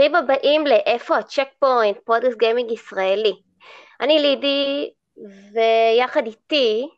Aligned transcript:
ברוכים 0.00 0.14
הבאים 0.14 0.66
לאיפה 0.66 1.18
ה 1.18 1.48
checkpoint, 1.58 1.98
פודקאסט 2.04 2.38
גיימינג 2.38 2.70
ישראלי. 2.70 3.32
אני 4.00 4.18
לידי, 4.18 4.90
ויחד 5.52 6.26
איתי... 6.26 6.88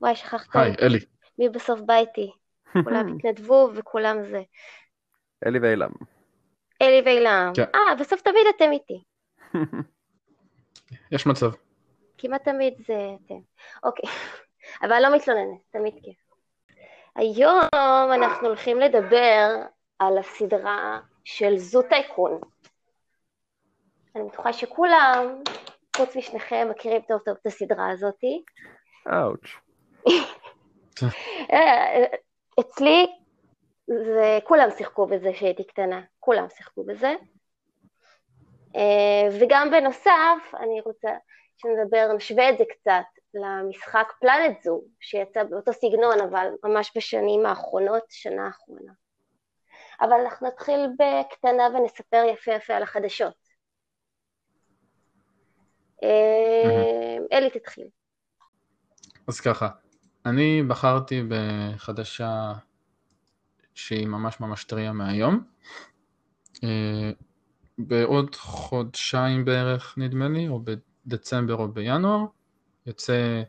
וואי, 0.00 0.16
שכחת. 0.16 0.56
היי, 0.56 0.74
אלי. 0.82 0.98
מי 1.38 1.48
בסוף 1.48 1.80
בא 1.80 1.94
איתי? 1.94 2.32
כולם 2.84 3.16
התנדבו 3.16 3.70
וכולם 3.74 4.22
זה. 4.22 4.42
אלי 5.46 5.58
ואילם. 5.58 5.90
אלי 6.82 7.02
ואילם. 7.04 7.52
כן. 7.56 7.64
אה, 7.74 7.94
בסוף 8.00 8.20
תמיד 8.20 8.46
אתם 8.56 8.72
איתי. 8.72 9.02
יש 11.12 11.26
מצב. 11.26 11.50
כמעט 12.18 12.44
תמיד 12.44 12.74
זה 12.86 13.10
אתם. 13.26 13.38
אוקיי. 13.82 14.10
אבל 14.82 15.02
לא 15.02 15.16
מתלוננת, 15.16 15.60
תמיד 15.70 15.94
כיף. 16.02 16.16
היום 17.16 18.12
אנחנו 18.12 18.46
הולכים 18.48 18.80
לדבר 18.80 19.64
על 19.98 20.18
הסדרה 20.18 21.00
של 21.24 21.56
זו 21.56 21.82
טייקון. 21.82 22.40
אני 24.16 24.24
בטוחה 24.24 24.52
שכולם, 24.52 25.42
חוץ 25.96 26.16
משניכם, 26.16 26.68
מכירים 26.70 27.02
טוב 27.08 27.18
טוב 27.24 27.36
את 27.40 27.46
הסדרה 27.46 27.90
הזאתי. 27.90 28.42
אאוץ'. 29.08 29.46
אה, 31.52 32.04
אצלי, 32.60 33.06
זה, 33.86 34.38
כולם 34.44 34.68
שיחקו 34.76 35.06
בזה 35.06 35.30
כשהייתי 35.32 35.64
קטנה, 35.64 36.00
כולם 36.20 36.46
שיחקו 36.48 36.84
בזה. 36.84 37.14
אה, 38.76 39.28
וגם 39.40 39.70
בנוסף, 39.70 40.54
אני 40.54 40.80
רוצה 40.80 41.10
שנדבר, 41.56 42.12
נשווה 42.16 42.50
את 42.50 42.58
זה 42.58 42.64
קצת 42.70 43.04
למשחק 43.34 44.12
פלנט 44.20 44.62
זו, 44.62 44.82
שיצא 45.00 45.42
באותו 45.44 45.72
סגנון, 45.72 46.20
אבל 46.20 46.48
ממש 46.64 46.92
בשנים 46.96 47.46
האחרונות, 47.46 48.02
שנה 48.10 48.46
האחרונה. 48.46 48.92
אבל 50.00 50.12
אנחנו 50.24 50.46
נתחיל 50.46 50.80
בקטנה 50.98 51.62
ונספר 51.74 52.22
יפה 52.32 52.52
יפה 52.52 52.74
על 52.74 52.82
החדשות. 52.82 53.34
אה, 56.02 57.16
אלי 57.32 57.50
תתחיל. 57.50 57.86
אז 59.28 59.40
ככה, 59.40 59.68
אני 60.26 60.62
בחרתי 60.62 61.22
בחדשה 61.28 62.52
שהיא 63.74 64.06
ממש 64.06 64.40
ממש 64.40 64.64
טריה 64.64 64.92
מהיום. 64.92 65.44
אה, 66.64 67.10
בעוד 67.78 68.34
חודשיים 68.34 69.44
בערך 69.44 69.94
נדמה 69.98 70.28
לי, 70.28 70.48
או 70.48 70.60
בדצמבר 71.06 71.54
או 71.54 71.68
בינואר, 71.68 72.24
יוצא 72.86 73.42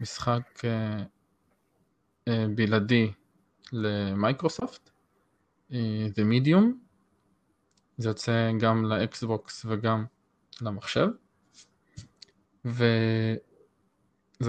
משחק 0.00 0.64
אה, 0.64 2.46
בלעדי 2.54 3.12
למייקרוסופט, 3.72 4.91
אה, 5.72 6.06
The 6.06 6.22
Medium, 6.32 6.64
זה 7.98 8.08
יוצא 8.08 8.50
גם 8.60 8.84
לאקסבוקס 8.84 9.66
וגם 9.68 10.04
למחשב, 10.60 11.08
וזה 12.64 13.38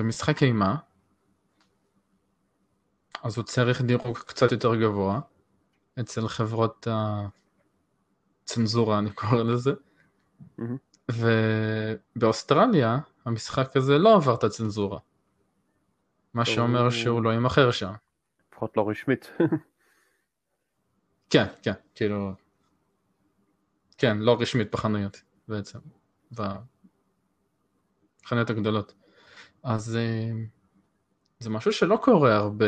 משחק 0.03 0.43
אימה, 0.43 0.75
אז 3.23 3.38
הוא 3.38 3.45
צריך 3.45 3.81
דירוג 3.81 4.17
קצת 4.17 4.52
יותר 4.52 4.75
גבוה 4.75 5.19
אצל 5.99 6.27
חברות 6.27 6.88
הצנזורה 8.43 8.99
אני 8.99 9.11
קורא 9.11 9.43
לזה, 9.43 9.73
Mm-hmm. 10.59 11.13
ובאוסטרליה 12.15 12.97
המשחק 13.25 13.77
הזה 13.77 13.97
לא 13.97 14.15
עבר 14.15 14.35
את 14.35 14.43
הצנזורה, 14.43 14.99
מה 16.33 16.45
שאומר 16.45 16.89
שהוא 16.89 17.23
לא 17.23 17.30
יימכר 17.30 17.71
שם. 17.71 17.93
לפחות 18.52 18.77
לא 18.77 18.89
רשמית. 18.89 19.31
כן, 21.33 21.45
כן, 21.64 21.73
כאילו, 21.95 22.33
כן, 23.98 24.17
לא 24.17 24.38
רשמית 24.39 24.71
בחנויות 24.71 25.21
בעצם, 25.48 25.80
בחנויות 26.32 26.70
הגדולות. 28.49 28.94
אז 29.64 29.95
אה, 29.95 30.32
זה 31.39 31.49
משהו 31.49 31.72
שלא 31.72 31.99
קורה 32.04 32.36
הרבה, 32.36 32.66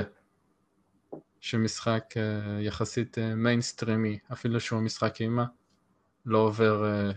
שמשחק 1.39 2.13
אה, 2.17 2.61
יחסית 2.61 3.17
מיינסטרימי, 3.35 4.19
אפילו 4.33 4.59
שהוא 4.59 4.81
משחק 4.81 5.21
אימה, 5.21 5.45
לא 6.25 6.37
עובר 6.37 6.85
אה, 6.85 7.11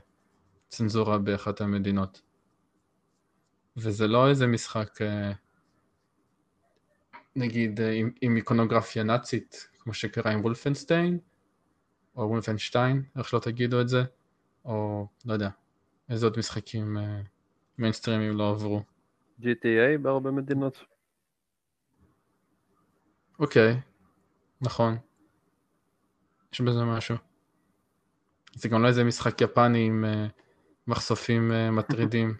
צנזורה 0.69 1.19
באחת 1.19 1.61
המדינות. 1.61 2.23
וזה 3.77 4.07
לא 4.07 4.29
איזה 4.29 4.47
משחק, 4.47 4.99
נגיד, 7.37 7.81
עם, 7.81 8.11
עם 8.21 8.37
איקונוגרפיה 8.37 9.03
נאצית, 9.03 9.69
כמו 9.79 9.95
שקרה 9.95 10.33
עם 10.33 10.41
Wolfenstein, 10.41 11.19
או 12.19 12.29
Wolfenstein, 12.29 13.03
איך 13.19 13.29
שלא 13.29 13.39
תגידו 13.39 13.81
את 13.81 13.89
זה, 13.89 14.03
או 14.65 15.07
לא 15.25 15.33
יודע, 15.33 15.51
איזה 16.09 16.27
עוד 16.27 16.39
משחקים 16.39 16.97
מיינסטרימים 17.79 18.37
לא 18.37 18.51
עברו. 18.51 18.83
GTA 19.41 19.99
בהרבה 20.03 20.31
מדינות. 20.31 20.85
אוקיי, 23.39 23.81
נכון. 24.61 24.97
יש 26.53 26.61
בזה 26.61 26.85
משהו. 26.85 27.17
זה 28.55 28.69
גם 28.69 28.83
לא 28.83 28.89
איזה 28.89 29.05
משחק 29.05 29.41
יפני 29.41 29.87
עם 29.87 30.05
אה, 30.05 30.31
מחשופים 30.87 31.51
אה, 31.51 31.71
מטרידים, 31.71 32.35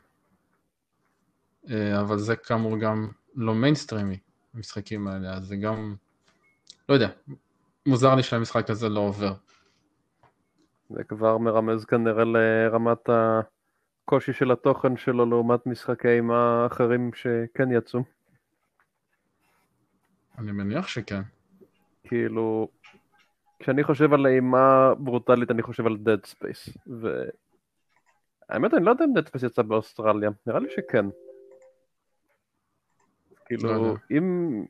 אבל 2.01 2.19
זה 2.19 2.37
כאמור 2.37 2.79
גם 2.79 3.09
לא 3.35 3.55
מיינסטרימי, 3.55 4.19
המשחקים 4.55 5.09
האלה, 5.09 5.35
אז 5.35 5.47
זה 5.47 5.57
גם, 5.57 5.97
לא 6.89 6.95
יודע, 6.95 7.09
מוזר 7.87 8.15
לי 8.15 8.23
שהמשחק 8.23 8.71
הזה 8.71 8.89
לא 8.89 9.01
עובר. 9.01 9.35
זה 10.91 11.05
כבר 11.05 11.39
מרמז 11.39 11.85
כנראה 11.85 12.25
לרמת 12.25 13.09
הקושי 13.09 14.33
של 14.33 14.51
התוכן 14.51 14.97
שלו 14.97 15.27
לעומת 15.27 15.67
משחקי 15.67 16.09
אימה 16.09 16.67
אחרים 16.67 17.11
שכן 17.15 17.73
יצאו. 17.73 18.01
אני 20.39 20.53
מניח 20.53 20.89
שכן. 20.89 21.21
כאילו, 22.05 22.69
כשאני 23.59 23.85
חושב 23.85 24.13
על 24.13 24.27
אימה 24.27 24.95
ברוטלית 24.99 25.51
אני 25.51 25.63
חושב 25.63 25.87
על 25.87 25.97
Dead 26.05 26.27
Space, 26.31 26.79
והאמת 26.87 28.75
אני 28.75 28.85
לא 28.85 28.91
יודע 28.91 29.05
אם 29.05 29.17
Dead 29.17 29.29
Space 29.29 29.47
יצא 29.47 29.63
באוסטרליה, 29.63 30.31
נראה 30.47 30.61
לי 30.61 30.71
שכן. 30.71 31.07
כאילו, 33.47 33.73
לא. 33.73 33.95
אם... 34.11 34.65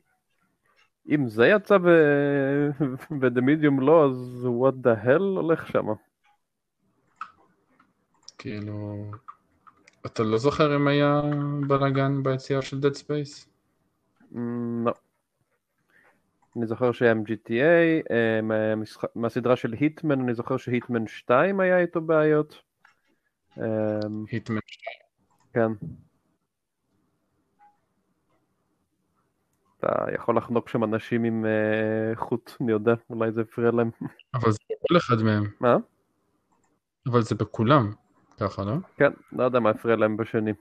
אם 1.09 1.27
זה 1.27 1.47
יצא 1.47 1.77
ב-The 3.19 3.41
Medium 3.41 3.81
לא, 3.81 4.05
אז 4.05 4.47
what 4.61 4.87
the 4.87 5.05
hell 5.05 5.21
הולך 5.21 5.67
שמה. 5.67 5.93
כאילו, 8.39 9.05
אתה 10.05 10.23
לא 10.23 10.37
זוכר 10.37 10.75
אם 10.75 10.87
היה 10.87 11.21
בלאגן 11.67 12.23
ביציאה 12.23 12.61
של 12.61 12.77
Dead 12.77 12.95
Space? 12.95 13.47
אמ, 14.35 14.85
לא. 14.87 14.93
אני 16.57 16.67
זוכר 16.67 16.91
שהיה 16.91 17.11
עם 17.11 17.23
GTA, 17.23 18.11
אה, 18.11 18.39
מהסדרה 19.15 19.55
של 19.55 19.73
היטמן, 19.73 20.19
אני 20.19 20.33
זוכר 20.33 20.57
שהיטמן 20.57 21.07
2 21.07 21.59
היה 21.59 21.79
איתו 21.79 22.01
בעיות. 22.01 22.61
היטמן. 24.31 24.59
כן. 25.53 25.71
אתה 29.79 30.05
יכול 30.15 30.37
לחנוק 30.37 30.69
שם 30.69 30.83
אנשים 30.83 31.23
עם 31.23 31.45
אה, 31.45 32.15
חוט, 32.15 32.51
אני 32.61 32.71
יודע, 32.71 32.93
אולי 33.09 33.31
זה 33.31 33.41
הפריע 33.41 33.71
להם. 33.71 33.91
אבל 34.33 34.51
זה 34.51 34.59
בכל 34.83 34.97
אחד 34.97 35.23
מהם. 35.23 35.43
מה? 35.59 35.77
אבל 37.07 37.21
זה 37.21 37.35
בכולם, 37.35 37.91
ככה, 38.39 38.63
לא? 38.63 38.73
כן, 38.97 39.11
לא 39.31 39.43
יודע 39.43 39.59
מה 39.59 39.69
הפריע 39.69 39.95
להם 39.95 40.17
בשני. 40.17 40.53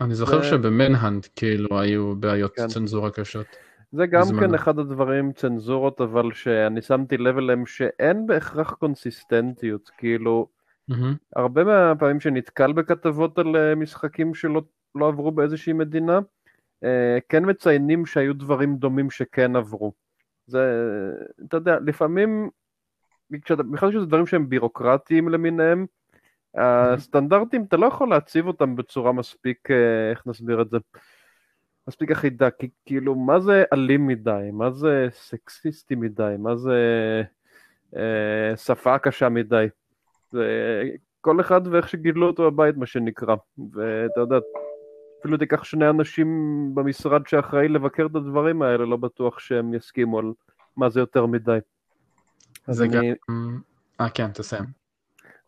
אני 0.00 0.14
זוכר 0.14 0.42
זה- 0.42 0.48
שבמנהנד 0.48 1.26
כאילו 1.36 1.80
היו 1.80 2.16
בעיות 2.16 2.54
כן. 2.56 2.66
צנזורה 2.66 3.10
קשות. 3.10 3.46
זה 3.92 4.06
גם 4.06 4.20
בזמנו. 4.20 4.40
כן 4.40 4.54
אחד 4.54 4.78
הדברים, 4.78 5.32
צנזורות, 5.32 6.00
אבל 6.00 6.32
שאני 6.32 6.82
שמתי 6.82 7.16
לב 7.16 7.38
אליהם 7.38 7.66
שאין 7.66 8.26
בהכרח 8.26 8.72
קונסיסטנטיות, 8.72 9.90
כאילו, 9.98 10.48
מהמם. 10.88 11.14
הרבה 11.36 11.64
מהפעמים 11.64 12.20
שנתקל 12.20 12.72
בכתבות 12.72 13.38
על 13.38 13.56
אה, 13.56 13.74
משחקים 13.74 14.34
שלא 14.34 14.62
לא 14.94 15.08
עברו 15.08 15.30
באיזושהי 15.32 15.72
מדינה, 15.72 16.18
אה, 16.84 17.18
כן 17.28 17.50
מציינים 17.50 18.06
שהיו 18.06 18.34
דברים 18.34 18.76
דומים 18.76 19.10
שכן 19.10 19.56
עברו. 19.56 19.92
זה, 20.46 20.60
אתה 21.46 21.56
יודע, 21.56 21.78
לפעמים, 21.86 22.50
כשאתה, 23.44 23.62
בכלל 23.62 23.92
שזה 23.92 24.06
דברים 24.06 24.26
שהם 24.26 24.48
בירוקרטיים 24.48 25.28
למיניהם, 25.28 25.86
הסטנדרטים, 26.54 27.64
אתה 27.68 27.76
לא 27.76 27.86
יכול 27.86 28.10
להציב 28.10 28.46
אותם 28.46 28.76
בצורה 28.76 29.12
מספיק, 29.12 29.70
אה, 29.70 30.10
איך 30.10 30.26
נסביר 30.26 30.62
את 30.62 30.70
זה, 30.70 30.78
מספיק 31.88 32.10
אחידה, 32.10 32.50
כי 32.50 32.68
כאילו, 32.86 33.14
מה 33.14 33.40
זה 33.40 33.64
אלים 33.72 34.06
מדי? 34.06 34.48
מה 34.52 34.70
זה 34.70 35.08
סקסיסטי 35.10 35.94
מדי? 35.94 36.34
מה 36.38 36.56
זה 36.56 36.78
אה, 37.96 38.56
שפה 38.56 38.98
קשה 38.98 39.28
מדי? 39.28 39.66
זה 40.32 40.82
כל 41.20 41.40
אחד 41.40 41.60
ואיך 41.66 41.88
שגידלו 41.88 42.26
אותו 42.26 42.50
בבית, 42.50 42.76
מה 42.76 42.86
שנקרא. 42.86 43.36
ואתה 43.72 44.20
יודע, 44.20 44.36
אפילו 45.20 45.36
תיקח 45.36 45.64
שני 45.64 45.90
אנשים 45.90 46.28
במשרד 46.74 47.26
שאחראי 47.26 47.68
לבקר 47.68 48.06
את 48.10 48.16
הדברים 48.16 48.62
האלה, 48.62 48.84
לא 48.84 48.96
בטוח 48.96 49.38
שהם 49.38 49.74
יסכימו 49.74 50.18
על 50.18 50.32
מה 50.76 50.88
זה 50.88 51.00
יותר 51.00 51.26
מדי. 51.26 51.58
זה 52.66 52.86
גם... 52.86 53.02
אה, 54.00 54.10
כן, 54.10 54.32
תסיים. 54.32 54.64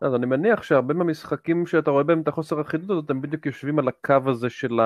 אז 0.01 0.15
אני 0.15 0.27
מניח 0.27 0.63
שהרבה 0.63 0.95
מהמשחקים 0.95 1.67
שאתה 1.67 1.91
רואה 1.91 2.03
בהם 2.03 2.21
את 2.21 2.29
החוסר 2.29 2.61
אחידות 2.61 2.91
הזאת, 2.91 3.11
הם 3.11 3.21
בדיוק 3.21 3.47
יושבים 3.47 3.79
על 3.79 3.89
הקו 3.89 4.17
הזה 4.27 4.51
של 4.51 4.81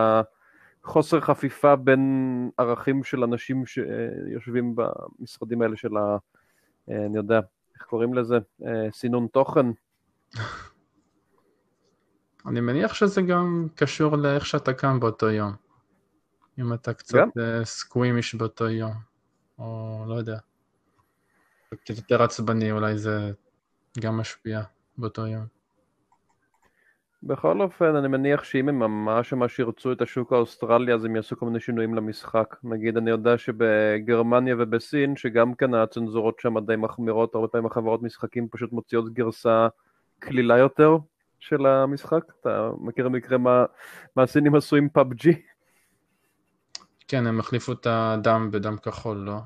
החוסר 0.84 1.20
חפיפה 1.20 1.76
בין 1.76 2.50
ערכים 2.58 3.04
של 3.04 3.24
אנשים 3.24 3.66
שיושבים 3.66 4.76
במשרדים 4.76 5.62
האלה 5.62 5.76
של 5.76 5.96
ה... 5.96 6.16
אה, 6.90 7.06
אני 7.06 7.16
יודע, 7.16 7.40
איך 7.74 7.82
קוראים 7.82 8.14
לזה? 8.14 8.38
אה, 8.66 8.88
סינון 8.92 9.26
תוכן. 9.26 9.66
אני 12.46 12.60
מניח 12.60 12.94
שזה 12.94 13.22
גם 13.22 13.66
קשור 13.74 14.16
לאיך 14.16 14.46
שאתה 14.46 14.72
קם 14.72 15.00
באותו 15.00 15.30
יום. 15.30 15.52
אם 16.58 16.72
אתה 16.72 16.94
קצת. 16.94 17.18
אה, 17.38 17.64
squeamish 17.64 18.34
באותו 18.34 18.68
יום, 18.68 18.92
או 19.58 20.04
לא 20.08 20.14
יודע. 20.14 20.38
קצת 21.76 21.96
יותר 21.96 22.22
עצבני, 22.22 22.72
אולי 22.72 22.98
זה 22.98 23.30
גם 24.00 24.16
משפיע 24.16 24.62
באותו 24.98 25.26
יום. 25.26 25.46
בכל 27.26 27.60
אופן, 27.60 27.96
אני 27.96 28.08
מניח 28.08 28.44
שאם 28.44 28.68
הם 28.68 28.78
ממש 28.78 29.32
ממש 29.32 29.58
ירצו 29.58 29.92
את 29.92 30.02
השוק 30.02 30.32
האוסטרלי, 30.32 30.94
אז 30.94 31.04
הם 31.04 31.16
יעשו 31.16 31.36
כל 31.36 31.46
מיני 31.46 31.60
שינויים 31.60 31.94
למשחק. 31.94 32.56
נגיד, 32.64 32.96
אני 32.96 33.10
יודע 33.10 33.38
שבגרמניה 33.38 34.54
ובסין, 34.58 35.16
שגם 35.16 35.54
כן 35.54 35.74
הצנזורות 35.74 36.40
שם 36.40 36.58
די 36.66 36.76
מחמירות, 36.76 37.34
הרבה 37.34 37.48
פעמים 37.48 37.66
החברות 37.66 38.02
משחקים 38.02 38.48
פשוט 38.48 38.72
מוציאות 38.72 39.12
גרסה 39.12 39.68
קלילה 40.18 40.58
יותר 40.58 40.96
של 41.38 41.66
המשחק. 41.66 42.24
אתה 42.40 42.70
מכיר 42.78 43.08
מקרה 43.08 43.38
מה, 43.38 43.64
מה 44.16 44.22
הסינים 44.22 44.54
עשו 44.54 44.76
עם 44.76 44.88
PUBG? 44.98 45.28
כן, 47.08 47.26
הם 47.26 47.40
החליפו 47.40 47.72
את 47.72 47.86
הדם 47.90 48.48
בדם 48.52 48.76
כחול, 48.76 49.16
לא? 49.16 49.38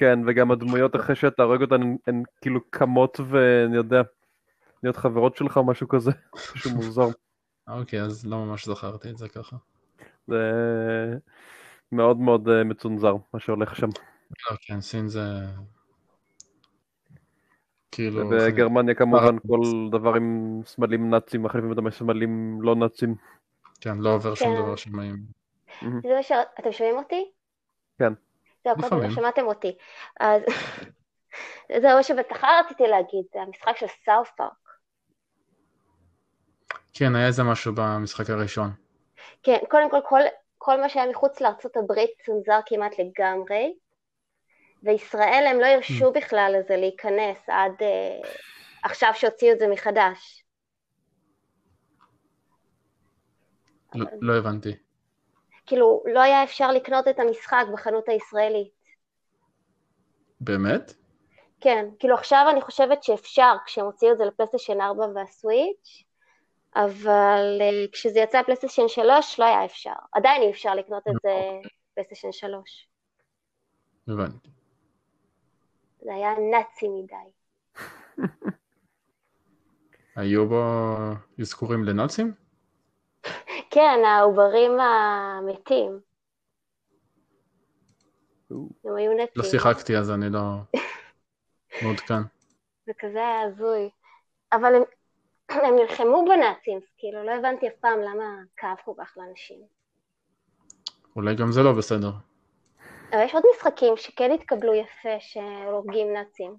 כן, 0.00 0.18
וגם 0.26 0.50
הדמויות 0.50 0.96
אחרי 0.96 1.16
שאתה 1.16 1.42
הורג 1.42 1.60
אותן, 1.62 1.82
הן, 1.82 1.96
הן 2.06 2.22
כאילו 2.40 2.60
קמות 2.70 3.20
ואני 3.30 3.76
יודע, 3.76 4.02
להיות 4.82 4.96
חברות 4.96 5.36
שלך 5.36 5.56
או 5.56 5.64
משהו 5.64 5.88
כזה, 5.88 6.10
משהו 6.54 6.70
מוזר. 6.70 7.06
אוקיי, 7.68 8.02
אז 8.02 8.26
לא 8.26 8.44
ממש 8.44 8.68
זכרתי 8.68 9.10
את 9.10 9.16
זה 9.16 9.28
ככה. 9.28 9.56
זה 10.26 10.40
מאוד 11.92 12.16
מאוד 12.16 12.48
אה, 12.48 12.64
מצונזר, 12.64 13.14
מה 13.34 13.40
שהולך 13.40 13.76
שם. 13.76 13.86
לא, 14.50 14.56
כן, 14.60 14.80
סין 14.80 15.08
זה... 15.08 15.22
כאילו... 17.92 18.26
ובגרמניה 18.26 18.94
כמובן 18.94 19.38
כל 19.38 19.90
דבר 19.90 20.14
עם 20.14 20.60
סמלים 20.64 21.10
נאצים, 21.10 21.42
מחליפים 21.42 21.70
אותם 21.70 21.84
בסמלים 21.84 22.62
לא 22.62 22.76
נאצים. 22.76 23.14
כן, 23.80 23.98
לא 23.98 24.14
עובר 24.14 24.34
שום 24.34 24.56
כן. 24.56 24.62
דבר 24.62 24.76
שם 24.76 25.00
עם... 25.00 25.16
זה 25.82 26.14
מה 26.16 26.22
ש... 26.22 26.32
אתם 26.60 26.72
שומעים 26.72 26.96
אותי? 26.96 27.30
כן. 27.98 28.12
זהו, 28.64 28.74
קודם 28.74 28.86
לפעמים. 28.86 29.08
לא 29.08 29.14
שמעתם 29.14 29.46
אותי. 29.46 29.76
אז 30.20 30.42
זהו 31.82 31.96
מה 31.96 32.02
שבכלל 32.02 32.60
רציתי 32.64 32.82
להגיד, 32.82 33.24
זה 33.32 33.42
המשחק 33.42 33.76
של 33.76 33.86
סאוף 34.04 34.30
פארק. 34.36 34.50
כן, 36.92 37.16
היה 37.16 37.26
איזה 37.26 37.42
משהו 37.42 37.72
במשחק 37.76 38.30
הראשון. 38.30 38.70
כן, 39.42 39.58
קודם 39.70 39.90
כל, 39.90 40.00
כל, 40.04 40.20
כל 40.58 40.80
מה 40.80 40.88
שהיה 40.88 41.10
מחוץ 41.10 41.40
לארצות 41.40 41.76
הברית 41.76 42.10
צונזר 42.26 42.60
כמעט 42.66 42.92
לגמרי, 42.98 43.74
וישראל 44.82 45.44
הם 45.50 45.60
לא 45.60 45.66
הרשו 45.66 46.12
בכלל 46.12 46.56
לזה 46.58 46.76
להיכנס 46.76 47.38
עד 47.48 47.72
אה, 47.82 48.30
עכשיו 48.82 49.10
שהוציאו 49.14 49.52
את 49.52 49.58
זה 49.58 49.68
מחדש. 49.68 50.44
לא- 53.94 54.06
לא 54.20 54.38
הבנתי. 54.38 54.76
כאילו, 55.70 56.02
לא 56.14 56.20
היה 56.20 56.44
אפשר 56.44 56.72
לקנות 56.72 57.08
את 57.08 57.18
המשחק 57.18 57.64
בחנות 57.72 58.08
הישראלית. 58.08 58.72
באמת? 60.40 60.92
כן, 61.60 61.86
כאילו 61.98 62.14
עכשיו 62.14 62.46
אני 62.50 62.60
חושבת 62.60 63.02
שאפשר 63.02 63.56
כשהם 63.66 63.84
הוציאו 63.84 64.12
את 64.12 64.18
זה 64.18 64.24
לפלייסטיישן 64.24 64.80
4 64.80 65.06
והסוויץ', 65.14 66.04
אבל 66.76 67.58
אה, 67.60 67.86
כשזה 67.92 68.20
יצא 68.20 68.42
פלייסטיישן 68.42 68.88
3 68.88 69.40
לא 69.40 69.44
היה 69.44 69.64
אפשר. 69.64 69.92
עדיין 70.12 70.42
אי 70.42 70.50
אפשר 70.50 70.74
לקנות 70.74 71.02
את 71.08 71.14
זה 71.22 71.30
פלייסטיישן 71.94 72.32
3. 72.32 72.88
הבנתי. 74.08 74.48
זה 76.00 76.14
היה 76.14 76.30
נאצי 76.50 76.86
מדי. 76.88 77.30
היו 80.16 80.48
בו 80.48 80.64
אזכורים 81.40 81.84
לנאצים? 81.84 82.49
כן, 83.70 84.00
העוברים 84.06 84.80
המתים. 84.80 86.00
הם 88.84 88.96
היו 88.96 89.12
נאצים. 89.12 89.42
לא 89.42 89.44
שיחקתי 89.44 89.96
אז 89.96 90.10
אני 90.10 90.30
לא 90.30 90.40
מעודכן. 91.82 92.14
זה 92.86 92.92
כזה 92.98 93.18
היה 93.18 93.42
הזוי. 93.42 93.90
אבל 94.52 94.74
הם, 94.74 94.82
הם 95.66 95.76
נלחמו 95.76 96.24
בנאצים, 96.28 96.80
כאילו 96.98 97.24
לא 97.24 97.30
הבנתי 97.30 97.68
אף 97.68 97.72
פעם 97.80 98.00
למה 98.00 98.24
כאב 98.56 98.76
כל 98.84 98.92
כך 98.98 99.14
לאנשים. 99.16 99.60
אולי 101.16 101.34
גם 101.34 101.52
זה 101.52 101.62
לא 101.62 101.72
בסדר. 101.72 102.10
אבל 103.12 103.20
יש 103.24 103.34
עוד 103.34 103.42
משחקים 103.54 103.96
שכן 103.96 104.30
התקבלו 104.30 104.74
יפה 104.74 105.20
שהורגים 105.20 106.12
נאצים. 106.12 106.56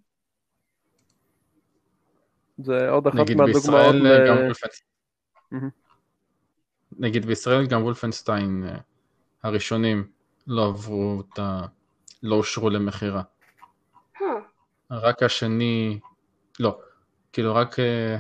זה 2.57 2.89
עוד 2.89 3.07
אחת 3.07 3.19
נגיד 3.19 3.37
מהדוגמאות 3.37 3.55
בישראל 3.55 3.95
ל... 3.95 5.71
נגיד 6.99 7.25
בישראל 7.25 7.65
גם 7.67 7.83
וולפנשטיין 7.83 8.63
אה, 8.67 8.77
הראשונים 9.43 10.07
לא 10.47 10.67
עברו 10.67 11.21
את 11.21 11.39
ה... 11.39 11.65
לא 12.23 12.35
אושרו 12.35 12.69
למכירה. 12.69 13.21
Hmm, 14.17 14.23
רק 14.91 15.23
השני, 15.23 15.99
לא, 16.59 16.79
כאילו 17.33 17.55
רק, 17.55 17.79
אה, 17.79 18.17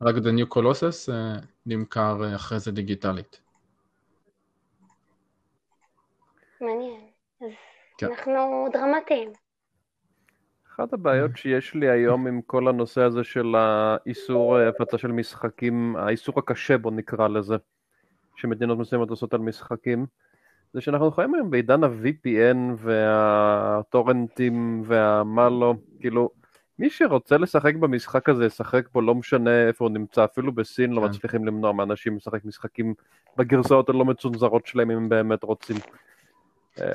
רק 0.00 0.14
The 0.14 0.40
New 0.40 0.56
Colossus 0.56 1.12
אה, 1.12 1.36
נמכר 1.66 2.24
אה, 2.24 2.36
אחרי 2.36 2.60
זה 2.60 2.72
דיגיטלית. 2.72 3.40
מעניין. 6.60 7.00
אז 7.40 7.48
כן. 7.98 8.06
אנחנו 8.06 8.66
דרמטיים. 8.72 9.43
אחת 10.74 10.92
הבעיות 10.92 11.36
שיש 11.36 11.74
לי 11.74 11.88
היום 11.88 12.26
עם 12.26 12.40
כל 12.42 12.68
הנושא 12.68 13.00
הזה 13.00 13.24
של 13.24 13.54
האיסור 13.56 14.60
אה, 14.60 14.68
הפצה 14.68 14.98
של 14.98 15.12
משחקים, 15.12 15.96
האיסור 15.96 16.34
הקשה 16.38 16.78
בו 16.78 16.90
נקרא 16.90 17.28
לזה, 17.28 17.56
שמדינות 18.36 18.78
מסוימות 18.78 19.10
עושות 19.10 19.34
על 19.34 19.40
משחקים, 19.40 20.06
זה 20.72 20.80
שאנחנו 20.80 21.10
חיים 21.10 21.34
היום 21.34 21.50
בעידן 21.50 21.84
ה-VPN 21.84 22.56
והטורנטים 22.76 24.82
והמה 24.84 25.48
לא, 25.48 25.74
כאילו, 26.00 26.30
מי 26.78 26.90
שרוצה 26.90 27.36
לשחק 27.36 27.74
במשחק 27.74 28.28
הזה 28.28 28.46
ישחק 28.46 28.88
בו, 28.92 29.00
לא 29.00 29.14
משנה 29.14 29.68
איפה 29.68 29.84
הוא 29.84 29.92
נמצא, 29.92 30.24
אפילו 30.24 30.52
בסין 30.52 30.92
לא 30.92 31.00
כן. 31.00 31.06
מצליחים 31.06 31.44
למנוע 31.44 31.72
מאנשים 31.72 32.16
לשחק 32.16 32.44
משחקים 32.44 32.94
בגרסאות 33.36 33.88
הלא 33.88 34.04
מצונזרות 34.04 34.66
שלהם 34.66 34.90
אם 34.90 34.96
הם 34.96 35.08
באמת 35.08 35.42
רוצים. 35.42 35.76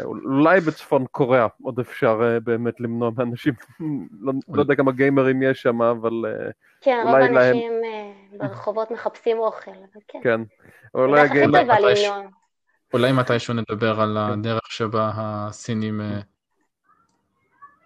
אולי 0.04 0.60
בצפון 0.62 1.06
קוריאה 1.12 1.48
עוד 1.64 1.80
אפשר 1.80 2.20
אה, 2.24 2.40
באמת 2.40 2.80
למנוע 2.82 3.12
מאנשים, 3.18 3.54
לא, 4.26 4.34
לא 4.54 4.62
יודע 4.62 4.76
כמה 4.76 4.92
גיימרים 4.92 5.42
יש 5.44 5.62
שם, 5.62 5.82
אבל 5.82 6.12
אה, 6.26 6.50
כן, 6.82 7.02
רוב 7.06 7.14
אולי 7.16 7.24
להם- 7.32 7.36
האנשים 7.38 7.72
אה, 7.84 8.38
ברחובות 8.38 8.92
מחפשים 8.92 9.38
אוכל, 9.40 9.72
אבל 9.72 10.02
כן. 10.08 10.20
כן. 10.24 10.42
אולי 10.96 11.20
הדרך 11.22 11.32
הכי 11.32 11.40
הגיימר... 11.40 11.62
טובה 11.62 11.74
מתי 11.80 11.96
ש- 11.96 12.04
למנוע. 12.08 12.30
אולי 12.94 13.12
מתישהו 13.12 13.54
נדבר 13.54 14.02
על 14.02 14.18
הדרך 14.18 14.72
שבה 14.72 15.12
הסינים 15.16 16.02
אה, 16.02 16.20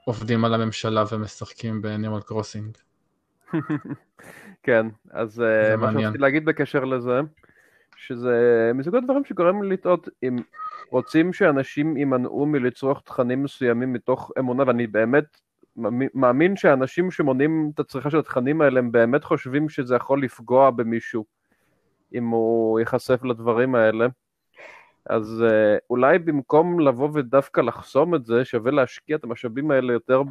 עובדים 0.05 0.45
על 0.45 0.53
הממשלה 0.53 1.03
ומשחקים 1.11 1.81
באנימל 1.81 2.21
קרוסינג. 2.21 2.77
כן, 4.63 4.85
אז 5.11 5.33
זה 5.33 5.75
מה. 5.77 5.91
שרציתי 5.93 6.17
להגיד 6.17 6.45
בקשר 6.45 6.83
לזה, 6.85 7.19
שזה 7.97 8.31
מסוג 8.73 8.95
הדברים 8.95 9.25
שגורם 9.25 9.63
לי 9.63 9.69
לטעות 9.69 10.09
אם 10.23 10.35
רוצים 10.89 11.33
שאנשים 11.33 11.97
יימנעו 11.97 12.45
מלצרוך 12.45 13.01
תכנים 13.05 13.43
מסוימים 13.43 13.93
מתוך 13.93 14.31
אמונה, 14.39 14.63
ואני 14.67 14.87
באמת 14.87 15.37
מאמין- 16.13 16.55
שאנשים 16.55 17.11
שמונעים 17.11 17.71
את 17.73 17.79
הצריכה 17.79 18.09
של 18.09 18.19
התכנים 18.19 18.61
האלה, 18.61 18.79
הם 18.79 18.91
באמת 18.91 19.23
חושבים 19.23 19.69
שזה 19.69 19.95
יכול 19.95 20.23
לפגוע 20.23 20.69
במישהו 20.71 21.25
אם 22.13 22.27
הוא 22.27 22.79
ייחשף 22.79 23.23
לדברים 23.23 23.75
האלה. 23.75 24.07
אז 25.05 25.43
אה, 25.47 25.77
אולי 25.89 26.19
במקום 26.19 26.79
לבוא 26.79 27.09
ודווקא 27.13 27.61
לחסום 27.61 28.15
את 28.15 28.25
זה, 28.25 28.45
שווה 28.45 28.71
להשקיע 28.71 29.15
את 29.15 29.23
המשאבים 29.23 29.71
האלה 29.71 29.93
יותר 29.93 30.21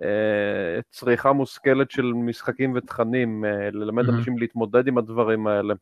בצריכה 0.00 1.32
מושכלת 1.32 1.90
של 1.90 2.12
משחקים 2.12 2.72
ותכנים, 2.74 3.44
אה, 3.44 3.70
ללמד. 3.72 4.08
אנשים 4.08 4.38
להתמודד 4.38 4.86
עם 4.86 4.98
הדברים 4.98 5.46
האלה. 5.46 5.74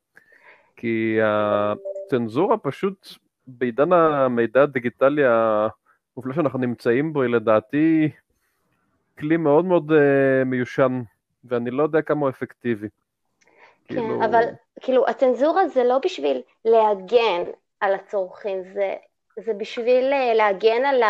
כי 0.77 1.19
הצנזורה 1.23 2.59
פשוט, 2.59 3.09
בעידן 3.59 3.93
המידע 3.93 4.63
הדיגיטלי 4.63 5.23
המופלא 5.27 6.35
שאנחנו 6.35 6.59
נמצאים 6.59 7.13
בו, 7.13 7.23
היא 7.23 7.35
לדעתי 7.35 8.11
כלי 9.19 9.37
מאוד 9.37 9.65
מאוד 9.65 9.93
אה, 9.93 10.45
מיושן, 10.45 11.03
ואני 11.45 11.71
לא 11.71 11.83
יודע 11.83 12.03
כמה 12.03 12.21
הוא 12.21 12.29
אפקטיבי. 12.29 12.89
כאילו- 13.85 14.19
כן, 14.19 14.23
אבל 14.23 14.45
כאילו 14.81 15.09
הצנזורה 15.09 15.69
זה 15.69 15.85
לא 15.85 15.99
בשביל 16.05 16.43
להגן 16.65 17.43
על 17.81 17.95
הצורכים, 17.95 18.63
זה, 18.75 18.95
זה 19.37 19.55
בשביל 19.55 20.13
אה, 20.13 20.35
להגן 20.35 20.85
על 20.85 21.03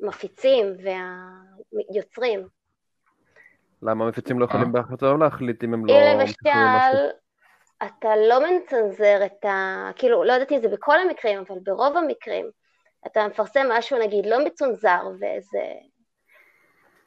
המפיצים 0.00 0.66
והיוצרים. 0.82 2.46
למה 3.82 4.04
המפיצים 4.04 4.38
לא 4.38 4.44
יכולים 4.44 4.72
בהחלטה 4.72 5.06
לא 5.06 5.18
להחליט 5.18 5.64
אם 5.64 5.74
הם 5.74 5.86
לא... 5.86 5.92
אם? 5.92 6.20
למשל, 6.20 6.96
אתה 7.82 8.16
לא 8.16 8.40
מצנזר 8.50 9.26
את 9.26 9.44
ה... 9.44 9.90
כאילו, 9.96 10.24
לא 10.24 10.32
יודעת 10.32 10.52
אם 10.52 10.58
זה 10.60 10.68
בכל 10.68 10.98
המקרים, 11.00 11.44
אבל 11.48 11.58
ברוב 11.62 11.96
המקרים, 11.96 12.50
אתה 13.06 13.26
מפרסם 13.28 13.66
משהו, 13.68 13.98
נגיד, 13.98 14.26
לא 14.26 14.44
מצונזר, 14.44 15.08
ואיזה... 15.20 15.62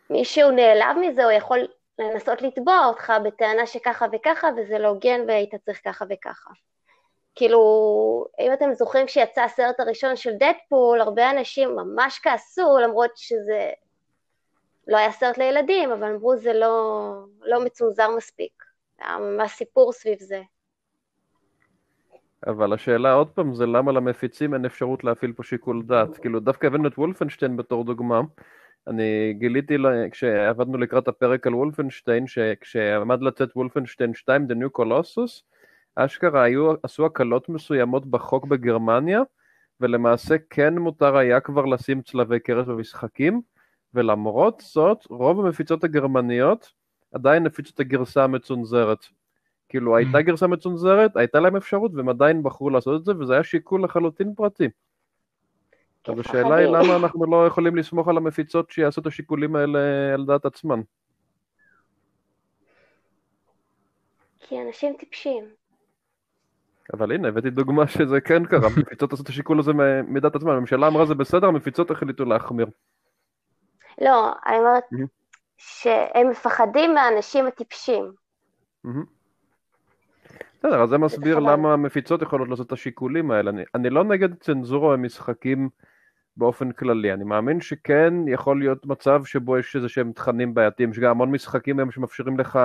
מישהו 0.10 0.52
נעלב 0.52 0.98
מזה, 1.02 1.24
הוא 1.24 1.32
יכול 1.32 1.68
לנסות 2.00 2.42
לתבוע 2.42 2.86
אותך 2.86 3.14
בטענה 3.24 3.68
שככה 3.68 4.06
וככה, 4.12 4.50
וזה 4.58 4.80
לא 4.80 4.88
הוגן 4.88 5.22
והיית 5.28 5.56
צריך 5.56 5.82
ככה 5.86 6.06
וככה. 6.10 6.50
כאילו, 7.36 7.60
אם 8.40 8.54
אתם 8.54 8.74
זוכרים 8.74 9.06
כשיצא 9.06 9.42
הסרט 9.42 9.80
הראשון 9.80 10.16
של 10.16 10.32
דדפול, 10.34 11.02
הרבה 11.02 11.32
אנשים 11.32 11.76
ממש 11.76 12.20
כעסו, 12.24 12.78
למרות 12.80 13.12
שזה 13.16 13.72
לא 14.88 14.98
היה 14.98 15.12
סרט 15.12 15.38
לילדים, 15.38 15.92
אבל 15.92 16.08
אמרו 16.14 16.38
זה 16.38 16.54
לא, 16.54 17.12
לא 17.42 17.66
מצונזר 17.66 18.10
מספיק. 18.18 18.64
היה 19.00 19.18
ממש 19.18 19.52
סיפור 19.52 19.92
סביב 19.92 20.20
זה. 20.20 20.42
אבל 22.48 22.74
השאלה 22.74 23.14
עוד 23.14 23.30
פעם 23.30 23.54
זה 23.54 23.66
למה 23.66 23.92
למפיצים 23.92 24.54
אין 24.54 24.66
אפשרות 24.66 25.04
להפעיל 25.04 25.34
פה 25.34 25.44
שיקול 25.44 25.84
דעת. 25.86 26.18
כאילו 26.18 26.40
דווקא 26.40 26.68
הבאנו 26.68 26.88
את 26.88 26.98
וולפנשטיין 26.98 27.58
בתור 27.58 27.84
דוגמה. 27.84 28.22
אני 28.88 29.34
גיליתי 29.34 29.78
כשעבדנו 30.12 30.78
לקראת 30.78 31.08
הפרק 31.08 31.48
על 31.48 31.56
וולפנשטיין, 31.56 32.28
שכשעמד 32.28 33.22
לצאת 33.22 33.50
וולפנשטיין 33.56 34.14
2, 34.14 34.48
The 34.48 34.54
New 34.54 34.82
Colossus, 34.82 35.42
אשכרה 35.96 36.44
היו, 36.44 36.74
עשו 36.84 37.06
הקלות 37.06 37.50
מסוימות 37.50 38.06
בחוק 38.06 38.46
בגרמניה, 38.46 39.22
ולמעשה 39.80 40.36
כן 40.50 40.78
מותר 40.78 41.18
היה 41.18 41.40
כבר 41.40 41.66
לשים 41.66 42.02
צלבי 42.02 42.40
קרס 42.40 42.68
במשחקים, 42.68 43.42
ולמרות 43.94 44.64
זאת, 44.66 45.06
רוב 45.10 45.46
המפיצות 45.46 45.84
הגרמניות 45.84 46.72
עדיין 47.14 47.46
הפיצו 47.46 47.72
את 47.76 47.80
הגרסה 47.80 48.24
המצונזרת. 48.24 49.06
כאילו 49.72 49.98
הייתה 49.98 50.18
mm. 50.18 50.22
גרסה 50.22 50.48
מצונזרת, 50.48 51.18
הייתה 51.18 51.40
להם 51.40 51.56
אפשרות, 51.56 51.92
והם 51.96 52.10
עדיין 52.10 52.44
בחרו 52.44 52.70
לעשות 52.70 53.02
את 53.02 53.06
זה, 53.06 53.12
וזה 53.20 53.34
היה 53.34 53.44
שיקול 53.44 53.84
לחלוטין 53.84 54.34
פרטי. 54.36 54.68
אז 56.08 56.20
השאלה 56.20 56.56
היא 56.56 56.68
למה 56.68 56.96
אנחנו 56.96 57.26
לא 57.26 57.48
יכולים 57.48 57.76
לסמוך 57.76 58.08
על 58.08 58.18
המפיצות 58.18 58.72
שיעשו 58.72 59.02
את 59.02 59.08
השיקולים 59.08 59.56
האלה 59.56 59.80
על 60.14 60.26
דעת 60.26 60.46
עצמן. 60.46 60.82
כי 64.40 64.62
אנשים 64.68 64.94
טיפשים. 65.00 65.44
אבל 66.94 67.12
הנה, 67.12 67.28
הבאתי 67.28 67.50
דוגמה 67.50 67.88
שזה 67.88 68.22
כן 68.22 68.46
קרה, 68.46 68.68
המפיצות 68.78 69.14
עשו 69.14 69.24
את 69.24 69.30
השיקול 69.30 69.60
הזה 69.60 69.72
מדעת 70.08 70.36
עצמן, 70.36 70.52
הממשלה 70.52 70.88
אמרה 70.88 71.06
זה 71.06 71.16
בסדר, 71.16 71.48
המפיצות 71.48 71.92
החליטו 71.92 72.26
להחמיר. 72.26 72.68
לא, 74.02 74.32
אני 74.46 74.58
אומרת 74.58 74.84
שהם 75.58 76.30
מפחדים 76.30 76.94
מהאנשים 76.94 77.48
הטיפשים. 77.48 78.12
בסדר, 80.62 80.82
אז 80.84 80.90
זה 80.90 80.98
מסביר 80.98 81.40
למה 81.40 81.74
המפיצות 81.74 82.22
יכולות 82.22 82.50
לעשות 82.50 82.68
את 82.68 82.72
השיקולים 82.72 83.32
האלה. 83.32 83.50
אני, 83.52 83.64
אני 83.76 83.90
לא 83.90 84.04
נגד 84.04 84.36
צנזורה 84.36 84.98
במשחקים 84.98 85.70
באופן 86.38 86.72
כללי, 86.72 87.14
אני 87.14 87.24
מאמין 87.24 87.62
שכן 87.62 88.14
יכול 88.28 88.60
להיות 88.60 88.86
מצב 88.86 89.26
שבו 89.26 89.58
יש 89.58 89.76
איזה 89.76 89.90
שהם 89.90 90.12
תכנים 90.12 90.54
בעייתיים, 90.54 90.92
יש 90.92 91.00
גם 91.00 91.12
המון 91.12 91.32
משחקים 91.32 91.80
היום 91.80 91.92
שמאפשרים 91.92 92.40
לך 92.40 92.60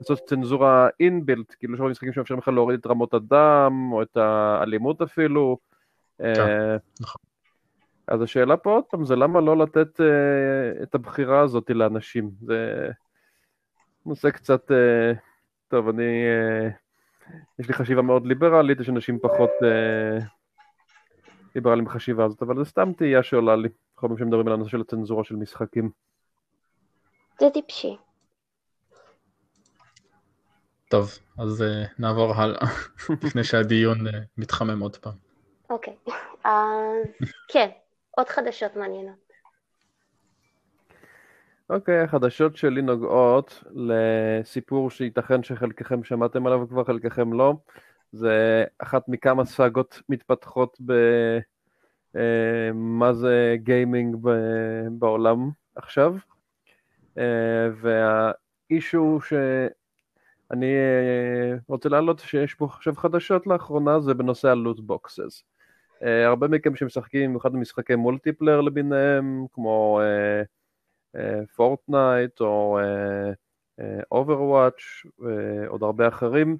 לעשות 0.00 0.18
צנזורה 0.26 0.88
אינבילט, 1.00 1.54
כאילו 1.58 1.74
יש 1.74 1.80
משחקים 1.80 2.12
שמאפשרים 2.12 2.38
לך 2.38 2.48
להוריד 2.48 2.78
את 2.80 2.86
רמות 2.86 3.14
הדם, 3.14 3.88
או 3.92 4.02
את 4.02 4.16
האלימות 4.16 5.02
אפילו. 5.02 5.58
כן, 6.18 6.24
אה, 6.40 6.76
נכון. 7.00 7.20
אז 8.06 8.22
השאלה 8.22 8.56
פה 8.56 8.70
עוד 8.70 8.84
פעם 8.90 9.04
זה 9.04 9.16
למה 9.16 9.40
לא 9.40 9.56
לתת 9.56 10.00
uh, 10.00 10.82
את 10.82 10.94
הבחירה 10.94 11.40
הזאת 11.40 11.70
לאנשים. 11.70 12.30
זה 12.40 12.88
נושא 14.06 14.30
קצת... 14.30 14.70
Uh, 14.70 15.18
טוב, 15.68 15.88
אני... 15.88 16.24
Uh, 16.24 16.87
יש 17.58 17.68
לי 17.68 17.74
חשיבה 17.74 18.02
מאוד 18.02 18.26
ליברלית, 18.26 18.80
יש 18.80 18.88
אנשים 18.88 19.18
פחות 19.18 19.50
uh, 19.50 20.24
ליברליים 21.54 21.84
בחשיבה 21.84 22.24
הזאת, 22.24 22.42
אבל 22.42 22.56
זה 22.58 22.70
סתם 22.70 22.92
תהייה 22.92 23.22
שעולה 23.22 23.56
לי, 23.56 23.68
בכל 23.96 24.08
פעם 24.08 24.18
שמדברים 24.18 24.46
על 24.46 24.52
הנושא 24.52 24.70
של 24.70 24.80
הצנזורה 24.80 25.24
של 25.24 25.36
משחקים. 25.36 25.90
זה 27.40 27.46
טיפשי. 27.54 27.96
טוב, 30.90 31.18
אז 31.38 31.60
uh, 31.62 31.88
נעבור 31.98 32.34
הלאה, 32.34 32.66
לפני 33.24 33.44
שהדיון 33.44 34.06
uh, 34.06 34.10
מתחמם 34.38 34.80
עוד 34.80 34.96
פעם. 34.96 35.14
אוקיי, 35.70 35.94
okay. 36.08 36.12
אז 36.44 37.06
כן. 37.48 37.68
עוד 38.10 38.28
חדשות 38.28 38.76
מעניינות. 38.76 39.27
אוקיי, 41.70 42.00
החדשות 42.00 42.56
שלי 42.56 42.82
נוגעות 42.82 43.64
לסיפור 43.70 44.90
שייתכן 44.90 45.42
שחלקכם 45.42 46.04
שמעתם 46.04 46.46
עליו 46.46 46.68
כבר, 46.68 46.84
חלקכם 46.84 47.32
לא. 47.32 47.54
זה 48.12 48.64
אחת 48.78 49.08
מכמה 49.08 49.44
סאגות 49.44 50.02
מתפתחות 50.08 50.78
במה 52.14 53.06
אה, 53.06 53.12
זה 53.12 53.56
גיימינג 53.56 54.16
בעולם 54.90 55.50
עכשיו. 55.76 56.16
אה, 57.18 57.68
וה 57.80 58.19
issue 58.19 59.18
שאני 59.20 60.74
אה, 60.74 61.56
רוצה 61.68 61.88
להעלות 61.88 62.18
שיש 62.18 62.54
פה 62.54 62.64
עכשיו 62.64 62.94
חדשות 62.96 63.46
לאחרונה 63.46 64.00
זה 64.00 64.14
בנושא 64.14 64.48
ה 64.48 64.54
loot 64.54 64.80
boxes. 64.80 65.42
הרבה 66.26 66.48
מכם 66.48 66.76
שמשחקים 66.76 67.30
במיוחד 67.30 67.52
במשחקי 67.52 67.94
multiplayer 67.94 68.60
לביניהם, 68.60 69.46
כמו 69.52 70.00
אה, 71.16 72.40
או 72.40 72.78
Overwatch 74.12 74.82
ועוד 75.18 75.82
הרבה 75.82 76.08
אחרים, 76.08 76.56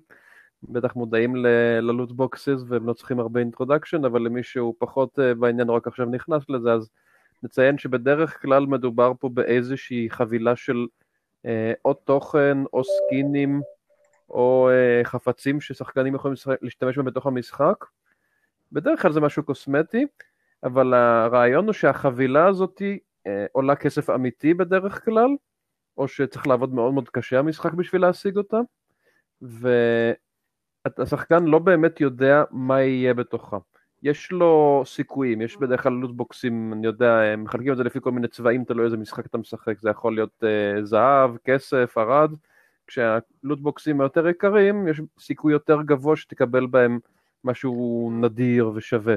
בטח 0.62 0.97
מודעים 0.97 1.37
ל 1.80 1.87
loot 1.87 2.12
boxes 2.12 2.62
והם 2.69 2.87
לא 2.87 2.93
צריכים 2.93 3.21
הרבה 3.21 3.40
introduction, 3.40 4.04
אבל 4.05 4.21
למי 4.21 4.43
שהוא 4.43 4.75
פחות 4.78 5.19
בעניין 5.38 5.71
רק 5.71 5.87
עכשיו 5.87 6.07
נכנס 6.07 6.43
לזה, 6.49 6.73
אז 6.73 6.90
נציין 7.43 7.78
שבדרך 7.78 8.43
כלל 8.43 8.67
מדובר 8.67 9.12
פה 9.21 9.28
באיזושהי 9.28 10.11
חבילה 10.11 10.57
של 10.57 10.87
או 11.85 11.95
תוכן 11.95 12.59
או 12.73 12.83
סקינים 12.85 13.61
או 14.31 14.71
חפצים 15.05 15.61
ששחקנים 15.61 16.14
יכולים 16.14 16.37
להשתמש 16.62 16.97
בהם 16.97 17.07
בתוך 17.07 17.26
המשחק. 17.26 17.85
בדרך 18.73 19.02
כלל 19.02 19.12
זה 19.12 19.21
משהו 19.21 19.43
קוסמטי, 19.43 20.07
אבל 20.64 20.95
הרעיון 20.95 21.64
הוא 21.64 21.73
שהחבילה 21.73 22.47
הזאת 22.47 22.83
אה, 22.83 22.95
עולה 23.52 23.76
כסף 23.76 24.11
אמיתי 24.11 24.54
בדרך 24.54 25.04
כלל, 25.04 25.30
או 25.99 26.08
שצריך 26.08 26.47
לעבוד 26.47 26.75
מאוד 26.75 26.94
מאוד 26.94 27.08
קשה 27.08 27.38
המשחק 27.38 27.73
בשביל 27.73 28.02
להשיג 28.02 28.37
אותה, 28.37 28.58
והשחקן 30.87 31.44
לא 31.44 31.58
באמת 31.58 32.00
יודע 32.00 32.42
מה 32.50 32.82
יהיה 32.82 33.14
בתוכה. 33.14 33.58
יש 34.02 34.32
לו 34.32 34.82
סיכויים, 34.87 35.40
יש 35.40 35.56
בדרך 35.56 35.82
כלל 35.82 35.92
לוטבוקסים, 35.92 36.73
אני 36.73 36.87
יודע, 36.87 37.37
מחלקים 37.38 37.73
את 37.73 37.76
זה 37.76 37.85
לפי 37.85 38.00
כל 38.00 38.12
מיני 38.12 38.28
צבעים, 38.28 38.64
תלוי 38.64 38.85
איזה 38.85 38.97
משחק 38.97 39.26
אתה 39.26 39.38
משחק, 39.38 39.80
זה 39.80 39.90
יכול 39.90 40.14
להיות 40.14 40.42
uh, 40.42 40.85
זהב, 40.85 41.37
כסף, 41.44 41.94
ארד, 41.99 42.30
כשהלוטבוקסים 42.87 44.00
היותר 44.00 44.28
יקרים, 44.28 44.88
יש 44.88 45.00
סיכוי 45.18 45.52
יותר 45.52 45.82
גבוה 45.82 46.16
שתקבל 46.16 46.66
בהם 46.66 46.99
משהו 47.44 48.11
נדיר 48.14 48.73
ושווה, 48.75 49.14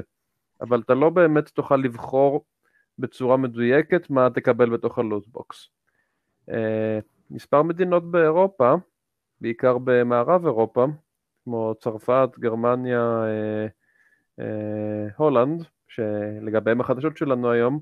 אבל 0.60 0.80
אתה 0.80 0.94
לא 0.94 1.10
באמת 1.10 1.48
תוכל 1.48 1.76
לבחור 1.76 2.44
בצורה 3.02 3.36
מדויקת 3.36 4.10
מה 4.10 4.30
תקבל 4.30 4.70
בתוך 4.70 4.98
הלוטבוקס. 4.98 5.68
Uh, 6.50 6.52
מספר 7.30 7.62
מדינות 7.62 8.10
באירופה, 8.10 8.74
בעיקר 9.40 9.78
במערב 9.84 10.46
אירופה, 10.46 10.86
כמו 11.44 11.74
צרפת, 11.78 12.28
גרמניה, 12.38 13.22
uh, 13.22 14.40
uh, 14.40 14.44
הולנד, 15.16 15.64
שלגביהם 15.88 16.80
החדשות 16.80 17.16
שלנו 17.16 17.50
היום, 17.50 17.80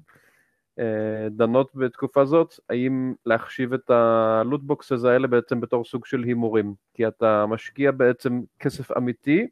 דנות 1.30 1.70
בתקופה 1.74 2.24
זאת, 2.24 2.54
האם 2.70 3.14
להחשיב 3.26 3.72
את 3.72 3.90
הלוטבוקסס 3.90 5.04
האלה 5.04 5.26
בעצם 5.26 5.60
בתור 5.60 5.84
סוג 5.84 6.06
של 6.06 6.22
הימורים, 6.22 6.74
כי 6.94 7.08
אתה 7.08 7.46
משקיע 7.46 7.90
בעצם 7.90 8.40
כסף 8.58 8.96
אמיתי 8.96 9.46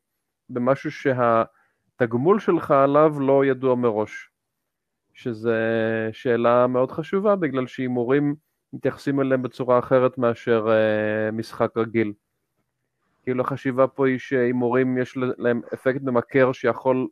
במשהו 0.51 0.91
שהתגמול 0.91 2.41
שלך 2.41 2.71
עליו 2.71 3.21
לא 3.21 3.45
ידוע 3.45 3.75
מראש. 3.75 4.28
שזו 5.19 5.51
שאלה 6.13 6.67
מאוד 6.67 6.93
חשובה, 6.93 7.37
בגלל 7.37 7.67
שהימורים 7.67 8.35
מתייחסים 8.73 9.21
אליהם 9.21 9.43
בצורה 9.43 9.79
אחרת 9.79 10.19
מאשר 10.19 10.67
uh, 10.67 11.33
משחק 11.33 11.77
רגיל. 11.77 12.13
כאילו 13.23 13.41
החשיבה 13.41 13.87
פה 13.87 14.07
היא 14.07 14.19
שהימורים 14.19 14.99
יש 14.99 15.17
להם 15.17 15.61
אפקט 15.75 16.01
ממכר 16.03 16.53
שיכול 16.53 17.07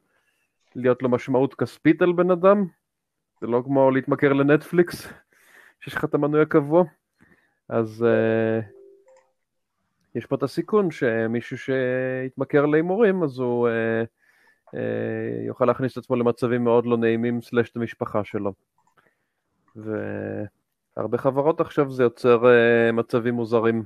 להיות 0.75 1.03
לו 1.03 1.09
משמעות 1.09 1.55
כספית 1.55 2.03
על 2.03 2.13
בן 2.13 2.31
אדם, 2.31 2.65
זה 3.41 3.47
לא 3.47 3.63
כמו 3.65 3.91
להתמכר 3.91 4.33
לנטפליקס, 4.33 5.09
שיש 5.81 5.95
לך 5.95 6.05
את 6.05 6.15
המנוי 6.15 6.43
הקבוע, 6.43 6.85
אז 7.69 8.05
uh, 8.09 8.65
יש 10.15 10.27
פה 10.27 10.37
את 10.37 10.43
הסיכון 10.43 10.91
שמישהו 10.91 11.59
שיתמכר 11.59 12.67
להימורים, 12.67 13.23
אז 13.23 13.39
הוא 13.39 13.69
אה, 13.69 14.05
יוכל 15.47 15.65
להכניס 15.65 15.93
את 15.93 15.97
עצמו 15.97 16.17
למצבים 16.17 16.65
מאוד 16.65 16.87
לא 16.87 16.97
נעימים 16.97 17.43
סלש 17.43 17.71
את 17.71 17.77
המשפחה 17.77 18.25
שלו. 18.25 18.53
והרבה 19.77 21.19
חברות 21.19 21.61
עכשיו 21.61 21.91
זה 21.91 22.03
יוצר 22.03 22.43
uh, 22.43 22.93
מצבים 22.93 23.35
מוזרים. 23.35 23.85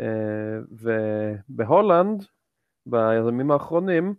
Uh, 0.00 0.02
ובהולנד, 1.50 2.24
בימים 2.86 3.50
האחרונים, 3.50 4.14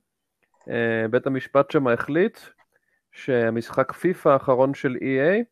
בית 1.12 1.27
המשפט 1.27 1.71
שם 1.71 1.88
החליט 1.88 2.39
שהמשחק 3.12 3.91
פיפא 3.91 4.29
האחרון 4.29 4.74
של 4.74 4.95
EA 4.95 5.43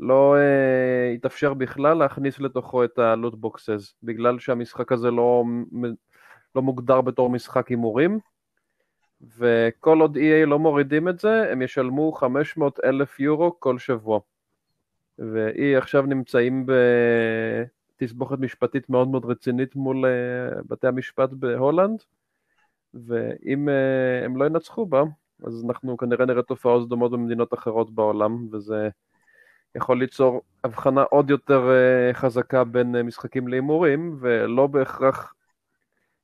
לא 0.00 0.36
uh, 0.36 1.14
התאפשר 1.14 1.54
בכלל 1.54 1.96
להכניס 1.96 2.40
לתוכו 2.40 2.84
את 2.84 2.98
הלוטבוקסס, 2.98 3.94
בגלל 4.02 4.38
שהמשחק 4.38 4.92
הזה 4.92 5.10
לא, 5.10 5.44
לא 6.54 6.62
מוגדר 6.62 7.00
בתור 7.00 7.30
משחק 7.30 7.68
הימורים, 7.68 8.18
וכל 9.38 10.00
עוד 10.00 10.16
EA 10.16 10.46
לא 10.46 10.58
מורידים 10.58 11.08
את 11.08 11.18
זה, 11.18 11.52
הם 11.52 11.62
ישלמו 11.62 12.12
500 12.12 12.80
אלף 12.84 13.20
יורו 13.20 13.60
כל 13.60 13.78
שבוע. 13.78 14.20
ו-EA 15.20 15.78
עכשיו 15.78 16.02
נמצאים 16.02 16.66
בתסבוכת 17.96 18.38
משפטית 18.38 18.90
מאוד 18.90 19.08
מאוד 19.08 19.24
רצינית 19.24 19.76
מול 19.76 20.04
uh, 20.04 20.62
בתי 20.68 20.86
המשפט 20.86 21.30
בהולנד, 21.32 22.02
ואם 22.94 23.68
uh, 23.68 24.24
הם 24.24 24.36
לא 24.36 24.44
ינצחו 24.44 24.86
בה, 24.86 25.02
אז 25.44 25.64
אנחנו 25.68 25.96
כנראה 25.96 26.26
נראה 26.26 26.42
תופעות 26.42 26.88
דומות 26.88 27.10
במדינות 27.10 27.54
אחרות 27.54 27.94
בעולם, 27.94 28.46
וזה 28.52 28.88
יכול 29.74 29.98
ליצור 29.98 30.42
הבחנה 30.64 31.02
עוד 31.02 31.30
יותר 31.30 31.68
uh, 31.70 32.16
חזקה 32.16 32.64
בין 32.64 33.02
משחקים 33.02 33.48
להימורים, 33.48 34.16
ולא 34.20 34.66
בהכרח, 34.66 35.34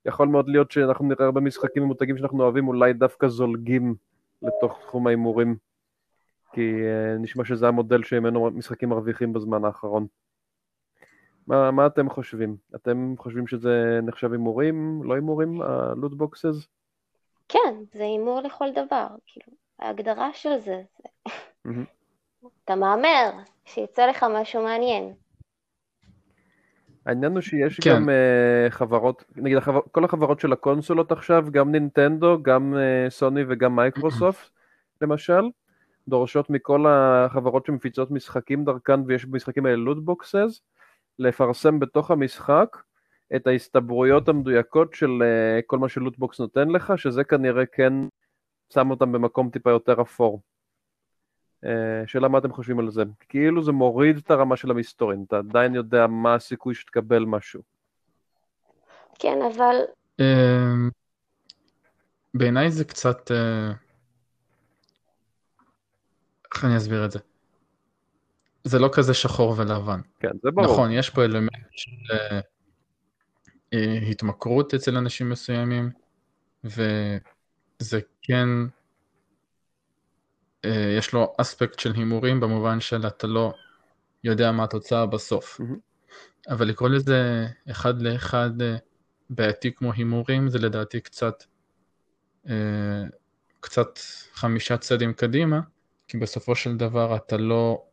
יכול 0.07 0.29
מאוד 0.29 0.49
להיות 0.49 0.71
שאנחנו 0.71 1.09
נראה 1.09 1.25
הרבה 1.25 1.41
משחקים 1.41 1.83
ממותגים 1.83 2.19
שאנחנו 2.19 2.43
אוהבים, 2.43 2.69
אולי 2.69 2.93
דווקא 2.93 3.29
זולגים 3.29 3.95
לתוך 4.43 4.79
תחום 4.81 5.07
ההימורים, 5.07 5.57
כי 6.53 6.73
uh, 6.73 7.19
נשמע 7.19 7.45
שזה 7.45 7.69
המודל 7.69 8.03
שממנו 8.03 8.51
משחקים 8.51 8.89
מרוויחים 8.89 9.33
בזמן 9.33 9.65
האחרון. 9.65 10.07
מה, 11.47 11.71
מה 11.71 11.87
אתם 11.87 12.11
חושבים? 12.11 12.57
אתם 12.75 13.15
חושבים 13.19 13.47
שזה 13.47 14.01
נחשב 14.03 14.33
הימורים, 14.33 15.01
לא 15.05 15.15
הימורים, 15.15 15.63
הלוטבוקסס? 15.63 16.69
כן, 17.49 17.75
זה 17.93 18.05
הימור 18.05 18.41
לכל 18.41 18.67
דבר, 18.73 19.07
כאילו, 19.27 19.57
ההגדרה 19.79 20.31
של 20.33 20.59
זה, 20.59 20.83
זה... 20.97 21.09
אתה 22.65 22.75
מהמר, 22.77 23.31
שיצא 23.65 24.07
לך 24.07 24.27
משהו 24.35 24.63
מעניין. 24.63 25.15
העניין 27.07 27.33
הוא 27.33 27.41
שיש 27.41 27.81
כן. 27.81 27.91
גם 27.91 28.09
אה, 28.09 28.71
חברות, 28.71 29.25
נגיד 29.37 29.57
החבר, 29.57 29.81
כל 29.93 30.05
החברות 30.05 30.41
של 30.41 30.53
הקונסולות 30.53 31.13
עכשיו, 31.13 31.47
גם 31.51 31.73
נינטנדו, 31.73 32.43
גם 32.43 32.75
אה, 32.75 33.11
סוני 33.11 33.43
וגם 33.49 33.77
מייקרוסופט 33.77 34.51
למשל, 35.03 35.43
דורשות 36.09 36.51
מכל 36.51 36.87
החברות 36.89 37.67
שמפיצות 37.67 38.11
משחקים 38.11 38.65
דרכן 38.65 39.01
ויש 39.07 39.25
במשחקים 39.25 39.67
האלה 39.67 39.77
loot 39.77 40.10
boxes, 40.10 40.61
לפרסם 41.19 41.79
בתוך 41.81 42.11
המשחק 42.11 42.77
את 43.37 43.47
ההסתברויות 43.47 44.29
המדויקות 44.29 44.95
של 44.95 45.11
uh, 45.23 45.63
כל 45.67 45.79
מה 45.79 45.89
שלוטבוקס 45.89 46.41
נותן 46.41 46.69
לך, 46.69 46.93
שזה 46.97 47.25
כנראה 47.25 47.67
כן 47.67 47.93
שם 48.73 48.91
אותם 48.91 49.13
במקום 49.13 49.51
טיפה 49.51 49.71
יותר 49.71 50.03
אפור. 50.03 50.43
Uh, 51.67 51.69
שאלה 52.07 52.29
מה 52.29 52.39
אתם 52.39 52.53
חושבים 52.53 52.79
על 52.79 52.91
זה? 52.91 53.03
כאילו 53.29 53.63
זה 53.63 53.73
מוריד 53.73 54.17
את 54.17 54.31
הרמה 54.31 54.57
של 54.57 54.71
המסתורין, 54.71 55.25
אתה 55.29 55.39
עדיין 55.39 55.75
יודע 55.75 56.07
מה 56.07 56.35
הסיכוי 56.35 56.75
שתקבל 56.75 57.25
משהו. 57.25 57.63
כן, 59.19 59.39
אבל... 59.55 59.77
Uh, 60.21 60.25
בעיניי 62.35 62.71
זה 62.71 62.85
קצת... 62.85 63.31
איך 66.55 66.65
אני 66.65 66.77
אסביר 66.77 67.05
את 67.05 67.11
זה? 67.11 67.19
זה 68.65 68.79
לא 68.79 68.91
כזה 68.93 69.15
שחור 69.15 69.55
ולבן. 69.59 70.01
כן, 70.21 70.33
זה 70.43 70.51
ברור. 70.51 70.73
נכון, 70.73 70.91
יש 70.91 71.11
פה 71.11 71.25
אלמנט 71.25 71.67
של 71.71 71.91
אה, 73.75 73.99
התמכרות 74.11 74.75
אצל 74.75 74.97
אנשים 74.97 75.31
מסוימים, 75.31 75.91
וזה 76.65 78.01
כן, 78.23 78.49
אה, 78.49 78.67
יש 80.99 81.13
לו 81.13 81.35
אספקט 81.39 81.79
של 81.79 81.93
הימורים 81.93 82.41
במובן 82.41 82.81
של 82.81 83.07
אתה 83.07 83.27
לא 83.27 83.53
יודע 84.25 84.53
מה 84.53 84.65
התוצאה 84.65 85.07
בסוף. 85.07 85.61
Mm-hmm. 85.61 85.87
אבל 86.49 86.69
לקרוא 86.69 86.89
לזה 86.89 87.47
אחד 87.71 88.03
לאחד 88.03 88.63
אה, 88.63 88.77
בעייתי 89.31 89.73
כמו 89.73 89.93
הימורים 89.93 90.49
זה 90.49 90.59
לדעתי 90.59 91.01
קצת, 91.01 91.45
קצת 93.61 93.99
חמישה 94.33 94.77
צעדים 94.77 95.13
קדימה, 95.13 95.61
כי 96.09 96.19
בסופו 96.19 96.55
של 96.55 96.77
דבר 96.77 97.17
אתה 97.17 97.37
לא 97.37 97.85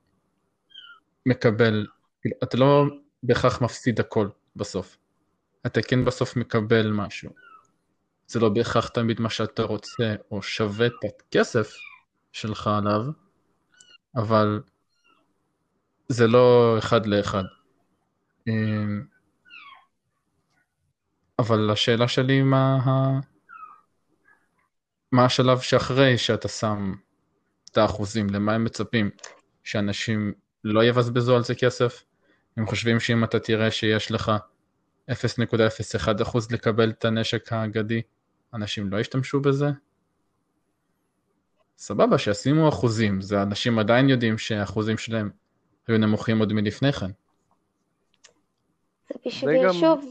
מקבל, 1.26 1.88
אתה 2.44 2.58
לא 2.58 2.86
בהכרח 3.24 3.62
מפסיד 3.62 4.00
הכל 4.00 4.28
בסוף. 4.56 4.98
אתה 5.66 5.82
כן 5.82 6.06
בסוף 6.06 6.36
מקבל 6.36 6.92
משהו. 6.92 7.30
זה 8.28 8.40
לא 8.40 8.50
בהכרח 8.50 8.88
תמיד 8.88 9.22
מה 9.22 9.30
שאתה 9.30 9.64
רוצה 9.64 10.16
או 10.32 10.42
שווה 10.42 10.88
את 10.88 10.94
הכסף 11.04 11.76
שלך 12.34 12.68
עליו, 12.68 13.02
אבל 14.16 14.62
זה 16.08 16.28
לא 16.28 16.76
אחד 16.80 17.06
לאחד. 17.06 17.44
אמ, 18.48 19.04
אבל 21.40 21.70
השאלה 21.70 22.08
שלי 22.08 22.42
מה, 22.42 22.78
מה 25.12 25.26
השלב 25.26 25.60
שאחרי 25.60 26.18
שאתה 26.18 26.48
שם 26.48 26.94
את 27.72 27.78
האחוזים, 27.78 28.30
למה 28.30 28.54
הם 28.54 28.64
מצפים? 28.64 29.10
שאנשים 29.64 30.34
לא 30.64 30.84
יבזבזו 30.84 31.36
על 31.36 31.44
זה 31.44 31.56
כסף? 31.56 32.04
הם 32.58 32.68
חושבים 32.68 33.00
שאם 33.00 33.24
אתה 33.24 33.40
תראה 33.40 33.72
שיש 33.72 34.12
לך 34.12 34.32
0.01% 35.12 36.38
לקבל 36.52 36.90
את 36.90 37.06
הנשק 37.06 37.54
האגדי, 37.54 38.02
אנשים 38.54 38.92
לא 38.92 39.00
ישתמשו 39.00 39.42
בזה? 39.42 39.66
סבבה, 41.78 42.18
שישימו 42.18 42.70
אחוזים, 42.70 43.22
זה 43.22 43.42
אנשים 43.42 43.80
עדיין 43.80 44.10
יודעים 44.10 44.38
שהאחוזים 44.38 44.98
שלהם 44.98 45.30
היו 45.88 45.98
נמוכים 45.98 46.40
עוד 46.40 46.54
מלפני 46.54 46.94
כן. 46.94 47.12
זה 49.10 49.20
בשביל 49.26 49.64
גם... 49.64 49.74
שוב 49.74 50.06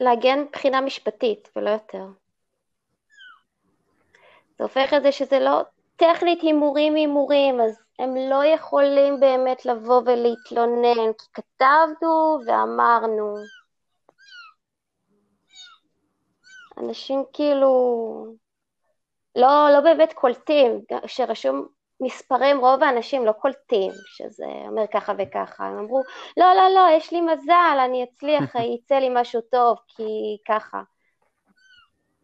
להגן 0.00 0.38
מבחינה 0.48 0.80
משפטית 0.80 1.48
ולא 1.56 1.70
יותר. 1.70 2.06
זה 4.58 4.64
הופך 4.64 4.94
את 4.96 5.02
זה 5.02 5.12
שזה 5.12 5.38
לא 5.38 5.62
טכנית 5.96 6.42
הימורים 6.42 6.94
הימורים, 6.94 7.60
אז 7.60 7.82
הם 7.98 8.14
לא 8.30 8.44
יכולים 8.44 9.20
באמת 9.20 9.66
לבוא 9.66 10.02
ולהתלונן, 10.06 11.12
כי 11.18 11.26
כתבנו 11.32 12.40
ואמרנו. 12.46 13.36
אנשים 16.78 17.24
כאילו 17.32 17.72
לא, 19.36 19.68
לא 19.72 19.80
באמת 19.80 20.12
קולטים, 20.12 20.80
כשרשום 21.04 21.66
מספרים 22.00 22.58
רוב 22.58 22.82
האנשים 22.82 23.26
לא 23.26 23.32
קולטים 23.32 23.92
שזה 24.06 24.46
אומר 24.66 24.82
ככה 24.92 25.12
וככה, 25.18 25.66
הם 25.66 25.78
אמרו 25.78 26.02
לא 26.36 26.46
לא 26.54 26.74
לא 26.74 26.96
יש 26.96 27.12
לי 27.12 27.20
מזל 27.20 27.78
אני 27.84 28.04
אצליח 28.04 28.54
יצא 28.74 28.94
לי 28.94 29.08
משהו 29.14 29.40
טוב 29.40 29.78
כי 29.88 30.36
ככה. 30.48 30.82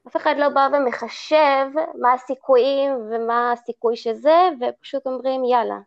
אף 0.08 0.16
אחד 0.16 0.34
לא 0.38 0.48
בא 0.48 0.68
ומחשב 0.72 1.66
מה 2.00 2.12
הסיכויים 2.12 2.90
ומה 2.92 3.52
הסיכוי 3.52 3.96
שזה 3.96 4.48
ופשוט 4.60 5.06
אומרים 5.06 5.44
יאללה, 5.44 5.78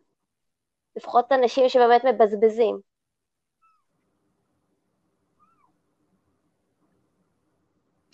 לפחות 0.96 1.32
אנשים 1.32 1.68
שבאמת 1.68 2.04
מבזבזים. 2.04 2.80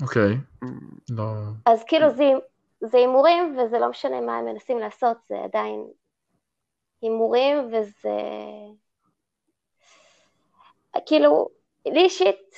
אוקיי, 0.02 0.34
לא... 1.10 1.24
אז 1.66 1.84
כאילו 1.84 2.10
זה, 2.10 2.24
זה 2.80 2.98
הימורים 2.98 3.56
וזה 3.58 3.78
לא 3.78 3.90
משנה 3.90 4.20
מה 4.20 4.38
הם 4.38 4.44
מנסים 4.44 4.78
לעשות, 4.78 5.16
זה 5.28 5.36
עדיין 5.44 5.86
הימורים 7.02 7.70
וזה... 7.72 8.18
כאילו, 11.06 11.48
לי 11.86 12.00
אישית 12.00 12.54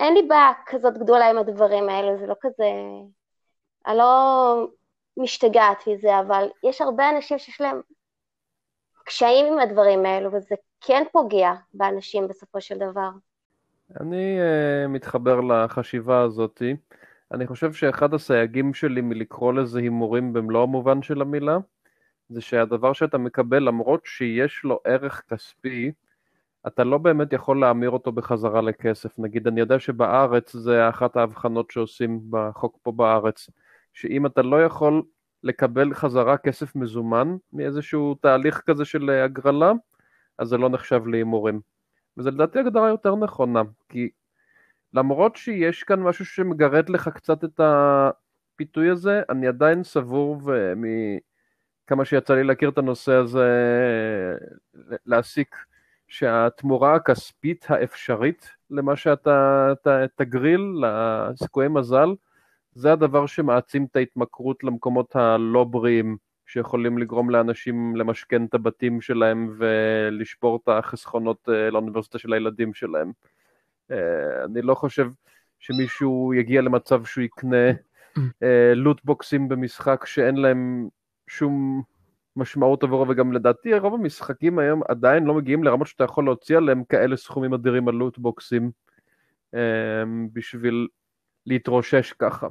אין 0.00 0.14
לי 0.14 0.22
בעיה 0.22 0.52
כזאת 0.66 0.98
גדולה 0.98 1.30
עם 1.30 1.38
הדברים 1.38 1.88
האלו, 1.88 2.18
זה 2.18 2.26
לא 2.26 2.34
כזה... 2.40 2.64
אני 3.86 3.98
לא 3.98 4.66
משתגעת 5.16 5.86
מזה, 5.86 6.20
אבל 6.20 6.48
יש 6.62 6.80
הרבה 6.80 7.10
אנשים 7.10 7.38
שיש 7.38 7.60
להם 7.60 7.80
קשיים 9.04 9.52
עם 9.52 9.58
הדברים 9.58 10.06
האלו, 10.06 10.32
וזה 10.32 10.54
כן 10.80 11.02
פוגע 11.12 11.52
באנשים 11.74 12.28
בסופו 12.28 12.60
של 12.60 12.78
דבר. 12.78 13.08
אני 14.00 14.38
uh, 14.40 14.88
מתחבר 14.88 15.40
לחשיבה 15.40 16.20
הזאתי. 16.20 16.76
אני 17.32 17.46
חושב 17.46 17.72
שאחד 17.72 18.14
הסייגים 18.14 18.74
שלי 18.74 19.00
מלקרוא 19.00 19.52
לזה 19.52 19.80
הימורים 19.80 20.32
במלוא 20.32 20.62
המובן 20.62 21.02
של 21.02 21.20
המילה, 21.20 21.58
זה 22.28 22.40
שהדבר 22.40 22.92
שאתה 22.92 23.18
מקבל, 23.18 23.62
למרות 23.62 24.00
שיש 24.04 24.60
לו 24.64 24.80
ערך 24.84 25.22
כספי, 25.28 25.92
אתה 26.66 26.84
לא 26.84 26.98
באמת 26.98 27.32
יכול 27.32 27.60
להמיר 27.60 27.90
אותו 27.90 28.12
בחזרה 28.12 28.60
לכסף. 28.60 29.18
נגיד, 29.18 29.46
אני 29.46 29.60
יודע 29.60 29.78
שבארץ 29.78 30.56
זה 30.56 30.88
אחת 30.88 31.16
ההבחנות 31.16 31.70
שעושים 31.70 32.20
בחוק 32.30 32.78
פה 32.82 32.92
בארץ, 32.92 33.50
שאם 33.92 34.26
אתה 34.26 34.42
לא 34.42 34.64
יכול 34.64 35.02
לקבל 35.42 35.94
חזרה 35.94 36.36
כסף 36.36 36.76
מזומן 36.76 37.36
מאיזשהו 37.52 38.14
תהליך 38.14 38.62
כזה 38.66 38.84
של 38.84 39.10
אה, 39.10 39.24
הגרלה, 39.24 39.72
אז 40.38 40.48
זה 40.48 40.56
לא 40.58 40.68
נחשב 40.68 41.06
להימורים. 41.06 41.60
וזה 42.16 42.30
לדעתי 42.30 42.58
הגדרה 42.58 42.88
יותר 42.88 43.16
נכונה, 43.16 43.62
כי 43.88 44.10
למרות 44.96 45.36
שיש 45.36 45.82
כאן 45.82 46.00
משהו 46.00 46.24
שמגרד 46.24 46.88
לך 46.88 47.08
קצת 47.08 47.44
את 47.44 47.60
הפיתוי 47.60 48.90
הזה, 48.90 49.22
אני 49.30 49.46
עדיין 49.46 49.84
סבור, 49.84 50.40
ומכמה 50.44 52.04
שיצא 52.04 52.34
לי 52.34 52.44
להכיר 52.44 52.68
את 52.68 52.78
הנושא 52.78 53.12
הזה, 53.12 53.48
להסיק 55.06 55.56
שהתמורה 56.08 56.94
הכספית 56.94 57.66
האפשרית 57.68 58.50
למה 58.70 58.96
שאתה 58.96 59.72
תגריל, 60.16 60.60
לסיכויי 60.80 61.68
מזל, 61.68 62.08
זה 62.72 62.92
הדבר 62.92 63.26
שמעצים 63.26 63.86
את 63.90 63.96
ההתמכרות 63.96 64.64
למקומות 64.64 65.16
הלא 65.16 65.64
בריאים, 65.64 66.16
שיכולים 66.46 66.98
לגרום 66.98 67.30
לאנשים 67.30 67.96
למשכן 67.96 68.44
את 68.44 68.54
הבתים 68.54 69.00
שלהם 69.00 69.54
ולשבור 69.58 70.60
את 70.62 70.68
החסכונות 70.68 71.48
אה, 71.48 71.70
לאוניברסיטה 71.70 72.18
של 72.18 72.32
הילדים 72.32 72.74
שלהם. 72.74 73.12
אה, 73.90 74.44
אני 74.44 74.62
לא 74.62 74.74
חושב 74.74 75.06
שמישהו 75.58 76.34
יגיע 76.34 76.62
למצב 76.62 77.04
שהוא 77.04 77.24
יקנה 77.24 77.66
לוטבוקסים 78.74 79.42
אה, 79.44 79.48
במשחק 79.48 80.06
שאין 80.06 80.36
להם 80.36 80.88
שום 81.28 81.82
משמעות 82.36 82.82
עבורו, 82.82 83.08
וגם 83.08 83.32
לדעתי 83.32 83.78
רוב 83.78 83.94
המשחקים 83.94 84.58
היום 84.58 84.82
עדיין 84.88 85.24
לא 85.24 85.34
מגיעים 85.34 85.64
לרמות 85.64 85.86
שאתה 85.86 86.04
יכול 86.04 86.24
להוציא 86.24 86.56
עליהם 86.56 86.84
כאלה 86.84 87.16
סכומים 87.16 87.54
אדירים 87.54 87.88
על 87.88 87.94
לוטבוקסים 87.94 88.70
בשביל 90.32 90.88
להתרושש 91.46 92.12
ככה. 92.12 92.46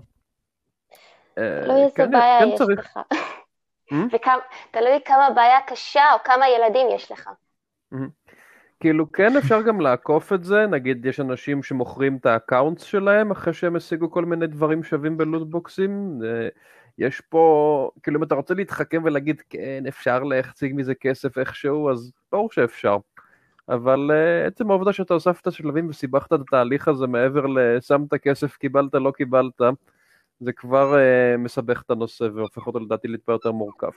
תלוי 1.34 1.84
איזה 1.84 1.96
כן, 1.96 2.12
בעיה 2.12 2.40
כן 2.40 2.48
יש. 2.48 2.62
לך. 2.78 3.00
תלוי 4.72 5.00
כמה 5.06 5.30
בעיה 5.36 5.62
קשה 5.68 6.14
או 6.14 6.20
כמה 6.24 6.50
ילדים 6.50 6.88
יש 6.96 7.12
לך. 7.12 7.30
כאילו 8.80 9.12
כן 9.12 9.38
אפשר 9.38 9.62
גם 9.62 9.82
לעקוף 9.82 10.34
את 10.34 10.44
זה, 10.44 10.68
נגיד 10.68 11.06
יש 11.06 11.20
אנשים 11.20 11.64
שמוכרים 11.64 12.18
את 12.18 12.26
ה 12.26 12.32
accounts 12.32 12.84
שלהם 12.84 13.32
אחרי 13.32 13.54
שהם 13.54 13.76
השיגו 13.76 14.12
כל 14.12 14.26
מיני 14.26 14.48
דברים 14.48 14.84
שווים 14.84 15.18
בלוטבוקסים, 15.18 16.20
יש 16.98 17.22
פה, 17.22 17.90
כאילו 18.04 18.20
אם 18.20 18.24
אתה 18.24 18.36
רוצה 18.36 18.54
להתחכם 18.54 19.02
ולהגיד 19.06 19.42
כן 19.50 19.84
אפשר 19.88 20.24
להחציג 20.24 20.74
מזה 20.76 20.96
כסף 20.96 21.38
איכשהו, 21.38 21.92
אז 21.92 22.12
ברור 22.32 22.52
שאפשר. 22.52 22.98
אבל 23.70 24.12
uh, 24.12 24.48
עצם 24.48 24.72
העובדה 24.72 24.94
שאתה 24.94 25.14
הוספת 25.14 25.52
שלבים 25.52 25.90
וסיבכת 25.90 26.34
את 26.34 26.40
התהליך 26.40 26.88
הזה 26.88 27.08
מעבר 27.08 27.46
לשמת 27.46 28.14
כסף, 28.14 28.58
קיבלת, 28.58 28.94
לא 28.94 29.12
קיבלת, 29.12 29.62
זה 30.40 30.52
כבר 30.54 30.96
uh, 30.96 31.38
מסבך 31.38 31.82
את 31.86 31.92
הנושא 31.92 32.24
והופך 32.34 32.68
אותו 32.68 32.80
לדעתי 32.80 33.08
לטיפה 33.08 33.32
יותר 33.32 33.52
מורכב. 33.52 33.92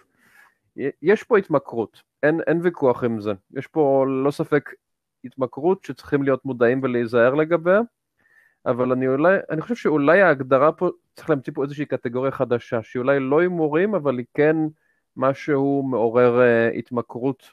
יש 1.02 1.22
פה 1.22 1.38
התמכרות, 1.38 2.02
אין, 2.22 2.40
אין 2.46 2.60
ויכוח 2.62 3.04
עם 3.04 3.20
זה. 3.20 3.32
יש 3.56 3.66
פה 3.66 4.04
לא 4.24 4.30
ספק 4.30 4.70
התמכרות 5.24 5.84
שצריכים 5.84 6.22
להיות 6.22 6.44
מודעים 6.44 6.80
ולהיזהר 6.82 7.34
לגביה, 7.34 7.80
אבל 8.66 8.92
אני 8.92 9.08
אולי, 9.08 9.36
אני 9.50 9.60
חושב 9.62 9.74
שאולי 9.74 10.22
ההגדרה 10.22 10.72
פה, 10.72 10.90
צריך 11.14 11.30
להמציא 11.30 11.52
פה 11.52 11.62
איזושהי 11.62 11.86
קטגוריה 11.86 12.30
חדשה, 12.30 12.82
שהיא 12.82 13.00
אולי 13.00 13.20
לא 13.20 13.40
הימורים, 13.40 13.94
אבל 13.94 14.18
היא 14.18 14.26
כן 14.34 14.56
משהו 15.16 15.82
מעורר 15.82 16.40
uh, 16.40 16.78
התמכרות 16.78 17.50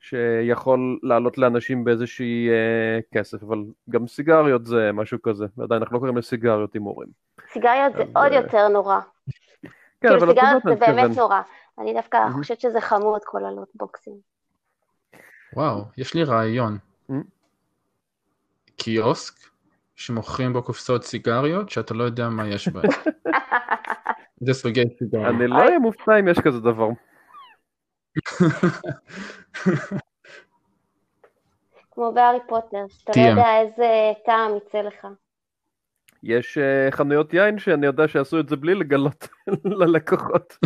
שיכול 0.00 0.98
לעלות 1.02 1.38
לאנשים 1.38 1.84
באיזושהי 1.84 2.48
uh, 2.48 3.14
כסף, 3.14 3.42
אבל 3.42 3.58
גם 3.90 4.06
סיגריות 4.06 4.66
זה 4.66 4.92
משהו 4.92 5.22
כזה, 5.22 5.46
ועדיין 5.56 5.82
אנחנו 5.82 5.94
לא 5.94 5.98
קוראים 5.98 6.16
לסיגריות 6.16 6.74
הימורים. 6.74 7.08
סיגריות 7.52 7.92
זה 7.96 8.04
עוד 8.14 8.32
יותר 8.32 8.68
נורא. 8.68 9.00
כן, 10.00 10.08
כאילו 10.08 10.20
סיגריות 10.20 10.62
זה 10.64 10.74
באמת 10.74 11.16
נורא. 11.16 11.40
אני 11.80 11.94
דווקא 11.94 12.18
חושבת 12.32 12.60
שזה 12.60 12.80
חמוד 12.80 13.20
כל 13.24 13.44
הלוטבוקסים. 13.44 14.16
וואו, 15.56 15.84
יש 15.96 16.14
לי 16.14 16.24
רעיון. 16.24 16.78
קיוסק 18.76 19.34
שמוכרים 19.94 20.52
בו 20.52 20.62
קופסאות 20.62 21.04
סיגריות 21.04 21.70
שאתה 21.70 21.94
לא 21.94 22.04
יודע 22.04 22.28
מה 22.28 22.48
יש 22.48 22.68
בהן. 22.68 22.84
זה 24.46 24.54
סוגי 24.54 24.82
סיגריות. 24.98 25.34
אני 25.34 25.46
לא 25.46 25.56
אהיה 25.56 25.78
מופתע 25.78 26.18
אם 26.20 26.28
יש 26.28 26.38
כזה 26.38 26.60
דבר. 26.60 26.88
כמו 31.90 32.12
בארי 32.12 32.38
פוטר, 32.48 32.84
שאתה 32.88 33.12
לא 33.16 33.26
יודע 33.28 33.60
איזה 33.60 34.12
טעם 34.24 34.56
יצא 34.56 34.78
לך. 34.78 35.06
יש 36.22 36.58
uh, 36.58 36.94
חנויות 36.94 37.34
יין 37.34 37.58
שאני 37.58 37.86
יודע 37.86 38.08
שעשו 38.08 38.40
את 38.40 38.48
זה 38.48 38.56
בלי 38.56 38.74
לגלות 38.74 39.28
ללקוחות. 39.80 40.58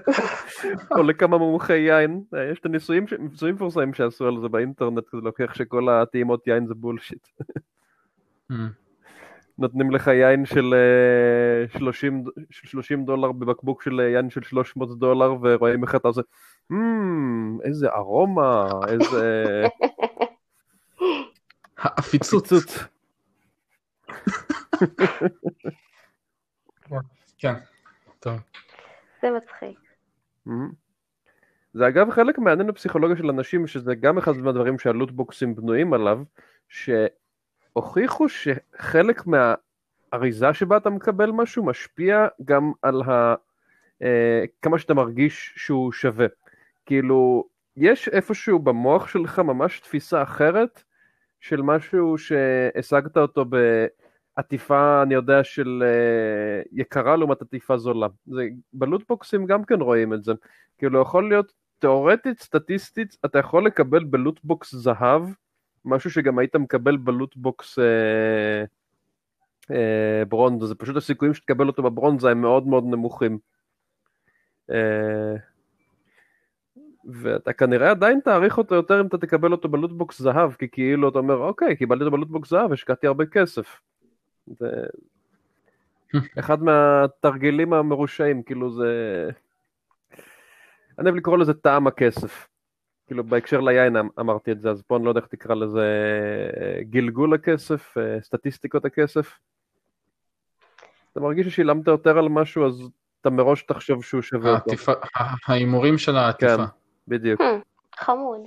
או 0.96 1.02
לכמה 1.02 1.38
מומחי 1.38 1.78
יין. 1.78 2.22
יש 2.52 2.58
את 2.58 2.66
הניסויים 2.66 3.06
מפורסמים 3.52 3.94
שעשו 3.94 4.26
על 4.26 4.40
זה 4.40 4.48
באינטרנט, 4.48 5.04
זה 5.12 5.18
לוקח 5.22 5.54
שכל 5.54 5.88
הטעימות 5.88 6.46
יין 6.46 6.66
זה 6.66 6.74
בולשיט. 6.74 7.26
Hmm. 8.52 8.54
נותנים 9.58 9.90
לך 9.90 10.06
יין 10.06 10.46
של 10.46 10.74
30, 11.78 12.24
אה, 12.38 12.42
30 12.50 13.04
דולר 13.04 13.32
בבקבוק 13.32 13.82
של 13.82 14.00
יין 14.00 14.30
של 14.30 14.42
300 14.42 14.98
דולר 14.98 15.34
ורואים 15.40 15.82
איך 15.82 15.94
אתה 15.94 16.08
עושה, 16.08 16.20
hmm, 16.72 16.76
איזה 17.64 17.88
ארומה, 17.88 18.70
איזה... 18.88 19.64
העפיצות. 21.78 22.52
כן, 27.38 27.54
טוב. 28.20 28.40
זה 29.22 29.30
מצחיק. 29.30 29.78
זה 31.72 31.88
אגב 31.88 32.10
חלק 32.10 32.38
מעניין 32.38 32.66
בפסיכולוגיה 32.68 33.16
של 33.16 33.30
אנשים, 33.30 33.66
שזה 33.66 33.94
גם 33.94 34.18
אחד 34.18 34.36
מהדברים 34.36 34.78
שהלוטבוקסים 34.78 35.54
בנויים 35.54 35.92
עליו, 35.92 36.22
שהוכיחו 36.68 38.26
שחלק 38.28 39.22
מהאריזה 39.26 40.54
שבה 40.54 40.76
אתה 40.76 40.90
מקבל 40.90 41.30
משהו 41.30 41.64
משפיע 41.64 42.26
גם 42.44 42.72
על 42.82 43.02
ה... 43.02 43.34
אה, 44.02 44.44
כמה 44.62 44.78
שאתה 44.78 44.94
מרגיש 44.94 45.52
שהוא 45.56 45.92
שווה. 45.92 46.26
כאילו, 46.86 47.44
יש 47.76 48.08
איפשהו 48.08 48.58
במוח 48.58 49.08
שלך 49.08 49.38
ממש 49.38 49.80
תפיסה 49.80 50.22
אחרת 50.22 50.82
של 51.40 51.62
משהו 51.62 52.18
שהשגת 52.18 53.16
אותו 53.16 53.44
ב... 53.48 53.56
עטיפה, 54.40 55.02
אני 55.02 55.14
יודע, 55.14 55.44
של 55.44 55.82
אה, 55.82 56.68
יקרה 56.72 57.16
לעומת 57.16 57.42
עטיפה 57.42 57.76
זולה. 57.76 58.06
זה, 58.26 58.48
בלוטבוקסים 58.72 59.46
גם 59.46 59.64
כן 59.64 59.80
רואים 59.80 60.14
את 60.14 60.24
זה. 60.24 60.32
כאילו 60.78 61.02
יכול 61.02 61.28
להיות, 61.28 61.52
תאורטית, 61.78 62.40
סטטיסטית, 62.40 63.16
אתה 63.24 63.38
יכול 63.38 63.66
לקבל 63.66 64.04
ב 64.04 64.13
loot 64.13 64.48
box 64.48 64.74
זהב, 64.74 65.22
משהו 65.84 66.10
שגם 66.10 66.38
היית 66.38 66.56
מקבל 66.56 66.96
ב 66.96 67.06
loot 67.06 67.47
box 67.47 67.78
אה, 67.78 67.82
אה, 69.62 70.24
ברונזה, 70.28 70.66
זה 70.66 70.74
פשוט 70.74 70.96
הסיכויים 70.96 71.34
שתקבל 71.34 71.66
אותו 71.66 71.82
בברונזה 71.82 72.30
הם 72.30 72.40
מאוד 72.40 72.66
מאוד 72.66 72.84
נמוכים. 72.84 73.38
אה, 74.70 74.74
ואתה 77.04 77.52
כנראה 77.52 77.90
עדיין 77.90 78.20
תעריך 78.20 78.58
אותו 78.58 78.74
יותר 78.74 79.00
אם 79.00 79.06
אתה 79.06 79.18
תקבל 79.18 79.52
אותו 79.52 79.68
ב 79.68 79.74
loot 79.74 79.99
box 79.99 80.18
זהב, 80.22 80.52
כי 80.52 80.68
כאילו 80.72 81.08
אתה 81.08 81.18
אומר, 81.18 81.36
אוקיי, 81.36 81.76
קיבלתי 81.76 82.04
אותו 82.04 82.16
ב 82.16 82.20
loot 82.20 82.37
box 82.37 82.50
זהב, 82.50 82.72
השקעתי 82.72 83.06
הרבה 83.06 83.26
כסף. 83.26 83.80
זה 84.58 84.86
אחד 86.38 86.62
מהתרגילים 86.62 87.72
המרושעים, 87.72 88.42
כאילו 88.42 88.70
זה... 88.70 89.28
אני 90.98 91.08
אוהב 91.08 91.16
לקרוא 91.16 91.38
לזה 91.38 91.54
טעם 91.54 91.86
הכסף. 91.86 92.48
כאילו 93.06 93.24
בהקשר 93.24 93.60
ליין 93.60 93.96
אמ- 93.96 94.08
אמרתי 94.20 94.52
את 94.52 94.60
זה, 94.60 94.70
אז 94.70 94.82
פה 94.82 94.96
אני 94.96 95.04
לא 95.04 95.10
יודע 95.10 95.20
איך 95.20 95.28
תקרא 95.28 95.54
לזה 95.54 95.86
גלגול 96.80 97.34
הכסף, 97.34 97.94
סטטיסטיקות 98.20 98.84
הכסף. 98.84 99.38
אתה 101.12 101.20
מרגיש 101.20 101.46
ששילמת 101.46 101.86
יותר 101.86 102.18
על 102.18 102.28
משהו, 102.28 102.66
אז 102.66 102.82
אתה 103.20 103.30
מראש 103.30 103.62
תחשוב 103.62 104.04
שהוא 104.04 104.22
שווה 104.22 104.54
אותו. 104.54 104.92
ההימורים 105.46 105.98
של 105.98 106.16
העטיפה. 106.16 106.56
כן, 106.56 106.62
בדיוק. 107.08 107.40
חמוד. 107.96 108.40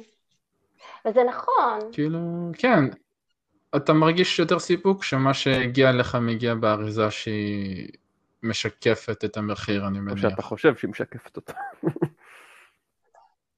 וזה 1.06 1.22
נכון. 1.30 1.80
כאילו, 1.92 2.52
כן, 2.58 2.80
אתה 3.76 3.94
מרגיש 3.94 4.40
יותר 4.40 4.60
סיפוק 4.60 5.04
שמה 5.04 5.34
שהגיע 5.34 5.92
לך 5.92 6.16
מגיע 6.22 6.56
באריזה 6.56 7.12
שהיא 7.12 7.88
משקפת 8.44 9.26
את 9.26 9.38
המחיר, 9.38 9.88
אני 9.88 10.00
מניח. 10.00 10.26
או 10.26 10.30
שאתה 10.30 10.42
חושב 10.42 10.76
שהיא 10.76 10.90
משקפת 10.90 11.36
אותה. 11.36 11.54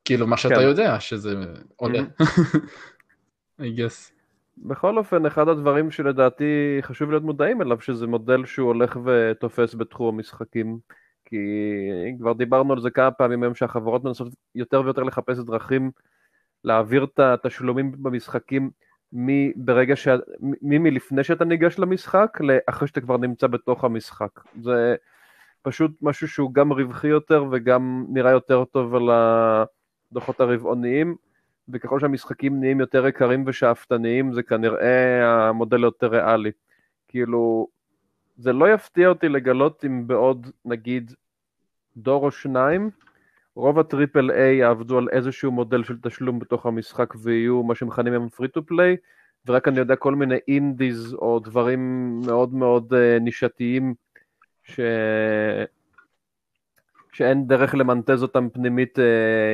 כאילו, 0.05 0.27
מה 0.27 0.37
שאתה 0.37 0.55
כן. 0.55 0.61
יודע, 0.61 0.99
שזה 0.99 1.35
עולה. 1.75 1.99
I 3.61 3.63
guess. 3.63 4.11
בכל 4.57 4.97
אופן, 4.97 5.25
אחד 5.25 5.47
הדברים 5.47 5.91
שלדעתי 5.91 6.77
חשוב 6.81 7.09
להיות 7.09 7.23
מודעים 7.23 7.61
אליו, 7.61 7.81
שזה 7.81 8.07
מודל 8.07 8.45
שהוא 8.45 8.67
הולך 8.67 8.97
ותופס 9.05 9.75
בתחום 9.75 10.15
המשחקים. 10.15 10.79
כי 11.25 11.37
כבר 12.19 12.33
דיברנו 12.33 12.73
על 12.73 12.81
זה 12.81 12.89
כמה 12.89 13.11
פעמים 13.11 13.43
היום 13.43 13.55
שהחברות 13.55 14.03
מנסות 14.03 14.27
יותר 14.55 14.81
ויותר 14.81 15.03
לחפש 15.03 15.39
דרכים 15.39 15.91
להעביר 16.63 17.03
את 17.03 17.19
התשלומים 17.19 17.91
במשחקים 18.03 18.69
מברגע 19.13 19.95
ש... 19.95 20.07
מי 20.39 20.77
מלפני 20.77 21.23
שאתה 21.23 21.45
ניגש 21.45 21.79
למשחק 21.79 22.37
לאחרי 22.41 22.87
שאתה 22.87 23.01
כבר 23.01 23.17
נמצא 23.17 23.47
בתוך 23.47 23.83
המשחק. 23.83 24.39
זה 24.61 24.95
פשוט 25.61 25.91
משהו 26.01 26.27
שהוא 26.27 26.53
גם 26.53 26.73
רווחי 26.73 27.07
יותר 27.07 27.45
וגם 27.51 28.05
נראה 28.09 28.31
יותר 28.31 28.65
טוב 28.65 28.95
על 28.95 29.09
הדוחות 30.11 30.41
הרבעוניים, 30.41 31.15
וככל 31.69 31.99
שהמשחקים 31.99 32.59
נהיים 32.59 32.79
יותר 32.79 33.07
יקרים 33.07 33.43
ושאפתניים, 33.47 34.33
זה 34.33 34.43
כנראה 34.43 35.49
המודל 35.49 35.83
יותר 35.83 36.07
ריאלי. 36.07 36.51
כאילו, 37.07 37.67
זה 38.37 38.53
לא 38.53 38.73
יפתיע 38.73 39.07
אותי 39.07 39.29
לגלות 39.29 39.85
אם 39.85 40.07
בעוד, 40.07 40.47
נגיד, 40.65 41.13
דור 41.97 42.25
או 42.25 42.31
שניים, 42.31 42.89
רוב 43.55 43.79
ה 43.79 43.87
triple 43.87 44.31
A 44.31 44.55
יעבדו 44.55 44.97
על 44.97 45.07
איזשהו 45.11 45.51
מודל 45.51 45.83
של 45.83 45.97
תשלום 46.01 46.39
בתוך 46.39 46.65
המשחק 46.65 47.13
ויהיו 47.23 47.63
מה 47.63 47.75
שמכנים 47.75 48.13
היום 48.13 48.29
free 48.29 48.47
to 48.47 48.65
play, 48.65 48.97
ורק 49.45 49.67
אני 49.67 49.79
יודע 49.79 49.95
כל 49.95 50.15
מיני 50.15 50.35
indies 50.47 51.13
או 51.13 51.39
דברים 51.39 52.11
מאוד 52.25 52.53
מאוד 52.53 52.93
אה, 52.93 53.19
נישתיים 53.23 53.93
ש... 54.63 54.79
שאין 57.13 57.47
דרך 57.47 57.75
למנטז 57.75 58.23
אותם 58.23 58.49
פנימית 58.49 58.99
אה, 58.99 59.01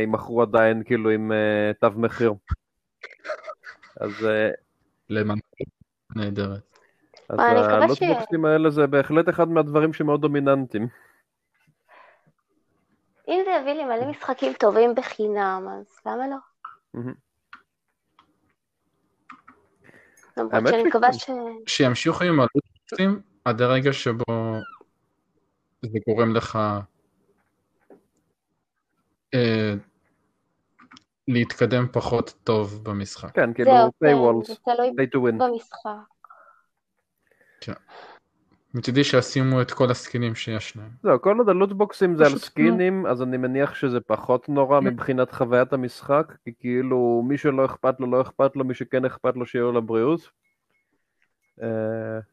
יימכרו 0.02 0.42
עדיין 0.42 0.84
כאילו 0.84 1.10
עם 1.10 1.32
אה, 1.32 1.80
תו 1.80 2.00
מחיר. 2.00 2.34
אז... 4.00 4.12
אה, 4.20 4.56
למנטז 5.10 5.42
נהדרת. 6.16 6.62
אז 7.30 7.40
הלוטבוקסים 7.40 8.46
האלה 8.46 8.70
זה 8.70 8.88
בהחלט 8.88 9.30
אחד 9.30 9.50
מהדברים 9.50 9.94
שמאוד 9.94 10.22
דומיננטיים. 10.22 10.88
אם 13.32 13.42
זה 13.46 13.52
יביא 13.52 13.74
לי 13.74 13.86
מלא 13.86 14.06
משחקים 14.06 14.54
טובים 14.54 14.96
בחינם, 14.96 15.68
אז 15.80 16.00
למה 16.06 16.28
לא? 16.28 16.38
למרות 20.38 20.68
שאני 20.68 20.84
מקווה 20.84 21.14
ש... 21.14 21.30
שימשיכו 21.68 22.24
עם 22.24 22.40
הלוטבוקסים 22.40 23.22
עד 23.46 23.62
הרגע 23.62 23.94
שבו 23.94 24.24
זה 25.82 26.00
גורם 26.08 26.36
לך 26.36 26.60
אה, 29.34 29.74
להתקדם 31.28 31.88
פחות 31.92 32.34
טוב 32.44 32.84
במשחק. 32.84 33.36
כן, 33.36 33.54
כאילו 33.54 33.72
paywalls, 33.72 34.46
זה 34.48 34.54
תלוי 35.12 35.32
במשחק. 35.32 35.90
כן. 38.72 38.78
מצידי 38.78 39.04
שישימו 39.04 39.62
את 39.62 39.72
כל 39.72 39.92
הסקינים 39.92 40.36
שיש 40.36 40.78
להם. 40.78 40.90
זהו, 41.04 41.22
כל 41.22 41.38
עוד 41.38 41.50
הלוטבוקסים 41.50 42.16
זה 42.16 42.26
על 42.26 42.38
סקינים, 42.38 43.06
אז 43.06 43.22
אני 43.22 43.38
מניח 43.38 43.76
שזה 43.76 44.00
פחות 44.00 44.50
נורא 44.50 44.80
מבחינת 44.80 45.32
חוויית 45.32 45.74
המשחק, 45.74 46.34
כי 46.44 46.52
כאילו 46.60 47.24
מי 47.28 47.38
שלא 47.38 47.66
אכפת 47.66 48.00
לו, 48.00 48.12
לא 48.12 48.22
אכפת 48.22 48.56
לו, 48.56 48.66
מי 48.66 48.74
שכן 48.74 49.06
אכפת 49.06 49.36
לו, 49.36 49.46
שיהיה 49.46 49.64
לו 49.64 49.72
לבריאות. 49.72 50.30
Uh, 51.60 51.64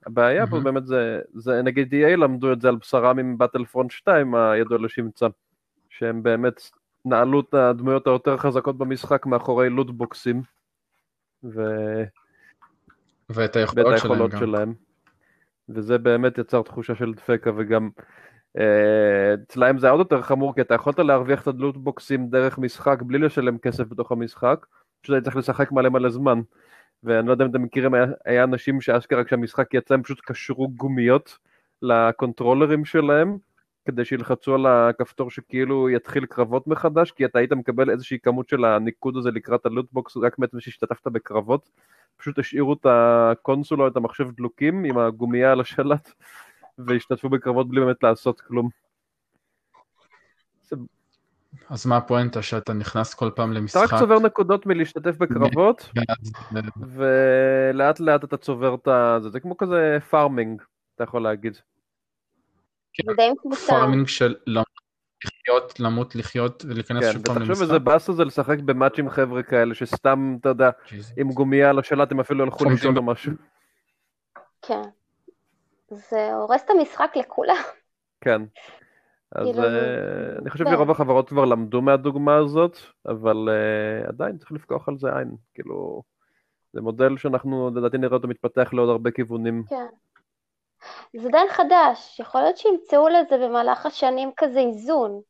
הבעיה 0.06 0.46
פה 0.46 0.60
באמת 0.60 0.86
זה, 0.86 1.20
זה, 1.34 1.62
נגיד 1.62 1.94
EA 1.94 2.16
למדו 2.16 2.52
את 2.52 2.60
זה 2.60 2.68
על 2.68 2.76
בשרם 2.76 3.18
עם 3.18 3.38
באטלפרונט 3.38 3.90
2 3.90 4.34
הידוע 4.34 4.78
לשמצה, 4.78 5.26
שהם 5.90 6.22
באמת 6.22 6.70
נעלו 7.04 7.40
את 7.40 7.54
הדמויות 7.54 8.06
היותר 8.06 8.36
חזקות 8.36 8.78
במשחק 8.78 9.26
מאחורי 9.26 9.68
לוטבוקסים. 9.68 10.42
ו... 11.44 11.62
ואת 13.30 13.56
היכולות, 13.56 13.98
שלהם, 13.98 14.40
שלהם. 14.40 14.87
וזה 15.68 15.98
באמת 15.98 16.38
יצר 16.38 16.62
תחושה 16.62 16.94
של 16.94 17.14
דפקה 17.14 17.50
וגם 17.56 17.90
אה, 18.58 19.34
אצלהם 19.34 19.78
זה 19.78 19.86
היה 19.86 19.92
עוד 19.92 20.00
יותר 20.00 20.22
חמור 20.22 20.54
כי 20.54 20.60
אתה 20.60 20.74
יכולת 20.74 20.98
להרוויח 20.98 21.42
את 21.42 21.46
הדלוטבוקסים 21.46 22.28
דרך 22.28 22.58
משחק 22.58 23.02
בלי 23.02 23.18
לשלם 23.18 23.58
כסף 23.58 23.84
בתוך 23.88 24.12
המשחק, 24.12 24.66
פשוט 25.02 25.14
היית 25.14 25.24
צריך 25.24 25.36
לשחק 25.36 25.72
מלא 25.72 25.88
מלא 25.88 26.10
זמן. 26.10 26.40
ואני 27.04 27.26
לא 27.26 27.32
יודע 27.32 27.44
אם 27.44 27.50
אתם 27.50 27.62
מכירים, 27.62 27.94
היה, 27.94 28.06
היה 28.24 28.44
אנשים 28.44 28.80
שאשכרה 28.80 29.24
כשהמשחק 29.24 29.74
יצא 29.74 29.94
הם 29.94 30.02
פשוט 30.02 30.20
קשרו 30.24 30.68
גומיות 30.68 31.38
לקונטרולרים 31.82 32.84
שלהם 32.84 33.38
כדי 33.84 34.04
שילחצו 34.04 34.54
על 34.54 34.66
הכפתור 34.66 35.30
שכאילו 35.30 35.90
יתחיל 35.90 36.26
קרבות 36.26 36.66
מחדש, 36.66 37.10
כי 37.10 37.24
אתה 37.24 37.38
היית 37.38 37.52
מקבל 37.52 37.90
איזושהי 37.90 38.18
כמות 38.22 38.48
של 38.48 38.64
הניקוד 38.64 39.16
הזה 39.16 39.30
לקראת 39.30 39.66
הלוטבוקס 39.66 40.16
רק 40.16 40.38
מעצם 40.38 40.60
שהשתתפת 40.60 41.06
בקרבות. 41.06 41.70
פשוט 42.18 42.38
השאירו 42.38 42.72
את 42.72 42.86
הקונסולה, 42.90 43.86
את 43.86 43.96
המחשב 43.96 44.30
דלוקים 44.30 44.84
עם 44.84 44.98
הגומייה 44.98 45.52
על 45.52 45.60
השלט, 45.60 46.12
והשתתפו 46.78 47.28
בקרבות 47.28 47.68
בלי 47.68 47.80
באמת 47.80 48.02
לעשות 48.02 48.40
כלום. 48.40 48.68
אז 51.70 51.86
מה 51.86 51.96
הפואנטה 51.96 52.42
שאתה 52.42 52.72
נכנס 52.72 53.14
כל 53.14 53.30
פעם 53.36 53.52
למשחק? 53.52 53.84
אתה 53.86 53.94
רק 53.94 54.00
צובר 54.00 54.18
נקודות 54.18 54.66
מלהשתתף 54.66 55.16
בקרבות, 55.16 55.90
ולאט 56.94 58.00
לאט 58.00 58.24
אתה 58.24 58.36
צובר 58.36 58.74
את 58.74 58.88
זה, 59.22 59.30
זה 59.30 59.40
כמו 59.40 59.56
כזה 59.56 59.98
farming, 60.10 60.62
אתה 60.94 61.04
יכול 61.04 61.22
להגיד. 61.22 61.56
פארמינג 63.66 64.06
של 64.06 64.34
לחיות, 65.48 65.80
למות, 65.80 66.14
לחיות 66.14 66.64
ולהיכנס 66.68 67.04
כן, 67.04 67.12
שוב 67.12 67.22
פעם 67.24 67.36
למשחק. 67.36 67.50
ותחשוב 67.50 67.62
איזה 67.62 67.78
באס 67.78 68.10
זה 68.10 68.24
לשחק 68.24 68.58
במאצ'ים 68.58 69.10
חבר'ה 69.10 69.42
כאלה, 69.42 69.74
שסתם, 69.74 70.36
אתה 70.40 70.48
יודע, 70.48 70.70
עם 71.16 71.32
גומייה 71.32 71.70
על 71.70 71.78
השלט 71.78 72.12
הם 72.12 72.20
אפילו 72.20 72.44
הלכו 72.44 72.64
לישון 72.64 72.96
או 72.96 73.02
משהו. 73.02 73.32
כן. 74.62 74.82
זה 75.90 76.34
הורס 76.34 76.62
את 76.64 76.70
המשחק 76.70 77.12
לכולם. 77.16 77.62
כן. 78.20 78.42
אז 79.32 79.46
כאילו, 79.46 79.62
uh, 79.62 80.38
אני 80.42 80.50
חושב 80.50 80.64
כן. 80.64 80.70
שרוב 80.70 80.90
החברות 80.90 81.28
כבר 81.28 81.44
למדו 81.44 81.82
מהדוגמה 81.82 82.36
הזאת, 82.36 82.78
אבל 83.06 83.48
uh, 83.48 84.08
עדיין 84.08 84.38
צריך 84.38 84.52
לפקוח 84.52 84.88
על 84.88 84.98
זה 84.98 85.08
עין. 85.16 85.36
כאילו, 85.54 86.02
זה 86.72 86.80
מודל 86.80 87.16
שאנחנו 87.16 87.70
לדעתי 87.74 87.98
נראה 87.98 88.16
אותו 88.16 88.28
מתפתח 88.28 88.72
לעוד 88.72 88.88
הרבה 88.88 89.10
כיוונים. 89.10 89.62
כן. 89.68 89.86
זה 91.16 91.28
די 91.28 91.48
חדש, 91.50 92.20
יכול 92.20 92.40
להיות 92.40 92.56
שימצאו 92.56 93.08
לזה 93.08 93.38
במהלך 93.38 93.86
השנים 93.86 94.30
כזה 94.36 94.60
איזון. 94.60 95.20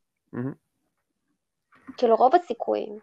כאילו 1.96 2.16
רוב 2.16 2.34
הסיכויים. 2.34 2.98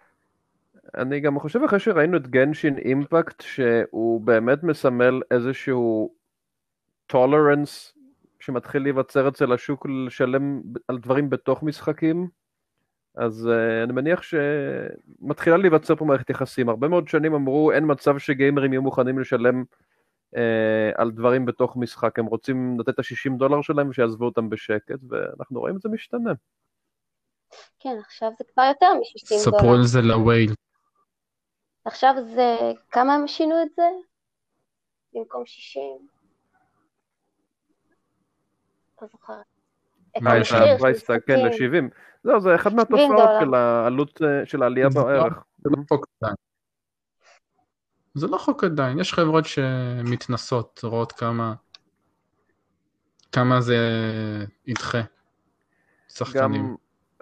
אני 0.98 1.20
גם 1.20 1.40
חושב 1.40 1.60
אחרי 1.64 1.80
שראינו 1.80 2.18
את 2.18 2.28
גנשין 2.28 2.78
אימפקט 2.78 3.42
שהוא 3.42 4.22
באמת 4.22 4.64
מסמל 4.64 5.22
איזשהו 5.32 6.14
טולרנס 7.08 7.94
שמתחיל 8.40 8.82
להיווצר 8.82 9.28
אצל 9.28 9.54
השוק 9.54 9.88
לשלם 9.90 10.62
על 10.88 10.98
דברים 10.98 11.30
בתוך 11.30 11.64
משחקים 11.64 12.28
אז 13.16 13.50
uh, 13.52 13.84
אני 13.84 13.94
מניח 13.94 14.22
שמתחילה 14.22 15.58
להיווצר 15.58 15.96
פה 15.96 16.06
מערכת 16.06 16.30
יחסים. 16.30 16.70
הרבה 16.70 16.88
מאוד 16.88 17.08
שנים 17.08 17.34
אמרו 17.34 17.72
אין 17.72 17.92
מצב 17.92 18.18
שגיימרים 18.18 18.74
יהיו 18.74 18.82
מוכנים 18.82 19.20
לשלם 19.20 19.64
אה, 20.36 20.92
על 20.96 21.12
דברים 21.12 21.46
בתוך 21.46 21.78
משחק, 21.78 22.20
הם 22.20 22.26
רוצים 22.26 22.80
לתת 22.80 22.90
את 22.90 23.00
ה-60 23.00 23.38
דולר 23.38 23.62
שלהם 23.62 23.90
ושיעזבו 23.90 24.26
אותם 24.26 24.50
בשקט, 24.50 25.00
ואנחנו 25.10 25.60
רואים 25.60 25.76
את 25.76 25.82
זה 25.82 25.90
משתנה. 25.90 26.34
כן, 27.80 27.98
עכשיו 28.06 28.32
זה 28.38 28.44
כבר 28.54 28.64
יותר 28.64 28.94
מ-60 28.94 29.30
דולר. 29.30 29.42
ספרו 29.42 29.74
על 29.74 29.84
זה 29.84 30.02
לווייל. 30.02 30.54
עכשיו 31.86 32.14
זה, 32.36 32.58
כמה 32.92 33.14
הם 33.14 33.28
שינו 33.28 33.62
את 33.62 33.68
זה? 33.76 33.84
במקום 35.14 35.46
60? 35.46 36.08
לא 39.02 39.08
זוכרת. 39.12 39.46
מה 40.22 40.38
יש 40.38 40.52
הפרייסטאג, 40.52 41.20
כן, 41.28 41.40
ל-70. 41.40 41.96
זהו, 42.24 42.40
זה 42.40 42.56
אחד 42.56 42.74
מהתופעות 42.74 43.30
של 43.40 43.54
העלות, 43.54 44.22
אה, 44.22 44.46
של 44.46 44.64
העלייה 44.64 44.90
בערך. 44.90 45.34
זה 45.58 45.70
לא 45.70 45.78
חוק 45.90 46.06
קטן. 46.18 46.34
זה 48.14 48.28
לא 48.28 48.38
חוק 48.38 48.64
עדיין, 48.64 49.00
יש 49.00 49.14
חברות 49.14 49.46
שמתנסות, 49.46 50.80
רואות 50.84 51.12
כמה, 51.12 51.54
כמה 53.32 53.62
זה 53.62 53.76
ידחה 54.68 55.02
שחקנים. 56.08 56.64
גם 56.64 56.76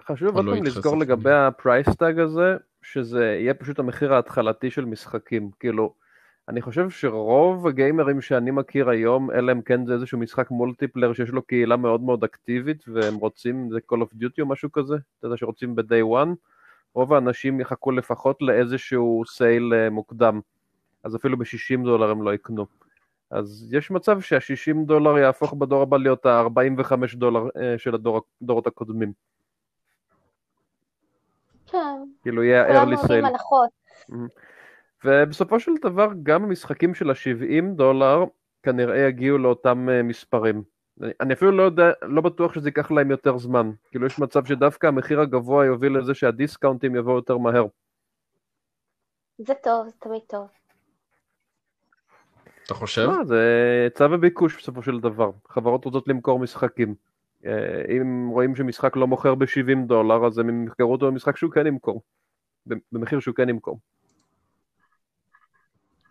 חשוב 0.06 0.36
עוד 0.36 0.44
לא 0.44 0.54
פעם 0.54 0.64
לזכור 0.64 0.98
לגבי 0.98 1.32
ה 1.32 1.42
price 1.42 1.89
tag 1.89 2.18
הזה, 2.18 2.56
שזה 2.82 3.24
יהיה 3.24 3.54
פשוט 3.54 3.78
המחיר 3.78 4.14
ההתחלתי 4.14 4.70
של 4.70 4.84
משחקים, 4.84 5.50
כאילו, 5.60 5.94
אני 6.48 6.62
חושב 6.62 6.90
שרוב 6.90 7.66
הגיימרים 7.66 8.20
שאני 8.20 8.50
מכיר 8.50 8.88
היום, 8.88 9.30
אלא 9.30 9.52
אם 9.52 9.62
כן 9.62 9.86
זה 9.86 9.94
איזשהו 9.94 10.18
משחק 10.18 10.50
multiplayer 10.50 11.12
שיש 11.12 11.30
לו 11.30 11.42
קהילה 11.42 11.76
מאוד 11.76 12.00
מאוד 12.00 12.24
אקטיבית, 12.24 12.84
והם 12.88 13.14
רוצים, 13.14 13.70
זה 13.72 13.78
Call 13.92 13.96
of 13.96 14.14
Duty 14.22 14.40
או 14.40 14.46
משהו 14.46 14.72
כזה, 14.72 14.94
אתה 15.18 15.26
יודע 15.26 15.36
שרוצים 15.36 15.74
ב-day 15.74 16.24
one, 16.24 16.28
רוב 16.94 17.12
האנשים 17.12 17.60
יחכו 17.60 17.92
לפחות 17.92 18.42
לאיזשהו 18.42 19.22
sale 19.26 19.74
אה, 19.74 19.90
מוקדם. 19.90 20.40
אז 21.04 21.16
אפילו 21.16 21.38
ב-60 21.38 21.84
דולר 21.84 22.10
הם 22.10 22.22
לא 22.22 22.34
יקנו. 22.34 22.66
אז 23.30 23.68
יש 23.72 23.90
מצב 23.90 24.20
שה-60 24.20 24.86
דולר 24.86 25.18
יהפוך 25.18 25.54
בדור 25.54 25.82
הבא 25.82 25.96
להיות 25.96 26.26
ה-45 26.26 27.16
דולר 27.16 27.48
אה, 27.56 27.78
של 27.78 27.94
הדורות 27.94 28.66
הקודמים. 28.66 29.12
כן. 31.74 32.04
כאילו 32.22 32.42
יהיה 32.42 32.84
early 32.84 32.96
sale. 32.96 33.28
ובסופו 35.04 35.60
של 35.60 35.72
דבר 35.82 36.08
גם 36.22 36.44
המשחקים 36.44 36.94
של 36.94 37.10
ה-70 37.10 37.64
דולר 37.76 38.24
כנראה 38.62 38.98
יגיעו 38.98 39.38
לאותם 39.38 39.88
אה, 39.88 40.02
מספרים. 40.02 40.62
אני 41.20 41.34
אפילו 41.34 41.50
לא 41.52 41.62
יודע, 41.62 41.90
לא 42.02 42.20
בטוח 42.20 42.54
שזה 42.54 42.68
ייקח 42.68 42.90
להם 42.90 43.10
יותר 43.10 43.38
זמן. 43.38 43.70
כאילו 43.90 44.06
יש 44.06 44.18
מצב 44.18 44.44
שדווקא 44.44 44.86
המחיר 44.86 45.20
הגבוה 45.20 45.66
יוביל 45.66 45.98
לזה 45.98 46.14
שהדיסקאונטים 46.14 46.96
יבואו 46.96 47.16
יותר 47.16 47.38
מהר. 47.38 47.66
זה 49.38 49.54
טוב, 49.62 49.86
זה 49.88 49.92
תמיד 49.98 50.22
טוב. 50.26 50.46
אתה 52.66 52.74
חושב? 52.74 53.02
לא, 53.02 53.24
זה 53.24 53.40
היצע 53.84 54.06
וביקוש 54.10 54.56
בסופו 54.56 54.82
של 54.82 55.00
דבר. 55.00 55.30
חברות 55.48 55.84
רוצות 55.84 56.08
למכור 56.08 56.38
משחקים. 56.38 56.94
אה, 57.46 57.96
אם 57.96 58.28
רואים 58.28 58.56
שמשחק 58.56 58.96
לא 58.96 59.06
מוכר 59.06 59.34
ב-70 59.34 59.86
דולר, 59.86 60.26
אז 60.26 60.38
הם 60.38 60.48
ימכרו 60.48 60.92
אותו 60.92 61.06
במשחק 61.06 61.36
שהוא 61.36 61.52
כן 61.52 61.66
ימכור, 61.66 62.02
במחיר 62.92 63.20
שהוא 63.20 63.34
כן 63.34 63.48
ימכור. 63.48 63.78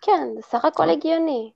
כן, 0.01 0.27
זה 0.35 0.41
סך 0.41 0.65
הכל 0.65 0.89
הגיוני. 0.89 1.51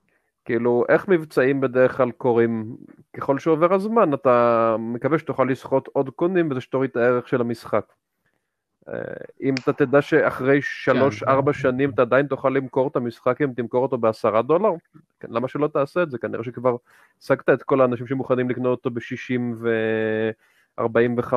כאילו, 0.46 0.84
איך 0.90 1.08
מבצעים 1.08 1.62
בדרך 1.62 1.98
כלל 1.98 2.12
קורים? 2.12 2.78
ככל 3.14 3.40
שעובר 3.40 3.74
הזמן, 3.74 4.14
אתה 4.14 4.76
מקווה 4.80 5.20
שתוכל 5.20 5.44
לסחוט 5.44 5.88
עוד 5.94 6.10
קונים 6.10 6.52
וזה 6.52 6.62
שתוריד 6.62 6.90
את 6.90 6.98
הערך 6.98 7.28
של 7.28 7.42
המשחק. 7.42 7.86
אם 9.42 9.54
אתה 9.64 9.74
תדע 9.74 10.02
שאחרי 10.02 10.62
שלוש-ארבע 10.62 11.54
כן. 11.54 11.60
שנים 11.60 11.90
אתה 11.90 12.02
עדיין 12.02 12.28
תוכל 12.28 12.50
למכור 12.50 12.88
את 12.88 12.96
המשחק 12.96 13.42
אם 13.42 13.54
תמכור 13.56 13.84
אותו 13.84 13.98
בעשרה 13.98 14.42
דולר, 14.42 14.72
כן, 15.20 15.28
למה 15.32 15.48
שלא 15.48 15.68
תעשה 15.68 16.04
את 16.04 16.12
זה? 16.12 16.18
כנראה 16.18 16.44
שכבר 16.44 16.76
השגת 17.22 17.50
את 17.50 17.64
כל 17.64 17.82
האנשים 17.82 18.08
שמוכנים 18.08 18.50
לקנות 18.50 18.78
אותו 18.78 18.90
ב-60 18.90 19.42
ו-45 20.80 21.34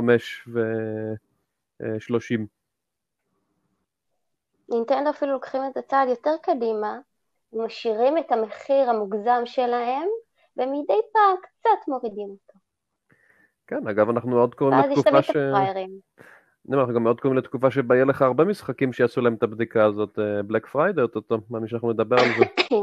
ו-30. 0.49 2.41
נינטנדו 4.69 5.11
אפילו 5.11 5.33
לוקחים 5.33 5.63
את 5.73 5.77
הצעד 5.77 6.09
יותר 6.09 6.35
קדימה, 6.43 6.99
משאירים 7.53 8.19
את 8.19 8.33
המחיר 8.33 8.91
המוגזם 8.91 9.43
שלהם, 9.45 10.09
ומדי 10.57 11.01
פעם 11.13 11.37
קצת 11.43 11.89
מורידים 11.89 12.29
אותו. 12.29 12.59
כן, 13.67 13.89
אגב, 13.89 14.09
אנחנו 14.09 14.41
עוד 14.41 14.55
קוראים 14.55 14.79
לתקופה 14.79 15.23
ש... 15.23 15.37
אני 15.37 15.87
אומר, 16.77 16.93
גם 16.93 17.03
מאוד 17.03 17.21
קוראים 17.21 17.39
לתקופה 17.39 17.71
שבה 17.71 17.95
יהיה 17.95 18.05
לך 18.05 18.23
הרבה 18.23 18.45
משחקים 18.45 18.93
שיעשו 18.93 19.21
להם 19.21 19.35
את 19.35 19.43
הבדיקה 19.43 19.85
הזאת, 19.85 20.19
Black 20.47 20.67
Friday 20.67 21.01
אותו, 21.01 21.39
מאמין 21.51 21.69
שאנחנו 21.69 21.93
נדבר 21.93 22.17
על 22.21 22.29
זה. 22.39 22.45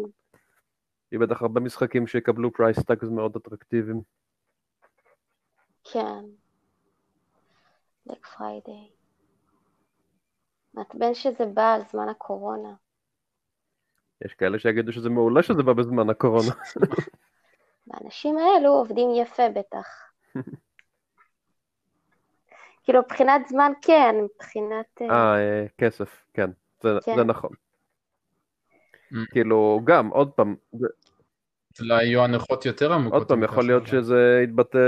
יהיו 1.11 1.21
בטח 1.21 1.41
הרבה 1.41 1.61
משחקים 1.61 2.07
שיקבלו 2.07 2.53
price 2.53 2.79
tags 2.79 3.09
מאוד 3.09 3.35
אטרקטיביים. 3.35 4.01
כן. 5.83 6.25
Black 8.05 8.25
Friday. 8.25 8.89
מעצבן 10.73 11.13
שזה 11.13 11.45
בא 11.45 11.73
על 11.73 11.81
זמן 11.91 12.09
הקורונה. 12.09 12.73
יש 14.25 14.33
כאלה 14.33 14.59
שיגידו 14.59 14.93
שזה 14.93 15.09
מעולה 15.09 15.43
שזה 15.43 15.63
בא 15.63 15.73
בזמן 15.73 16.09
הקורונה. 16.09 16.51
האנשים 17.93 18.37
האלו 18.37 18.69
עובדים 18.69 19.09
יפה 19.15 19.43
בטח. 19.55 19.87
כאילו 22.87 22.99
מבחינת 22.99 23.47
זמן 23.47 23.71
כן, 23.81 24.15
מבחינת... 24.23 25.01
אה, 25.01 25.07
אה, 25.09 25.35
אה 25.37 25.65
כסף, 25.77 26.23
כן, 26.33 26.49
זה, 26.81 26.89
כן. 27.05 27.15
זה 27.15 27.23
נכון. 27.23 27.49
Mm. 29.11 29.15
כאילו, 29.31 29.79
גם, 29.83 30.07
עוד 30.07 30.31
פעם... 30.31 30.55
אולי 31.79 32.05
יהיו 32.05 32.23
הנחות 32.23 32.65
יותר 32.65 32.93
עמוקות. 32.93 33.19
עוד 33.19 33.27
פעם, 33.27 33.43
יכול 33.43 33.63
להיות 33.67 33.87
שזה 33.87 34.41
יתבטא 34.43 34.79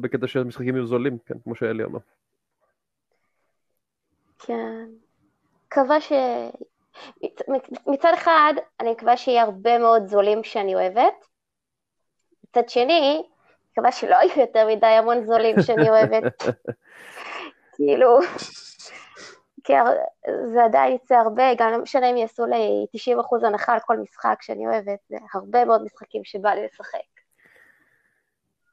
בקטע 0.00 0.26
שהמשחקים 0.26 0.76
יהיו 0.76 0.86
זולים, 0.86 1.18
כן, 1.26 1.34
כמו 1.44 1.54
שאלי 1.54 1.84
אמר. 1.84 1.98
כן. 4.38 4.86
מקווה 5.66 6.00
ש... 6.00 6.12
מצד 7.86 8.12
אחד, 8.14 8.54
אני 8.80 8.90
מקווה 8.90 9.16
שיהיה 9.16 9.42
הרבה 9.42 9.78
מאוד 9.78 10.06
זולים 10.06 10.44
שאני 10.44 10.74
אוהבת. 10.74 11.26
מצד 12.48 12.68
שני, 12.68 13.22
מקווה 13.72 13.92
שלא 13.92 14.14
יהיו 14.14 14.40
יותר 14.40 14.66
מדי 14.68 14.86
המון 14.86 15.26
זולים 15.26 15.56
שאני 15.62 15.90
אוהבת. 15.90 16.42
כאילו, 17.86 18.18
כי 19.64 19.72
זה 20.52 20.64
עדיין 20.64 20.94
יצא 20.94 21.14
הרבה, 21.14 21.42
גם 21.58 21.70
לא 21.72 21.82
משנה 21.82 22.10
אם 22.10 22.16
יעשו 22.16 22.46
לי 22.46 22.86
90% 23.42 23.46
הנחה 23.46 23.72
על 23.72 23.80
כל 23.86 23.96
משחק 23.98 24.38
שאני 24.40 24.66
אוהבת, 24.66 24.98
זה 25.08 25.16
הרבה 25.34 25.64
מאוד 25.64 25.82
משחקים 25.84 26.24
שבא 26.24 26.50
לי 26.50 26.64
לשחק. 26.64 26.98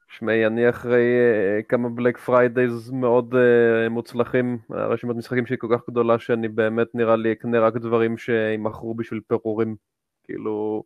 שמעי, 0.08 0.46
אני 0.46 0.70
אחרי 0.70 1.02
אה, 1.02 1.62
כמה 1.68 1.88
Black 1.88 2.18
Fridays 2.18 2.90
מאוד 2.90 3.34
אה, 3.34 3.88
מוצלחים, 3.88 4.58
הרשימת 4.70 5.16
משחקים 5.16 5.46
שהיא 5.46 5.58
כל 5.58 5.68
כך 5.72 5.88
גדולה 5.90 6.18
שאני 6.18 6.48
באמת 6.48 6.86
נראה 6.94 7.16
לי 7.16 7.32
אקנה 7.32 7.60
רק 7.60 7.76
דברים 7.76 8.18
שימכרו 8.18 8.94
בשביל 8.94 9.20
פירורים, 9.28 9.76
כאילו... 10.24 10.82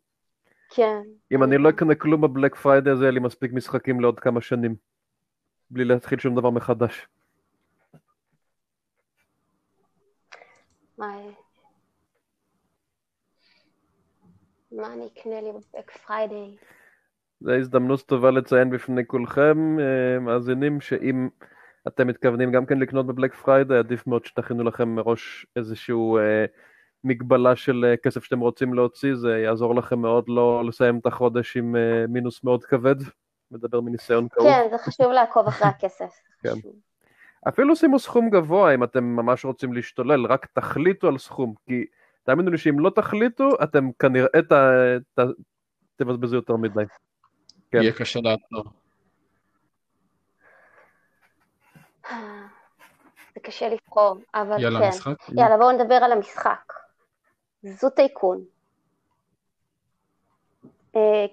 כן. 0.70 1.00
אם 1.32 1.42
אני 1.42 1.58
לא 1.58 1.70
אקנה 1.70 1.94
כלום 1.94 2.20
בבלק 2.20 2.54
פריידיי 2.54 2.92
הזה, 2.92 3.04
יהיה 3.04 3.12
לי 3.12 3.20
מספיק 3.20 3.52
משחקים 3.52 4.00
לעוד 4.00 4.20
כמה 4.20 4.40
שנים, 4.40 4.74
בלי 5.70 5.84
להתחיל 5.84 6.18
שום 6.18 6.34
דבר 6.34 6.50
מחדש. 6.50 7.08
מה... 11.06 11.16
מה 14.72 14.92
אני 14.92 15.06
אקנה 15.06 15.40
לי 15.40 15.52
בבלק 15.52 15.90
פריידיי? 15.90 16.56
זו 17.40 17.52
הזדמנות 17.52 18.00
טובה 18.00 18.30
לציין 18.30 18.70
בפני 18.70 19.06
כולכם, 19.06 19.78
אה, 19.80 20.18
מאזינים, 20.20 20.80
שאם 20.80 21.28
אתם 21.88 22.06
מתכוונים 22.06 22.52
גם 22.52 22.66
כן 22.66 22.78
לקנות 22.78 23.06
בבלק 23.06 23.34
פריידיי, 23.34 23.78
עדיף 23.78 24.06
מאוד 24.06 24.24
שתכינו 24.24 24.64
לכם 24.64 24.88
מראש 24.88 25.46
איזשהו 25.56 26.18
אה, 26.18 26.44
מגבלה 27.04 27.56
של 27.56 27.84
אה, 27.84 27.96
כסף 27.96 28.24
שאתם 28.24 28.40
רוצים 28.40 28.74
להוציא, 28.74 29.14
זה 29.14 29.38
יעזור 29.38 29.74
לכם 29.74 29.98
מאוד 29.98 30.24
לא 30.28 30.64
לסיים 30.64 30.98
את 30.98 31.06
החודש 31.06 31.56
עם 31.56 31.76
אה, 31.76 32.06
מינוס 32.08 32.44
מאוד 32.44 32.64
כבד, 32.64 32.96
מדבר 33.50 33.80
מניסיון 33.80 34.28
כאוב. 34.28 34.46
כן, 34.46 34.66
זה 34.70 34.78
חשוב 34.78 35.06
לעקוב 35.06 35.46
אחרי 35.46 35.68
הכסף. 35.68 36.10
כן. 36.42 36.54
אפילו 37.48 37.76
שימו 37.76 37.98
סכום 37.98 38.30
גבוה 38.30 38.74
אם 38.74 38.84
אתם 38.84 39.04
ממש 39.04 39.44
רוצים 39.44 39.72
להשתולל, 39.72 40.26
רק 40.26 40.46
תחליטו 40.46 41.08
על 41.08 41.18
סכום, 41.18 41.54
כי 41.66 41.84
תאמינו 42.22 42.50
לי 42.50 42.58
שאם 42.58 42.80
לא 42.80 42.90
תחליטו, 42.90 43.48
אתם 43.62 43.90
כנראה 43.98 44.40
תבזבזו 45.96 46.36
יותר 46.36 46.56
מדי. 46.56 46.84
כן. 47.70 47.82
יהיה 47.82 47.92
קשה 47.92 48.20
לעצור. 48.22 48.64
זה 53.34 53.40
קשה 53.42 53.68
לבחור, 53.68 54.16
אבל 54.34 54.62
יאללה, 54.62 54.80
כן. 54.80 54.88
משחק? 54.88 55.16
יאללה, 55.28 55.56
בואו 55.56 55.72
נדבר 55.72 55.94
על 55.94 56.12
המשחק. 56.12 56.72
זו 57.62 57.90
טייקון. 57.90 58.44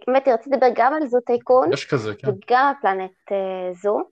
באמת, 0.08 0.28
רציתי 0.28 0.56
לדבר 0.56 0.68
גם 0.76 0.94
על 0.94 1.08
זו 1.08 1.20
טייקון. 1.26 1.74
יש 1.74 1.86
כזה, 1.86 2.16
כן. 2.16 2.28
וגם 2.28 2.68
על 2.68 2.74
פלנט 2.82 3.32
אה, 3.32 3.74
זו. 3.74 4.11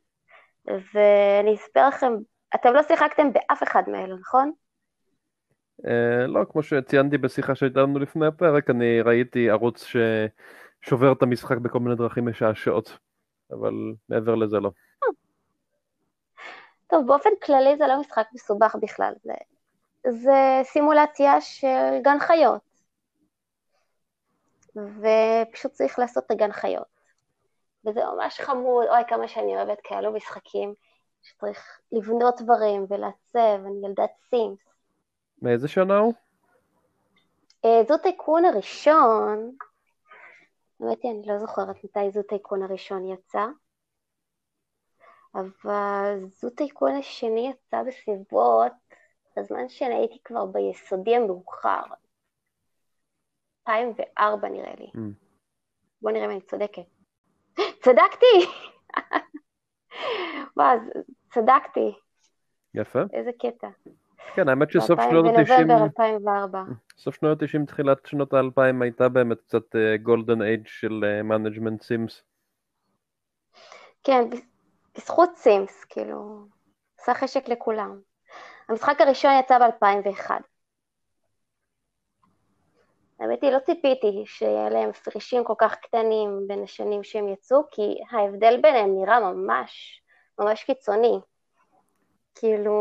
ואני 0.70 1.56
אספר 1.56 1.88
לכם, 1.88 2.14
אתם 2.56 2.74
לא 2.74 2.84
שיחקתם 2.84 3.34
באף 3.34 3.64
אחד 3.64 3.84
מאלו, 3.88 4.18
נכון? 4.18 4.52
Uh, 5.82 6.28
לא, 6.28 6.46
כמו 6.50 6.64
שציינתי 6.64 7.18
בשיחה 7.18 7.56
שהייתה 7.56 7.80
לנו 7.80 8.00
לפני 8.00 8.28
הפרק, 8.28 8.70
אני 8.70 9.02
ראיתי 9.02 9.50
ערוץ 9.50 9.86
ששובר 9.86 11.12
את 11.12 11.24
המשחק 11.24 11.58
בכל 11.58 11.80
מיני 11.80 11.96
דרכים 11.96 12.26
משעשעות, 12.26 12.98
אבל 13.52 13.74
מעבר 14.10 14.36
לזה 14.36 14.60
לא. 14.60 14.72
טוב, 16.88 17.08
באופן 17.08 17.30
כללי 17.44 17.78
זה 17.78 17.88
לא 17.88 18.00
משחק 18.00 18.26
מסובך 18.34 18.76
בכלל, 18.82 19.14
זה, 19.24 19.34
זה 20.10 20.62
סימולציה 20.64 21.42
של 21.42 22.00
גן 22.04 22.20
חיות, 22.20 22.62
ופשוט 24.76 25.72
צריך 25.72 26.00
לעשות 26.00 26.26
את 26.26 26.32
הגן 26.32 26.52
חיות. 26.52 26.99
וזה 27.90 28.02
ממש 28.16 28.40
חמוד, 28.42 28.88
אוי 28.88 29.04
כמה 29.08 29.28
שאני 29.28 29.56
אוהבת 29.56 29.80
כאלו 29.84 30.14
משחקים, 30.14 30.74
שצריך 31.22 31.80
לבנות 31.92 32.42
דברים 32.42 32.86
ולעצב, 32.90 33.66
אני 33.66 33.86
ילדת 33.86 34.12
סימס. 34.30 34.60
מאיזה 35.42 35.68
שנה 35.68 35.98
הוא? 35.98 36.14
אה, 37.66 37.82
זו 37.88 37.98
טייקון 37.98 38.46
הראשון, 38.46 39.56
האמת 40.80 41.04
היא, 41.04 41.12
אני 41.12 41.22
לא 41.26 41.40
זוכרת 41.40 41.84
מתי 41.84 42.12
זו 42.12 42.24
טייקון 42.24 42.64
הראשון 42.64 43.06
יצא, 43.06 43.46
אבל 45.36 46.26
זו 46.32 46.50
טייקון 46.50 46.96
השני 46.96 47.50
יצא 47.50 47.84
בסביבות 47.84 48.72
בזמן 49.38 49.70
שאני 49.70 49.96
הייתי 49.96 50.20
כבר 50.24 50.46
ביסודי 50.46 51.16
המאוחר, 51.16 51.82
2004 53.68 54.50
נראה 54.50 54.74
לי. 54.80 54.92
Mm. 54.96 55.00
בוא 56.02 56.12
נראה 56.12 56.26
אם 56.26 56.32
אני 56.32 56.42
צודקת. 56.42 56.99
צדקתי! 57.82 58.46
וואו, 60.58 60.80
צדקתי. 61.34 61.94
יפה. 62.74 63.00
איזה 63.14 63.32
קטע. 63.40 63.68
כן, 64.36 64.50
האמת 64.50 64.72
שסוף 64.72 65.00
שנות 65.10 65.26
ה-90... 65.26 65.34
בנובמבר 65.34 65.84
2004. 65.84 66.64
סוף 66.98 67.16
שנות 67.16 67.42
ה-90, 67.42 67.66
תחילת 67.68 68.06
שנות 68.06 68.34
ה-2000 68.34 68.82
הייתה 68.82 69.10
באמת 69.10 69.42
קצת 69.42 69.76
golden 70.04 70.42
אה, 70.42 70.44
age 70.44 70.68
של 70.68 71.22
management 71.24 71.82
אה, 71.82 71.86
sims. 71.86 72.24
כן, 74.04 74.24
בזכות 74.96 75.30
Sims, 75.36 75.84
כאילו, 75.84 76.46
עשה 77.00 77.14
חשק 77.14 77.50
לכולם. 77.50 78.00
המשחק 78.70 79.02
הראשון 79.02 79.32
יצא 79.40 79.60
ב-2001. 79.60 80.32
האמת 83.20 83.42
היא, 83.42 83.52
לא 83.52 83.60
ציפיתי 83.60 84.24
שיהיה 84.26 84.70
להם 84.70 84.90
הפרשים 84.90 85.44
כל 85.44 85.54
כך 85.58 85.76
קטנים 85.76 86.30
בין 86.48 86.64
השנים 86.64 87.04
שהם 87.04 87.28
יצאו, 87.28 87.64
כי 87.72 87.98
ההבדל 88.12 88.60
ביניהם 88.62 88.96
נראה 88.96 89.20
ממש, 89.20 90.02
ממש 90.40 90.64
קיצוני. 90.64 91.20
כאילו, 92.36 92.74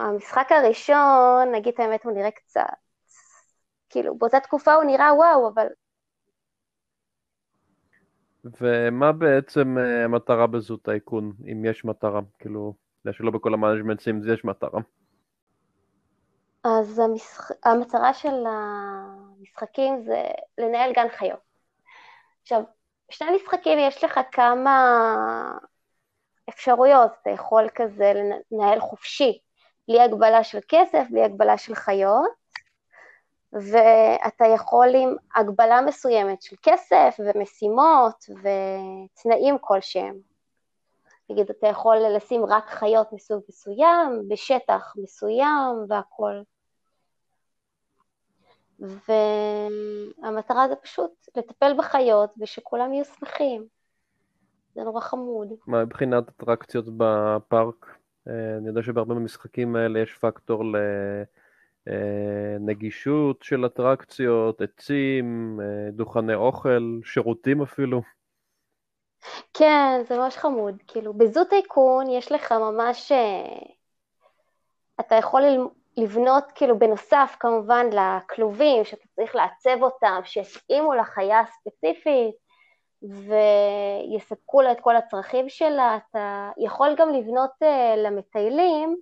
המשחק 0.00 0.48
הראשון, 0.50 1.52
נגיד 1.54 1.74
את 1.74 1.80
האמת, 1.80 2.04
הוא 2.04 2.12
נראה 2.12 2.30
קצת, 2.30 2.62
כאילו, 3.90 4.18
באותה 4.18 4.40
תקופה 4.40 4.74
הוא 4.74 4.84
נראה 4.84 5.14
וואו, 5.14 5.48
אבל 5.48 5.66
ומה 8.60 9.12
בעצם 9.12 9.78
אה, 9.78 10.04
המטרה 10.04 10.46
ב 10.46 10.53
Zoo 10.53 10.76
Tycoon, 10.76 11.32
אם 11.52 11.64
יש 11.64 11.84
מטרה? 11.84 12.20
כאילו, 12.38 12.74
שלא 13.12 13.30
בכל 13.30 13.54
ה 13.54 13.58
management 13.58 14.00
sims 14.00 14.24
יש 14.26 14.44
מטרה. 14.44 14.80
אז 16.64 16.98
המשח... 16.98 17.50
המטרה 17.64 18.14
של 18.14 18.34
המשחקים 19.42 20.02
זה 20.02 20.22
לנהל 20.58 20.92
גן 20.92 21.08
חיות. 21.08 21.38
עכשיו, 22.42 22.62
שני 23.10 23.36
משחקים 23.36 23.78
יש 23.78 24.04
לך 24.04 24.20
כמה 24.32 25.56
אפשרויות, 26.48 27.10
אתה 27.22 27.30
יכול 27.30 27.68
כזה 27.74 28.12
לנהל 28.50 28.80
חופשי, 28.80 29.38
בלי 29.88 30.00
הגבלה 30.00 30.44
של 30.44 30.58
כסף, 30.68 31.04
בלי 31.10 31.24
הגבלה 31.24 31.58
של 31.58 31.74
חיות, 31.74 32.30
ואתה 33.52 34.44
יכול 34.54 34.88
עם 34.94 35.16
הגבלה 35.34 35.80
מסוימת 35.80 36.42
של 36.42 36.56
כסף 36.62 37.16
ומשימות 37.18 38.24
ותנאים 38.30 39.56
כלשהם. 39.60 40.14
נגיד, 41.30 41.50
אתה 41.50 41.66
יכול 41.66 41.96
לשים 41.96 42.44
רק 42.44 42.68
חיות 42.68 43.12
מסוג 43.12 43.42
מסוים, 43.48 44.28
בשטח 44.28 44.94
מסוים 44.96 45.84
והכול. 45.88 46.44
והמטרה 48.82 50.68
זה 50.68 50.76
פשוט 50.76 51.10
לטפל 51.36 51.72
בחיות 51.78 52.30
ושכולם 52.38 52.92
יהיו 52.92 53.04
שמחים. 53.04 53.66
זה 54.74 54.82
נורא 54.82 55.00
חמוד. 55.00 55.48
מה 55.66 55.84
מבחינת 55.84 56.28
אטרקציות 56.28 56.84
בפארק? 56.96 57.96
אה, 58.28 58.56
אני 58.58 58.68
יודע 58.68 58.82
שבהרבה 58.82 59.14
מהמשחקים 59.14 59.76
האלה 59.76 60.00
יש 60.00 60.14
פקטור 60.14 60.64
לנגישות 61.86 63.36
אה, 63.42 63.46
של 63.46 63.66
אטרקציות, 63.66 64.60
עצים, 64.60 65.58
אה, 65.62 65.90
דוכני 65.90 66.34
אוכל, 66.34 66.98
שירותים 67.04 67.62
אפילו. 67.62 68.02
כן, 69.54 70.02
זה 70.08 70.18
ממש 70.18 70.36
חמוד. 70.36 70.74
כאילו, 70.86 71.14
בזו 71.14 71.44
טייקון 71.44 72.10
יש 72.10 72.32
לך 72.32 72.52
ממש... 72.52 73.12
אתה 75.00 75.14
יכול 75.14 75.42
לבנות, 75.96 76.44
כאילו, 76.54 76.78
בנוסף 76.78 77.36
כמובן 77.40 77.86
לכלובים, 77.92 78.84
שאתה 78.84 79.04
צריך 79.16 79.34
לעצב 79.34 79.82
אותם, 79.82 80.20
שיתאימו 80.24 80.94
לחיה 80.94 81.40
הספציפית, 81.40 82.34
ויספקו 83.02 84.62
לה 84.62 84.72
את 84.72 84.80
כל 84.80 84.96
הצרכים 84.96 85.48
שלה, 85.48 85.96
אתה 85.96 86.50
יכול 86.58 86.94
גם 86.98 87.08
לבנות 87.10 87.50
uh, 87.62 87.96
למטיילים 87.96 88.96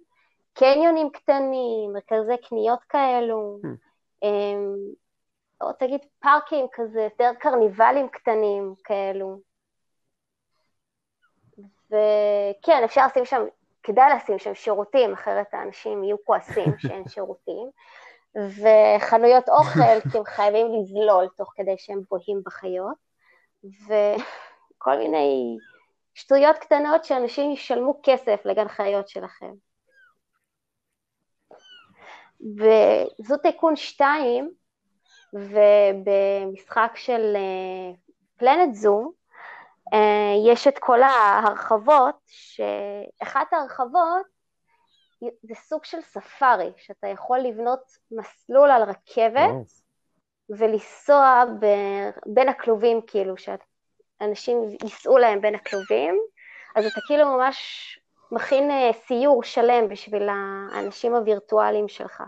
קניונים 0.52 1.10
קטנים, 1.10 1.92
מרכזי 1.92 2.36
קניות 2.48 2.84
כאלו, 2.88 3.58
hmm. 3.62 4.24
um, 4.24 4.94
או 5.60 5.72
תגיד 5.72 6.00
פארקים 6.20 6.66
כזה, 6.72 7.00
יותר 7.00 7.30
קרניבלים 7.38 8.08
קטנים 8.08 8.74
כאלו. 8.84 9.40
וכן, 11.86 12.82
אפשר 12.84 13.06
לשים 13.06 13.24
שם, 13.24 13.42
כדאי 13.82 14.16
לשים 14.16 14.38
שם 14.38 14.54
שירותים, 14.54 15.12
אחרת 15.12 15.54
האנשים 15.54 16.04
יהיו 16.04 16.16
כועסים 16.24 16.78
שאין 16.82 17.08
שירותים. 17.08 17.70
וחנויות 18.34 19.48
אוכל, 19.48 20.00
כי 20.12 20.18
הם 20.18 20.24
חייבים 20.24 20.66
לזלול 20.74 21.28
תוך 21.36 21.52
כדי 21.56 21.74
שהם 21.78 22.00
בוהים 22.10 22.42
בחיות. 22.44 23.10
וכל 23.64 24.96
מיני 24.98 25.56
שטויות 26.14 26.58
קטנות 26.58 27.04
שאנשים 27.04 27.50
ישלמו 27.50 28.00
כסף 28.02 28.40
לגן 28.44 28.68
חיות 28.68 29.08
שלכם. 29.08 29.52
וזו 32.40 33.36
תיקון 33.36 33.76
2, 33.76 34.50
ובמשחק 35.32 36.92
של 36.94 37.36
פלנט 38.36 38.74
זו, 38.74 39.12
יש 40.46 40.68
את 40.68 40.78
כל 40.78 41.02
ההרחבות, 41.02 42.14
שאחת 42.26 43.52
ההרחבות 43.52 44.26
זה 45.20 45.54
סוג 45.54 45.84
של 45.84 46.00
ספארי, 46.00 46.72
שאתה 46.76 47.08
יכול 47.08 47.38
לבנות 47.38 47.80
מסלול 48.10 48.70
על 48.70 48.82
רכבת. 48.82 49.50
ולנסוע 50.50 51.44
ב... 51.60 51.66
בין 52.26 52.48
הכלובים, 52.48 53.00
כאילו, 53.06 53.34
שאנשים 53.36 54.56
ייסעו 54.82 55.18
להם 55.18 55.40
בין 55.40 55.54
הכלובים, 55.54 56.20
אז 56.76 56.86
אתה 56.86 57.00
כאילו 57.06 57.36
ממש 57.36 57.58
מכין 58.32 58.70
אה, 58.70 58.90
סיור 58.92 59.42
שלם 59.42 59.88
בשביל 59.88 60.28
האנשים 60.28 61.14
הווירטואליים 61.14 61.88
שלך. 61.88 62.22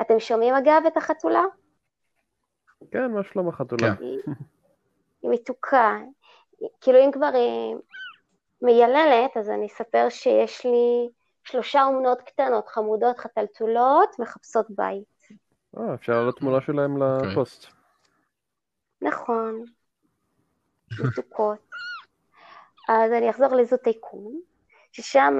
אתם 0.00 0.20
שומעים 0.20 0.54
אגב 0.54 0.82
את 0.86 0.96
החתולה? 0.96 1.44
כן, 2.90 3.06
מה 3.06 3.22
שלום 3.22 3.48
החתולה? 3.48 3.94
היא, 5.22 5.30
מתוקה. 5.30 5.98
כאילו 6.80 6.98
אם 6.98 7.10
כבר 7.12 7.30
היא 7.34 7.76
מייללת, 8.62 9.36
אז 9.36 9.50
אני 9.50 9.66
אספר 9.66 10.06
שיש 10.08 10.66
לי 10.66 11.08
שלושה 11.44 11.84
אומנות 11.84 12.22
קטנות, 12.22 12.68
חמודות, 12.68 13.18
חתלתולות, 13.18 14.18
מחפשות 14.18 14.66
בית. 14.70 15.28
אה, 15.78 15.94
אפשר 15.94 16.12
לעלות 16.12 16.38
תמונה 16.38 16.60
שלהם 16.60 17.02
אוקיי. 17.02 17.30
לפוסט. 17.30 17.66
נכון, 19.02 19.64
מתוקות. 21.04 21.58
אז 22.88 23.12
אני 23.12 23.30
אחזור 23.30 23.48
לזו 23.48 23.76
טייקון, 23.76 24.40
ששם 24.92 25.38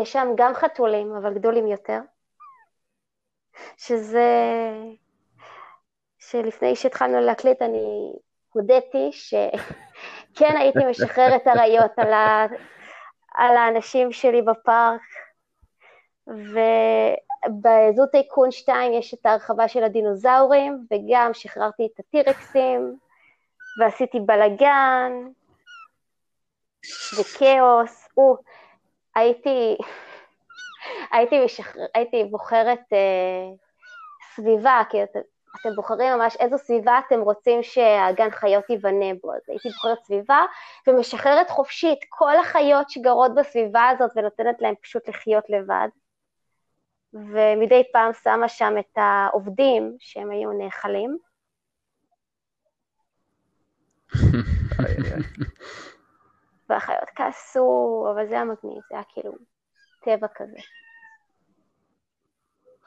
יש 0.00 0.12
שם 0.12 0.28
גם 0.36 0.54
חתולים, 0.54 1.12
אבל 1.12 1.34
גדולים 1.34 1.66
יותר, 1.66 2.00
שזה, 3.76 4.28
שלפני 6.18 6.76
שהתחלנו 6.76 7.20
להקליט 7.20 7.62
אני 7.62 8.12
הודיתי 8.52 9.10
שכן 9.12 10.56
הייתי 10.56 10.78
משחררת 10.90 11.46
אריות 11.46 11.98
על, 11.98 12.12
ה... 12.12 12.46
על 13.34 13.56
האנשים 13.56 14.12
שלי 14.12 14.42
בפארק, 14.42 15.00
ו... 16.28 16.58
בזו 17.48 18.06
טייקון 18.06 18.50
2 18.50 18.92
יש 18.92 19.14
את 19.14 19.26
ההרחבה 19.26 19.68
של 19.68 19.84
הדינוזאורים, 19.84 20.86
וגם 20.90 21.30
שחררתי 21.34 21.88
את 21.94 22.00
הטירקסים, 22.00 22.96
ועשיתי 23.80 24.20
בלאגן, 24.20 25.12
וכאוס. 27.18 28.08
או, 28.16 28.36
הייתי, 29.14 29.76
הייתי, 31.12 31.44
משחר... 31.44 31.80
הייתי 31.94 32.24
בוחרת 32.24 32.92
אה, 32.92 33.48
סביבה, 34.34 34.82
כי. 34.90 34.98
אתם 35.56 35.74
בוחרים 35.74 36.18
ממש 36.18 36.36
איזו 36.36 36.58
סביבה 36.58 37.00
אתם 37.06 37.20
רוצים 37.20 37.62
שהגן 37.62 38.30
חיות 38.30 38.70
ייבנה 38.70 39.14
בו. 39.22 39.32
אז 39.32 39.40
הייתי 39.48 39.68
בוחרת 39.68 40.04
סביבה 40.04 40.44
ומשחררת 40.86 41.50
חופשית 41.50 41.98
כל 42.08 42.36
החיות 42.36 42.90
שגרות 42.90 43.34
בסביבה 43.34 43.88
הזאת 43.88 44.10
ונותנת 44.16 44.60
להן 44.60 44.74
פשוט 44.82 45.08
לחיות 45.08 45.44
לבד. 45.48 45.88
ומדי 47.12 47.82
פעם 47.92 48.12
שמה 48.12 48.48
שם 48.48 48.74
את 48.78 48.96
העובדים 48.98 49.96
שהם 49.98 50.30
היו 50.30 50.52
נאכלים. 50.52 51.18
והחיות 56.68 57.10
כעסו, 57.16 58.06
אבל 58.14 58.26
זה 58.28 58.34
היה 58.34 58.44
מגניב, 58.44 58.82
זה 58.88 58.94
היה 58.94 59.02
כאילו 59.08 59.32
טבע 60.04 60.26
כזה. 60.34 60.58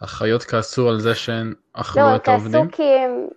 החיות 0.02 0.44
כעסו 0.44 0.89
על 0.89 1.00
זה 1.00 1.16
שהן 1.16 1.54
אכלו 1.74 2.04
לא, 2.04 2.16
את 2.16 2.28
העובדים? 2.28 2.54
לא, 2.54 2.60
הם 2.60 2.70
כעסו 2.70 2.78
כי 2.78 2.84
הם, 2.84 3.28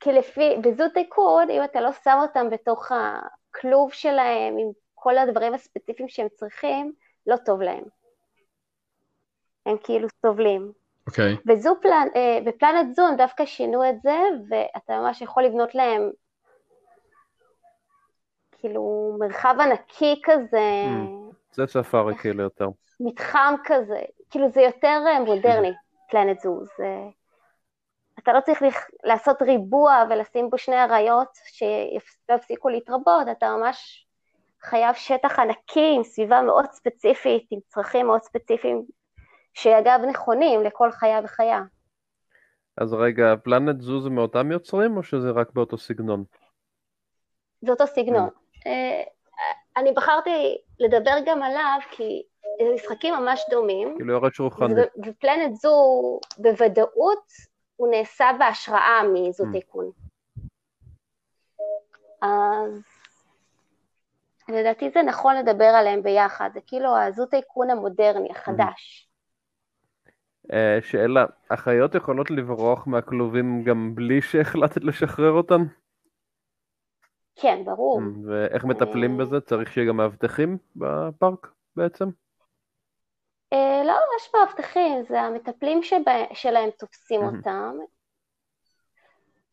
כי 0.00 0.12
לפי, 0.12 0.56
בזוט 0.62 0.96
איכון, 0.96 1.50
אם 1.50 1.64
אתה 1.64 1.80
לא 1.80 1.90
שם 2.04 2.18
אותם 2.22 2.50
בתוך 2.50 2.92
הכלוב 2.92 3.92
שלהם 3.92 4.58
עם 4.58 4.70
כל 4.94 5.18
הדברים 5.18 5.54
הספציפיים 5.54 6.08
שהם 6.08 6.26
צריכים, 6.34 6.92
לא 7.26 7.36
טוב 7.36 7.62
להם. 7.62 7.84
הם 9.66 9.76
כאילו 9.84 10.08
סובלים. 10.26 10.72
אוקיי. 11.06 11.34
Okay. 11.34 11.36
וזו 11.46 11.74
פלנ... 11.82 12.08
אה, 12.16 12.38
בפלנט 12.44 12.96
זון 12.96 13.16
דווקא 13.16 13.46
שינו 13.46 13.88
את 13.88 14.02
זה, 14.02 14.18
ואתה 14.48 15.00
ממש 15.00 15.22
יכול 15.22 15.42
לבנות 15.42 15.74
להם 15.74 16.10
כאילו 18.52 19.16
מרחב 19.18 19.54
ענקי 19.60 20.20
כזה. 20.24 20.84
Mm, 20.86 21.34
זה 21.52 21.66
ספארי 21.66 22.14
כאילו 22.14 22.42
יותר. 22.42 22.68
מתחם 23.00 23.54
כזה, 23.64 24.00
כאילו 24.30 24.48
זה 24.48 24.60
יותר 24.60 25.02
אה, 25.06 25.20
מודרני, 25.20 25.72
פלנט 26.10 26.40
זו. 26.40 26.60
זה... 26.78 26.96
אתה 28.18 28.32
לא 28.32 28.40
צריך 28.40 28.62
לעשות 29.04 29.42
ריבוע 29.42 30.04
ולשים 30.10 30.50
בו 30.50 30.58
שני 30.58 30.82
אריות 30.84 31.28
שלא 31.44 32.34
יפסיקו 32.34 32.68
להתרבות, 32.68 33.28
אתה 33.30 33.56
ממש 33.56 34.06
חייב 34.62 34.94
שטח 34.94 35.38
ענקי 35.38 35.92
עם 35.96 36.02
סביבה 36.02 36.42
מאוד 36.42 36.64
ספציפית, 36.72 37.46
עם 37.50 37.58
צרכים 37.66 38.06
מאוד 38.06 38.22
ספציפיים 38.22 38.82
שאגב 39.54 40.00
נכונים 40.08 40.62
לכל 40.62 40.92
חיה 40.92 41.20
וחיה. 41.24 41.62
אז 42.76 42.92
רגע, 42.92 43.34
פלנט 43.42 43.80
זו 43.80 44.00
זה 44.00 44.10
מאותם 44.10 44.52
יוצרים 44.52 44.96
או 44.96 45.02
שזה 45.02 45.30
רק 45.30 45.52
באותו 45.52 45.78
סגנון? 45.78 46.24
זה 47.60 47.70
אותו 47.70 47.86
סגנון. 47.86 48.28
Mm. 48.28 48.66
אה, 48.66 49.02
אני 49.76 49.92
בחרתי 49.92 50.58
לדבר 50.80 51.14
גם 51.26 51.42
עליו 51.42 51.78
כי 51.90 52.22
זה 52.58 52.74
משחקים 52.74 53.14
ממש 53.14 53.44
דומים. 53.50 53.94
כאילו 53.96 54.12
יורד 54.12 54.34
שולחן. 54.34 54.66
ופלנט 55.06 55.54
זו 55.54 55.74
בוודאות 56.38 57.32
הוא 57.76 57.88
נעשה 57.90 58.30
בהשראה 58.38 59.00
מזו 59.14 59.44
mm. 59.44 59.52
תיקון. 59.52 59.90
אז 62.22 62.82
לדעתי 64.48 64.90
זה 64.90 65.02
נכון 65.02 65.36
לדבר 65.36 65.64
עליהם 65.64 66.02
ביחד, 66.02 66.50
זה 66.54 66.60
כאילו 66.66 66.96
הזוט 66.96 67.34
האיכון 67.34 67.70
המודרני, 67.70 68.28
החדש. 68.30 69.08
אה, 70.52 70.78
שאלה, 70.82 71.26
החיות 71.50 71.94
יכולות 71.94 72.30
לברוח 72.30 72.86
מהכלובים 72.86 73.62
גם 73.64 73.94
בלי 73.94 74.22
שהחלטת 74.22 74.84
לשחרר 74.84 75.30
אותן? 75.30 75.62
כן, 77.40 77.64
ברור. 77.64 78.00
ואיך 78.26 78.64
מטפלים 78.64 79.20
אה. 79.20 79.24
בזה? 79.24 79.40
צריך 79.40 79.72
שיהיה 79.72 79.88
גם 79.88 79.96
מאבטחים 79.96 80.58
בפארק 80.76 81.52
בעצם? 81.76 82.04
אה, 83.52 83.82
לא 83.84 83.92
ממש 83.92 84.30
מאבטחים, 84.34 85.04
זה 85.08 85.20
המטפלים 85.20 85.82
שבה, 85.82 86.12
שלהם 86.34 86.70
תופסים. 86.78 87.20
אותם. 87.22 87.76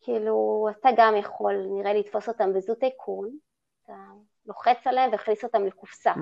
כאילו, 0.02 0.68
אתה 0.80 0.90
גם 0.98 1.16
יכול, 1.16 1.54
נראה 1.70 1.94
לי, 1.94 2.00
לתפוס 2.00 2.28
אותם 2.28 2.54
בזוט 2.54 2.84
איכון, 2.84 3.38
אתה 3.84 3.94
לוחץ 4.46 4.88
עליהם 4.88 5.12
והכניס 5.12 5.44
אותם 5.44 5.66
לקופסה. 5.66 6.14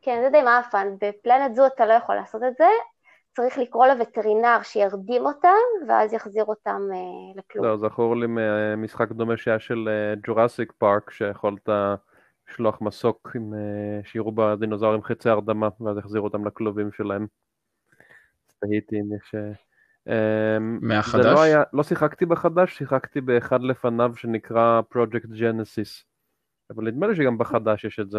כן, 0.00 0.20
זה 0.22 0.30
די 0.30 0.42
מאפן, 0.42 0.94
בפלנט 1.00 1.54
זו 1.54 1.66
אתה 1.66 1.86
לא 1.86 1.92
יכול 1.92 2.14
לעשות 2.14 2.42
את 2.48 2.56
זה, 2.56 2.68
צריך 3.38 3.58
לקרוא 3.58 3.86
לווטרינר 3.86 4.58
שירדים 4.62 5.26
אותם, 5.26 5.88
ואז 5.88 6.12
יחזיר 6.12 6.44
אותם 6.44 6.80
אה, 6.92 7.40
לכלוב. 7.40 7.66
לא, 7.66 7.76
זכור 7.76 8.16
לי 8.16 8.26
ממשחק 8.28 9.12
דומה 9.12 9.36
שהיה 9.36 9.58
של 9.58 9.88
ג'ורסיק 10.26 10.72
פארק, 10.78 11.10
שיכולת 11.10 11.68
לשלוח 12.48 12.80
מסוק 12.80 13.30
עם, 13.36 13.54
אה, 13.54 14.00
שיראו 14.04 14.32
בדינוזאורים 14.32 15.02
חצי 15.02 15.28
הרדמה, 15.28 15.68
ואז 15.80 15.98
יחזירו 15.98 16.26
אותם 16.26 16.46
לכלובים 16.46 16.92
שלהם. 16.92 17.26
תהיתי 18.60 18.96
אם 19.00 19.16
יש... 19.16 19.34
אה, 19.34 19.52
אמ, 20.56 20.78
מהחדש? 20.82 21.22
זה 21.22 21.30
לא 21.30 21.42
היה, 21.42 21.62
לא 21.72 21.82
שיחקתי 21.82 22.26
בחדש, 22.26 22.78
שיחקתי 22.78 23.20
באחד 23.20 23.62
לפניו 23.62 24.16
שנקרא 24.16 24.80
Project 24.94 25.26
Genesis. 25.26 26.04
אבל 26.70 26.84
נדמה 26.84 27.06
לי 27.06 27.16
שגם 27.16 27.38
בחדש 27.38 27.84
יש 27.84 28.00
את 28.00 28.10
זה. 28.10 28.18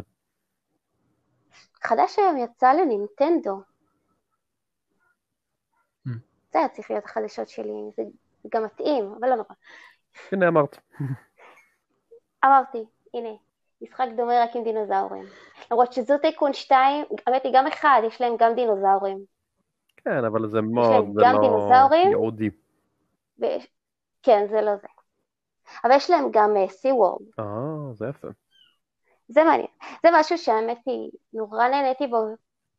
חדש 1.84 2.20
היום 2.20 2.38
יצא 2.38 2.74
לנינטנדו. 2.74 3.62
זה 6.52 6.60
היה 6.60 6.70
צריך 6.70 6.92
להיות 6.92 7.06
החדשות 7.06 7.50
שלי, 7.50 7.74
זה 7.96 8.04
גם 8.50 8.64
מתאים, 8.64 9.14
אבל 9.20 9.30
לא 9.30 9.36
נורא. 9.36 9.54
הנה 10.32 10.48
אמרת. 10.48 10.78
אמרתי, 12.46 12.86
הנה, 13.14 13.30
משחק 13.82 14.06
דומה 14.16 14.44
רק 14.44 14.56
עם 14.56 14.64
דינוזאורים. 14.64 15.26
למרות 15.72 15.94
שזו 15.94 16.18
טייקון 16.18 16.54
2, 16.54 17.06
האמת 17.28 17.44
היא 17.44 17.52
גם 17.56 17.68
אחד, 17.68 18.02
יש 18.08 18.22
להם 18.22 18.34
גם 18.40 18.56
דינוזאורים. 18.56 19.18
כן, 19.98 20.26
אבל 20.26 20.50
זה 20.50 20.62
מאוד, 20.62 21.06
זה 21.14 21.22
לא 21.22 21.42
דינוזאורים? 21.42 22.08
ייעודי. 22.08 22.50
ו... 23.42 23.46
כן, 24.24 24.48
זה 24.50 24.62
לא 24.62 24.76
זה. 24.76 24.88
אבל 25.84 25.96
יש 25.96 26.10
להם 26.10 26.28
גם 26.32 26.56
סי 26.68 26.90
uh, 26.90 26.94
וורד, 26.94 27.22
אה, 27.40 27.94
זה 27.94 28.08
יפה. 28.10 28.28
זה 29.28 29.44
מעניין. 29.44 29.68
זה 30.04 30.10
משהו 30.14 30.38
שהאמת 30.38 30.78
היא, 30.86 31.12
נורא 31.34 31.68
נהניתי 31.68 32.08
בו 32.08 32.18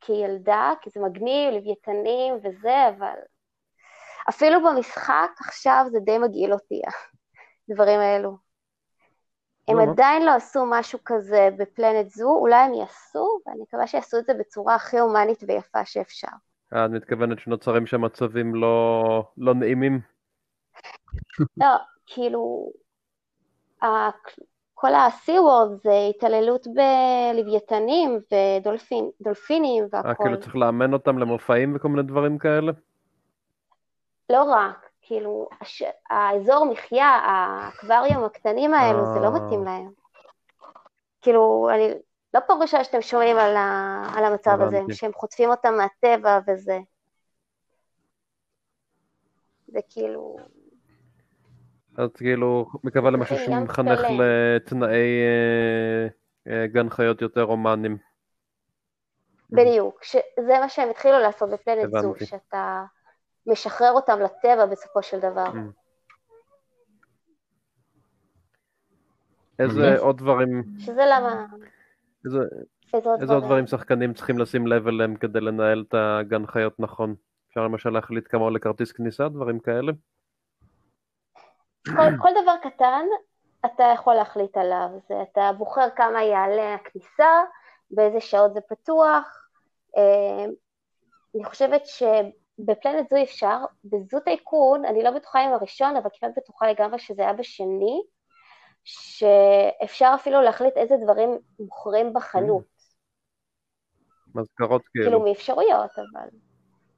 כילדה, 0.00 0.72
כי 0.82 0.90
זה 0.90 1.00
מגניב, 1.00 1.54
לוויתנים 1.54 2.34
וזה, 2.34 2.88
אבל 2.88 3.14
אפילו 4.30 4.58
במשחק 4.64 5.30
עכשיו 5.40 5.86
זה 5.92 5.98
די 6.00 6.18
מגעיל 6.18 6.52
אותי, 6.52 6.80
הדברים 7.70 8.00
האלו. 8.00 8.36
הם? 9.68 9.78
עדיין 9.78 10.26
לא 10.26 10.30
עשו 10.30 10.64
משהו 10.66 10.98
כזה 11.04 11.48
בפלנט 11.58 12.10
זו, 12.10 12.30
אולי 12.30 12.56
הם 12.56 12.74
יעשו, 12.74 13.38
ואני 13.46 13.62
מקווה 13.62 13.86
שיעשו 13.86 14.18
את 14.18 14.26
זה 14.26 14.34
בצורה 14.34 14.74
הכי 14.74 14.98
הומנית 14.98 15.42
ויפה 15.48 15.84
שאפשר. 15.84 16.28
אה, 16.74 16.84
את 16.84 16.90
מתכוונת 16.90 17.38
שנוצרים 17.38 17.86
שם 17.86 18.04
מצבים 18.04 18.54
לא, 18.54 19.24
לא 19.38 19.54
נעימים? 19.54 20.00
לא, 21.56 21.66
כאילו, 22.06 22.70
כל 24.74 24.94
ה-Sea 24.94 25.30
World 25.30 25.82
זה 25.82 25.92
התעללות 26.10 26.66
בלוויתנים 26.66 28.18
ודולפינים 28.32 29.84
אה, 29.84 29.88
והכל. 29.92 30.24
כאילו 30.24 30.40
צריך 30.40 30.56
לאמן 30.56 30.92
אותם 30.92 31.18
למופעים 31.18 31.76
וכל 31.76 31.88
מיני 31.88 32.02
דברים 32.02 32.38
כאלה? 32.38 32.72
לא 34.30 34.42
רק, 34.42 34.90
כאילו, 35.02 35.48
הש... 35.60 35.82
האזור 36.10 36.64
מחיה, 36.72 37.06
האקווריום 37.06 38.24
הקטנים 38.24 38.74
האלו, 38.74 39.14
זה 39.14 39.20
לא 39.20 39.26
אה. 39.26 39.30
מתאים 39.30 39.64
להם. 39.64 39.90
כאילו, 41.22 41.70
אני 41.74 41.94
לא 42.34 42.40
פעם 42.46 42.62
ראשונה 42.62 42.84
שאתם 42.84 43.02
שומעים 43.02 43.36
על, 43.38 43.56
ה... 43.56 44.02
על 44.16 44.24
המצב 44.24 44.58
הזה, 44.60 44.76
הבנתי. 44.76 44.94
שהם 44.94 45.12
חוטפים 45.12 45.50
אותם 45.50 45.74
מהטבע 45.76 46.38
וזה. 46.46 46.78
זה 49.66 49.80
כאילו, 49.90 50.36
אז 51.96 52.10
כאילו, 52.16 52.66
מקווה 52.84 53.10
למשהו 53.10 53.36
זה 53.36 53.44
שמחנך. 53.44 54.00
לתנאי 54.00 55.08
אה, 55.22 56.06
אה, 56.52 56.66
גן 56.66 56.90
חיות 56.90 57.22
יותר 57.22 57.42
הומניים. 57.42 57.98
בדיוק, 59.50 60.04
שזה 60.04 60.58
מה 60.60 60.68
שהם 60.68 60.90
התחילו 60.90 61.18
לעשות 61.18 61.50
בפלנט 61.50 61.90
זו. 62.02 62.14
שאתה 62.24 62.84
משחרר 63.50 63.92
אותם 63.92 64.20
לטבע 64.20 64.66
בסופו 64.66 65.02
של 65.02 65.20
דבר. 65.20 65.46
Mm. 65.46 65.80
איזה. 69.58 69.98
עוד 69.98 70.18
דברים, 70.18 70.64
שזה 70.78 71.02
למה, 71.06 71.46
איזה, 72.24 72.38
איזה 72.94 73.34
עוד. 73.34 73.44
דברים 73.44 73.66
שחקנים 73.66 74.14
צריכים 74.14 74.38
לשים 74.38 74.66
לב 74.66 74.88
אליהם 74.88 75.16
כדי 75.16 75.40
לנהל 75.40 75.84
את 75.88 75.94
הגן 75.94 76.46
חיות 76.46 76.80
נכון? 76.80 77.14
אפשר 77.48 77.60
למשל 77.60 77.90
להחליט 77.90 78.24
כמה 78.28 78.42
עולה 78.42 78.58
כרטיס 78.58 78.92
כניסה, 78.92 79.28
דברים 79.28 79.58
כאלה? 79.58 79.92
כל, 81.86 82.16
כל 82.22 82.28
דבר 82.42 82.70
קטן 82.70 83.04
אתה 83.66 83.84
יכול 83.94 84.14
להחליט 84.14 84.56
עליו, 84.56 84.88
זה 85.08 85.14
אתה 85.22 85.50
בוחר 85.58 85.88
כמה 85.96 86.22
יעלה 86.22 86.74
הכניסה, 86.74 87.42
באיזה 87.90 88.20
שעות 88.20 88.54
זה 88.54 88.60
פתוח. 88.60 89.48
אה, 89.96 90.44
אני 91.34 91.44
חושבת 91.44 91.86
שבפלנט 92.60 93.10
זו 93.10 93.16
אפשר, 93.22 93.58
בזו 93.84 94.20
טייקון, 94.20 94.84
אני 94.84 95.02
לא 95.02 95.10
בטוחה 95.10 95.44
אם 95.44 95.52
הראשון, 95.52 95.96
אבל 95.96 96.10
כמעט 96.12 96.32
בטוחה 96.36 96.70
לגמרי 96.70 96.98
שזה 96.98 97.22
היה 97.22 97.32
בשני, 97.32 98.02
שאפשר 98.84 100.12
אפילו 100.14 100.40
להחליט 100.40 100.76
איזה 100.76 100.94
דברים 101.04 101.38
מוכרים 101.58 102.12
בחנות. 102.12 102.64
מזכרות 104.34 104.82
כאילו 104.88 105.04
כאילו. 105.04 105.24
מאפשרויות, 105.24 105.90
אבל... 105.96 106.28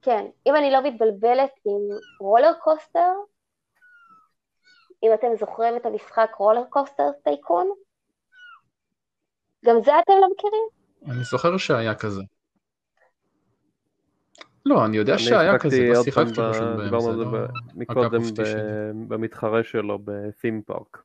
כן, 0.02 0.26
אם 0.46 0.56
אני 0.56 0.70
לא 0.70 0.82
מתבלבלת 0.82 1.50
עם 1.64 1.98
רולר 2.20 2.52
קוסטר, 2.62 3.12
אם 5.02 5.10
אתם 5.14 5.26
זוכרים 5.40 5.76
את 5.76 5.86
המשחק 5.86 6.30
רולר 6.38 6.64
קוסטר 6.70 7.10
טייקון, 7.24 7.70
גם 9.64 9.76
זה 9.84 9.98
אתם 9.98 10.12
לא 10.20 10.28
מכירים? 10.32 10.64
אני 11.06 11.24
זוכר 11.24 11.56
שהיה 11.56 11.94
כזה. 11.94 12.22
לא, 14.66 14.84
אני 14.84 14.96
יודע 14.96 15.12
אני 15.12 15.22
שהיה 15.22 15.58
כזה, 15.58 15.76
לא 15.92 15.98
עוד 15.98 16.04
שיחקתי 16.04 16.34
פעם, 16.34 16.52
פשוט 16.52 16.62
ב- 16.62 16.76
בהם, 16.76 16.84
דיברנו 16.84 17.02
זה 17.02 17.10
על 17.10 17.16
זה 17.16 17.24
לא... 17.24 17.30
ב- 17.30 17.48
מקודם 17.74 18.22
במתחרה 19.08 19.64
שלו 19.64 19.98
ב-theme 19.98 20.72
park. 20.72 20.98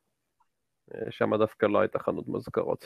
שם 1.10 1.36
דווקא 1.36 1.66
לא 1.66 1.80
הייתה 1.80 2.00
חנות 2.00 2.28
מזכרות. 2.28 2.86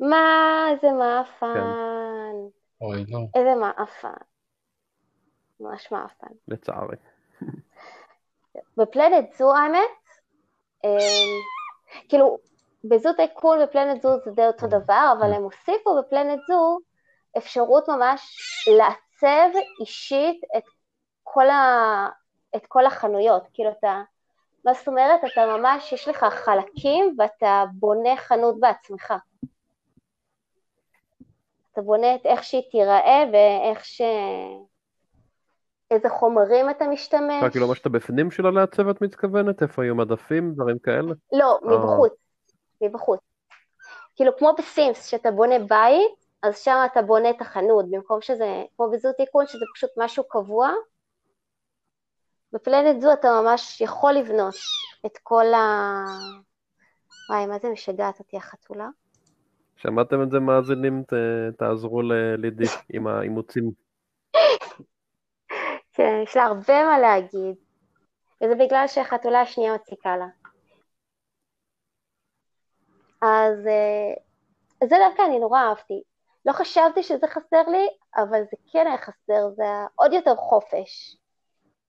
מה, 0.00 0.66
איזה 0.70 0.86
מאפן, 0.92 2.32
אוי, 2.80 3.04
לא. 3.08 3.18
איזה 3.34 3.54
מאפן. 3.60 4.08
ממש 5.60 5.92
מאפן. 5.92 6.26
לצערי. 6.48 6.96
בפלנט 8.76 9.32
זו 9.32 9.56
האמת, 9.56 9.80
אמ, 10.84 10.90
כאילו, 12.08 12.38
בזו 12.84 13.12
טייקון 13.12 13.58
ופלנט 13.64 14.02
זו 14.02 14.08
זה 14.24 14.30
די 14.30 14.46
אותו 14.46 14.66
דבר, 14.66 15.14
אבל 15.18 15.32
הם 15.32 15.42
הוסיפו 15.42 15.98
בפלנט 15.98 16.40
זו 16.48 16.78
אפשרות 17.36 17.88
ממש 17.88 18.38
לעצב 18.78 19.58
אישית 19.80 20.40
את 20.56 20.64
כל, 21.22 21.50
ה... 21.50 22.08
את 22.56 22.66
כל 22.66 22.86
החנויות. 22.86 23.42
כאילו 23.52 23.70
אתה, 23.78 24.02
מה 24.64 24.74
זאת 24.74 24.88
אומרת? 24.88 25.20
אתה 25.32 25.46
ממש, 25.58 25.92
יש 25.92 26.08
לך 26.08 26.24
חלקים 26.24 27.16
ואתה 27.18 27.64
בונה 27.72 28.16
חנות 28.16 28.60
בעצמך. 28.60 29.14
אתה 31.72 31.80
בונה 31.82 32.14
את 32.14 32.26
איך 32.26 32.44
שהיא 32.44 32.62
תיראה 32.70 33.24
ואיך 33.32 33.84
ש... 33.84 34.02
איזה 35.90 36.08
חומרים 36.08 36.70
אתה 36.70 36.88
משתמש. 36.88 37.42
אה, 37.42 37.50
כאילו 37.50 37.68
מה 37.68 37.74
שאתה 37.74 37.88
בפנים 37.88 38.30
שלה 38.30 38.50
לעצב 38.50 38.88
את 38.88 39.02
מתכוונת? 39.02 39.62
איפה 39.62 39.82
היו 39.82 39.94
מדפים? 39.94 40.52
דברים 40.54 40.78
כאלה? 40.78 41.14
לא, 41.32 41.58
אה. 41.64 41.78
מבחוץ. 41.78 42.12
מבחוץ. 42.80 43.20
כאילו 44.16 44.36
כמו 44.38 44.54
בסימס, 44.58 45.06
שאתה 45.06 45.30
בונה 45.30 45.58
בית, 45.58 46.25
אז 46.42 46.58
שם 46.58 46.76
אתה 46.92 47.02
בונה 47.02 47.30
את 47.30 47.40
החנות, 47.40 47.90
במקום 47.90 48.20
שזה, 48.20 48.64
כמו 48.76 48.90
בזו 48.90 49.12
תיקון, 49.12 49.46
שזה 49.46 49.64
פשוט 49.74 49.90
משהו 49.96 50.24
קבוע. 50.28 50.70
בפלנט 52.52 53.00
זו 53.00 53.12
אתה 53.12 53.28
ממש 53.42 53.80
יכול 53.80 54.12
לבנות 54.12 54.54
את 55.06 55.18
כל 55.22 55.54
ה... 55.54 55.60
וואי, 57.28 57.46
מה 57.46 57.58
זה 57.58 57.68
משגעת 57.68 58.18
אותי 58.18 58.36
החתולה? 58.36 58.88
שמעתם 59.76 60.22
את 60.22 60.30
זה 60.30 60.38
מאזינים? 60.38 61.02
ת- 61.02 61.58
תעזרו 61.58 62.02
ללידי 62.02 62.64
עם 62.92 63.06
האימוצים. 63.06 63.70
כן, 65.94 66.20
יש 66.22 66.36
לה 66.36 66.44
הרבה 66.44 66.84
מה 66.84 66.98
להגיד. 66.98 67.56
וזה 68.44 68.54
בגלל 68.54 68.84
שהחתולה 68.86 69.40
השנייה 69.40 69.74
מציקה 69.74 70.16
לה. 70.16 70.26
אז 73.22 73.66
אה, 73.66 74.14
זה 74.88 74.96
דווקא 75.08 75.22
אני 75.22 75.38
נורא 75.38 75.60
אהבתי. 75.60 76.02
לא 76.46 76.52
חשבתי 76.52 77.02
שזה 77.02 77.26
חסר 77.26 77.68
לי, 77.68 77.86
אבל 78.16 78.40
זה 78.50 78.56
כן 78.72 78.86
היה 78.86 78.98
חסר, 78.98 79.50
זה 79.56 79.62
היה 79.62 79.86
עוד 79.94 80.12
יותר 80.12 80.36
חופש 80.36 81.16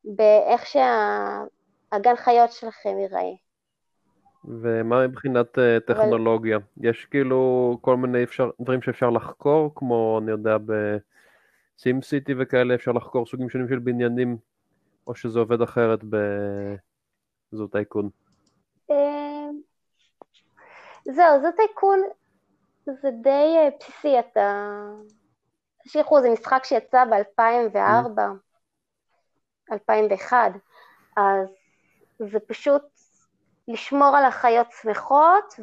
באיך 0.04 0.66
שהגן 0.66 2.16
חיות 2.16 2.52
שלכם 2.52 2.98
ייראה. 3.00 3.32
ומה 4.46 5.08
מבחינת 5.08 5.60
אה, 5.60 5.78
טכנולוגיה? 5.80 6.56
אבל... 6.56 6.90
יש 6.90 7.06
כאילו 7.06 7.78
כל 7.82 7.98
מיני 7.98 8.24
אפשר, 8.24 8.50
דברים 8.62 8.82
שאפשר 8.82 9.10
לחקור, 9.10 9.72
כמו 9.76 10.20
אני 10.24 10.32
יודע 10.32 10.58
בסים 10.58 12.02
סיטי 12.02 12.34
וכאלה, 12.40 12.76
אפשר 12.76 12.92
לחקור 12.92 13.26
סוגים 13.26 13.50
שונים 13.50 13.68
של 13.68 13.80
בניינים, 13.80 14.38
או 15.08 15.16
שזה 15.16 15.40
עובד 15.40 15.62
אחרת 15.62 16.00
בזו 17.54 17.68
טייקון? 17.68 18.10
אמ, 18.90 19.60
זהו, 21.06 21.42
זו 21.42 21.48
טייקון 21.56 22.00
זה 23.02 23.10
די 23.22 23.56
אה, 23.58 23.70
בסיסי, 23.80 24.20
אתה... 24.20 24.74
תשליכו, 25.88 26.22
זה 26.22 26.30
משחק 26.30 26.64
שיצא 26.64 27.06
ב-2004, 27.06 28.22
2001, 29.72 30.52
אז 31.18 31.48
זה 32.20 32.40
פשוט 32.40 32.84
לשמור 33.68 34.18
על 34.18 34.26
החיות 34.26 34.68
שמחות 34.82 35.54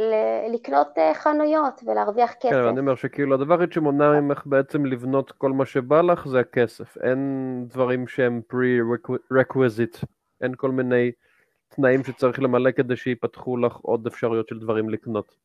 ולקנות 0.00 0.98
אה, 0.98 1.14
חנויות 1.14 1.80
ולהרוויח 1.86 2.32
כסף. 2.32 2.50
כן, 2.50 2.68
אני 2.68 2.80
אומר 2.80 2.94
שכאילו 2.94 3.34
הדבר 3.34 3.54
היחיד 3.54 3.72
שמונע 3.72 4.20
ממך 4.20 4.42
בעצם 4.46 4.86
לבנות 4.86 5.32
כל 5.32 5.52
מה 5.52 5.66
שבא 5.66 6.00
לך 6.00 6.28
זה 6.28 6.40
הכסף. 6.40 6.98
אין 6.98 7.64
דברים 7.68 8.06
שהם 8.06 8.40
pre-requisite, 8.52 10.04
אין 10.40 10.52
כל 10.56 10.70
מיני 10.70 11.12
תנאים 11.76 12.04
שצריך 12.04 12.40
למלא 12.40 12.70
כדי 12.70 12.96
שיפתחו 12.96 13.56
לך 13.56 13.76
עוד 13.76 14.06
אפשרויות 14.06 14.48
של 14.48 14.58
דברים 14.58 14.88
לקנות. 14.90 15.36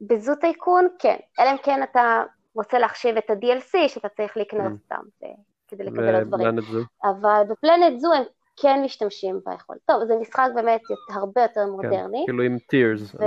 בזו 0.00 0.34
טייקון 0.34 0.88
כן, 0.98 1.16
אלא 1.38 1.50
אם 1.50 1.56
כן 1.62 1.82
אתה 1.82 2.22
רוצה 2.54 2.78
להחשיב 2.78 3.16
את 3.16 3.30
ה-DLC 3.30 3.88
שאתה 3.88 4.08
צריך 4.08 4.36
לקנות 4.36 4.72
mm. 4.72 4.84
סתם 4.84 5.02
כדי 5.68 5.84
לקבל 5.84 6.14
עוד 6.14 6.24
דברים. 6.24 6.58
אבל 7.04 7.42
בפלנט 7.48 8.00
זו 8.00 8.12
הם 8.12 8.22
כן 8.56 8.82
משתמשים 8.84 9.40
ביכולת. 9.44 9.80
טוב, 9.84 10.04
זה 10.04 10.16
משחק 10.20 10.48
באמת 10.54 10.80
הרבה 11.10 11.42
יותר 11.42 11.60
כן, 11.60 11.70
מודרני. 11.70 12.22
כאילו 12.26 12.42
עם 12.42 12.58
טירס, 12.58 13.14
ו... 13.14 13.18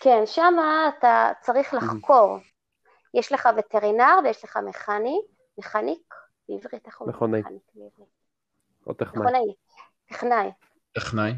כן, 0.00 0.22
שם 0.26 0.54
אתה 0.98 1.30
צריך 1.40 1.74
לחקור. 1.74 2.38
יש 3.14 3.32
לך 3.32 3.48
וטרינר 3.56 4.18
ויש 4.24 4.44
לך 4.44 4.58
מכני, 4.68 5.20
מכניק, 5.58 6.14
בעברית 6.48 6.86
איך 6.86 7.00
אומרים? 7.00 7.16
מכוני. 7.16 7.42
או 8.88 8.94
טכנאי. 8.94 9.22
מכונאי, 9.22 9.54
טכנאי. 10.08 10.50
טכנאי. 10.92 11.32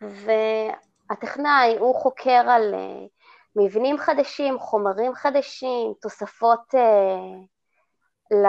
והטכנאי 0.00 1.76
הוא 1.78 1.94
חוקר 1.94 2.50
על 2.50 2.74
uh, 2.74 3.08
מבנים 3.56 3.98
חדשים, 3.98 4.58
חומרים 4.58 5.14
חדשים, 5.14 5.92
תוספות 6.00 6.74
uh, 6.74 6.78
ל... 8.36 8.46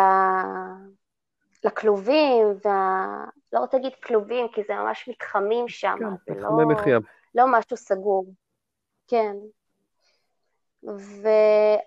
לכלובים, 1.64 2.48
וה... 2.66 3.06
לא 3.54 3.60
רוצה 3.60 3.78
להגיד 3.78 3.94
כלובים, 4.04 4.48
כי 4.54 4.62
זה 4.68 4.74
ממש 4.74 5.10
מתחמים 5.10 5.68
שם, 5.68 5.96
כן, 6.00 6.34
זה 6.34 6.42
לא, 6.42 6.68
מחיה. 6.68 6.98
לא 7.36 7.46
משהו 7.48 7.78
סגור. 7.78 8.26
כן. 9.08 9.36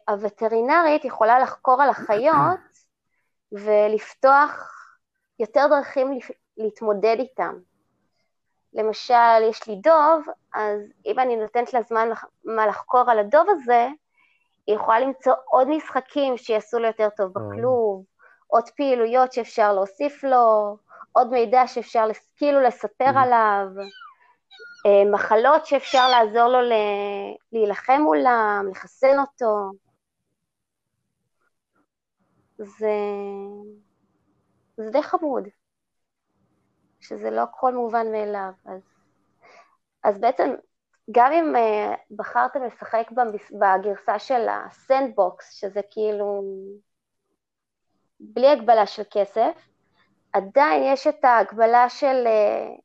והווטרינרית 0.06 1.04
יכולה 1.04 1.38
לחקור 1.38 1.82
על 1.82 1.88
החיות 1.88 2.60
ולפתוח 3.52 4.77
יותר 5.38 5.66
דרכים 5.68 6.18
להתמודד 6.56 7.16
איתם. 7.18 7.58
למשל, 8.74 9.42
יש 9.50 9.68
לי 9.68 9.76
דוב, 9.76 10.26
אז 10.54 10.80
אם 11.06 11.18
אני 11.18 11.36
נותנת 11.36 11.74
לה 11.74 11.82
זמן 11.82 12.08
מה 12.44 12.66
לחקור 12.66 13.10
על 13.10 13.18
הדוב 13.18 13.46
הזה, 13.50 13.88
היא 14.66 14.76
יכולה 14.76 15.00
למצוא 15.00 15.32
עוד 15.44 15.68
משחקים 15.68 16.36
שיעשו 16.36 16.78
לו 16.78 16.86
יותר 16.86 17.08
טוב 17.16 17.32
בכלוב, 17.32 18.04
עוד 18.46 18.70
פעילויות 18.76 19.32
שאפשר 19.32 19.72
להוסיף 19.72 20.24
לו, 20.24 20.76
עוד 21.12 21.30
מידע 21.30 21.66
שאפשר 21.66 22.06
כאילו 22.36 22.60
לספר 22.60 23.10
mm. 23.14 23.18
עליו, 23.18 23.66
אה, 24.86 25.10
מחלות 25.12 25.66
שאפשר 25.66 26.08
לעזור 26.08 26.48
לו 26.48 26.58
להילחם 27.52 28.00
מולם, 28.00 28.66
לחסן 28.70 29.18
אותו. 29.18 29.70
זה... 32.58 32.88
זה 34.78 34.90
די 34.90 35.02
חמוד, 35.02 35.48
שזה 37.00 37.30
לא 37.30 37.40
הכל 37.40 37.74
מובן 37.74 38.12
מאליו. 38.12 38.50
אז, 38.64 38.82
אז 40.04 40.20
בעצם, 40.20 40.54
גם 41.10 41.32
אם 41.32 41.54
uh, 41.56 41.96
בחרתם 42.16 42.62
לשחק 42.62 43.10
בגרסה 43.52 44.18
של 44.18 44.48
הסנדבוקס, 44.48 45.52
שזה 45.52 45.80
כאילו 45.90 46.42
בלי 48.20 48.48
הגבלה 48.48 48.86
של 48.86 49.02
כסף, 49.10 49.68
עדיין 50.32 50.82
יש 50.92 51.06
את 51.06 51.24
ההגבלה 51.24 51.88
של 51.88 52.26
uh, 52.26 52.80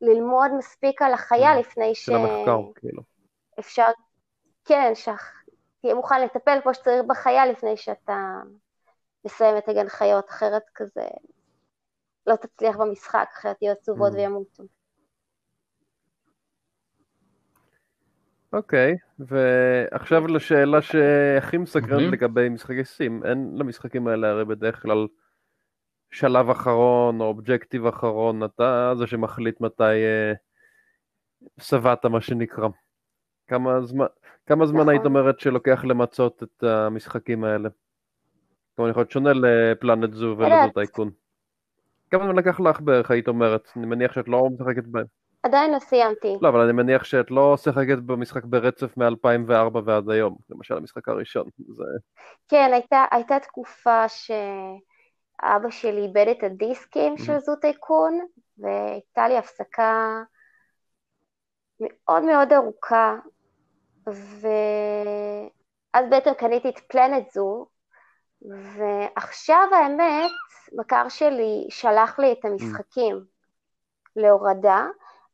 ללמוד 0.00 0.50
מספיק 0.58 1.02
על 1.02 1.12
החיה 1.12 1.54
mm, 1.54 1.58
לפני 1.58 1.94
ש... 1.94 2.06
של 2.06 2.14
המחקר, 2.14 2.60
כאילו. 2.74 3.02
אפשר, 3.58 3.86
כן, 4.64 4.92
שתהיה 4.94 5.94
מוכן 5.94 6.20
לטפל 6.22 6.58
כמו 6.62 6.74
שצריך 6.74 7.04
בחיה 7.06 7.46
לפני 7.46 7.76
שאתה 7.76 8.40
לסיים 9.26 9.56
את 9.58 9.68
הגן 9.68 9.88
חיות, 9.88 10.30
אחרת 10.30 10.62
כזה 10.74 11.02
לא 12.26 12.36
תצליח 12.36 12.76
במשחק, 12.76 13.28
אחרת 13.32 13.62
יהיו 13.62 13.72
עצובות 13.72 14.12
mm. 14.12 14.16
וימותו. 14.16 14.62
אוקיי, 18.52 18.94
okay, 18.94 19.24
ועכשיו 19.28 20.26
לשאלה 20.26 20.82
שהכי 20.82 21.56
מסקרנת 21.58 22.08
mm-hmm. 22.08 22.12
לגבי 22.12 22.48
משחקי 22.48 22.84
סים, 22.84 23.24
אין 23.24 23.52
למשחקים 23.54 24.08
האלה 24.08 24.28
הרי 24.28 24.44
בדרך 24.44 24.82
כלל 24.82 25.06
שלב 26.10 26.50
אחרון 26.50 27.20
או 27.20 27.26
אובג'קטיב 27.26 27.86
אחרון, 27.86 28.44
אתה 28.44 28.92
זה 28.98 29.06
שמחליט 29.06 29.60
מתי 29.60 29.82
אה, 29.84 30.32
שבעת 31.60 32.06
מה 32.06 32.20
שנקרא. 32.20 32.68
כמה 33.46 33.82
זמן, 33.82 34.06
כמה 34.46 34.66
זמן 34.66 34.80
נכון. 34.80 34.88
היית 34.88 35.04
אומרת 35.04 35.40
שלוקח 35.40 35.84
למצות 35.84 36.42
את 36.42 36.62
המשחקים 36.62 37.44
האלה? 37.44 37.68
כלומר, 38.76 38.90
יכול 38.90 39.00
להיות 39.00 39.10
שונה 39.10 39.32
לפלנט 39.32 40.14
זו 40.14 40.34
ולזו 40.38 40.72
טייקון. 40.74 41.10
כמה 42.10 42.24
זמן 42.24 42.36
לקח 42.36 42.60
לך 42.60 42.80
בערך, 42.80 43.10
היית 43.10 43.28
אומרת? 43.28 43.68
אני 43.76 43.86
מניח 43.86 44.12
שאת 44.12 44.28
לא 44.28 44.48
משחקת 44.50 44.84
בהם. 44.86 45.04
עדיין 45.42 45.72
לא 45.72 45.78
סיימתי. 45.78 46.36
לא, 46.40 46.48
אבל 46.48 46.60
אני 46.60 46.72
מניח 46.72 47.04
שאת 47.04 47.30
לא 47.30 47.54
משחקת 47.54 47.98
במשחק 47.98 48.44
ברצף 48.44 48.96
מ-2004 48.96 49.78
ועד 49.84 50.10
היום, 50.10 50.36
למשל 50.50 50.76
המשחק 50.76 51.08
הראשון. 51.08 51.48
זה... 51.68 51.84
כן, 52.48 52.70
הייתה, 52.72 53.04
הייתה 53.10 53.40
תקופה 53.40 54.08
שאבא 54.08 55.70
שלי 55.70 56.02
איבד 56.02 56.26
את 56.30 56.42
הדיסקים 56.44 57.14
mm-hmm. 57.14 57.22
של 57.24 57.38
זו 57.38 57.56
טייקון, 57.56 58.20
והייתה 58.58 59.28
לי 59.28 59.36
הפסקה 59.36 60.22
מאוד 61.80 62.22
מאוד 62.22 62.52
ארוכה, 62.52 63.16
ואז 64.06 64.44
בעצם 66.10 66.30
קניתי 66.38 66.68
את 66.68 66.78
פלנט 66.78 67.30
זו, 67.30 67.66
ועכשיו 68.42 69.68
האמת, 69.72 70.30
מכר 70.72 71.08
שלי 71.08 71.66
שלח 71.70 72.18
לי 72.18 72.32
את 72.32 72.44
המשחקים 72.44 73.24
להורדה. 74.16 74.86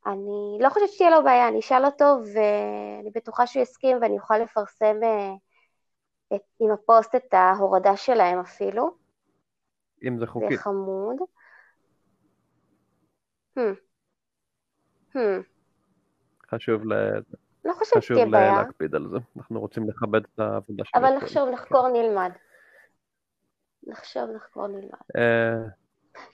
אני 0.06 0.58
לא 0.60 0.68
חושבת 0.68 0.88
שתהיה 0.88 1.10
לו 1.10 1.24
בעיה, 1.24 1.48
אני 1.48 1.58
אשאל 1.60 1.84
אותו 1.84 2.04
ואני 2.04 3.10
בטוחה 3.14 3.46
שהוא 3.46 3.62
יסכים 3.62 3.98
ואני 4.00 4.18
אוכל 4.18 4.38
לפרסם 4.38 4.96
אה, 5.02 5.32
את, 6.34 6.42
עם 6.60 6.70
הפוסט 6.70 7.14
את 7.14 7.34
ההורדה 7.34 7.96
שלהם 7.96 8.38
אפילו. 8.38 8.96
אם 10.04 10.18
זה 10.18 10.26
חוקי. 10.26 10.56
זה 10.56 10.62
חמוד. 10.62 11.16
Hmm. 13.58 13.60
Hmm. 15.14 15.42
חשוב 16.50 16.84
ל... 16.84 16.92
לא 17.64 17.72
חושבת 17.72 18.02
שתהיה 18.02 18.26
בעיה. 18.26 18.52
חשוב 18.52 18.66
להקפיד 18.66 18.94
על 18.94 19.08
זה, 19.10 19.16
אנחנו 19.36 19.60
רוצים 19.60 19.88
לכבד 19.88 20.20
את 20.24 20.38
העבודה 20.38 20.84
שלנו. 20.84 21.06
אבל 21.06 21.16
נחשוב, 21.16 21.48
נחקור, 21.48 21.88
נלמד. 21.88 22.32
נחשוב, 23.86 24.30
נחקור, 24.36 24.66
נלמד. 24.66 25.00
אה, 25.16 25.68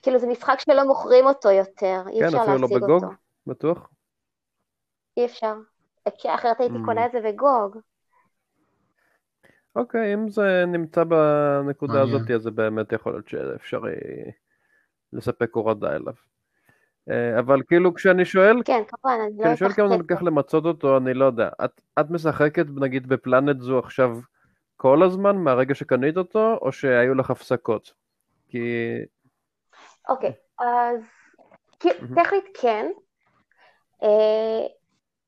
כאילו 0.01 0.19
זה 0.19 0.27
משחק 0.27 0.55
שלא 0.59 0.87
מוכרים 0.87 1.25
אותו 1.25 1.51
יותר, 1.51 2.03
אי 2.09 2.25
אפשר 2.25 2.45
כן, 2.45 2.51
להשיג 2.51 2.63
אותו. 2.63 2.67
כן, 2.67 2.75
אפילו 2.75 2.87
לא 2.87 2.97
בגוג? 2.97 3.13
בטוח? 3.47 3.89
אי 5.17 5.25
אפשר. 5.25 5.55
כי 6.17 6.35
אחרת 6.35 6.59
הייתי 6.59 6.75
mm. 6.75 6.85
קונה 6.85 7.05
את 7.05 7.11
זה 7.11 7.19
בגוג. 7.21 7.77
אוקיי, 9.75 10.13
אם 10.13 10.29
זה 10.29 10.63
נמצא 10.67 11.03
בנקודה 11.03 12.01
הזאת, 12.01 12.31
אז 12.31 12.41
זה 12.41 12.51
באמת 12.51 12.91
יכול 12.91 13.13
להיות 13.13 13.27
שאפשרי 13.27 13.95
לספק 15.13 15.49
הורדה 15.53 15.95
אליו. 15.95 16.13
אה, 17.09 17.39
אבל 17.39 17.61
כאילו 17.67 17.93
כשאני 17.93 18.25
שואל, 18.25 18.61
כן, 18.65 18.81
כמובן, 18.87 19.19
אני 19.27 19.37
לא 19.37 19.43
כשאני 19.43 19.57
שואל 19.57 19.71
כמה 19.71 19.87
זמן 19.87 19.99
לקח 19.99 20.21
למצות 20.21 20.65
אותו, 20.65 20.97
אני 20.97 21.13
לא 21.13 21.25
יודע. 21.25 21.49
את, 21.65 21.81
את 21.99 22.09
משחקת 22.09 22.65
נגיד 22.75 23.07
בפלנט 23.07 23.61
זו 23.61 23.79
עכשיו 23.79 24.19
כל 24.81 25.03
הזמן 25.03 25.35
מהרגע 25.37 25.75
שקנית 25.75 26.17
אותו, 26.17 26.57
או 26.61 26.71
שהיו 26.71 27.15
לך 27.15 27.29
הפסקות? 27.31 27.93
כי... 28.49 28.59
אוקיי, 30.09 30.33
אז 30.59 31.01
כי- 31.79 31.89
מהמם. 32.01 32.23
טכנית 32.23 32.43
כן. 32.61 32.91
אה, 34.03 34.67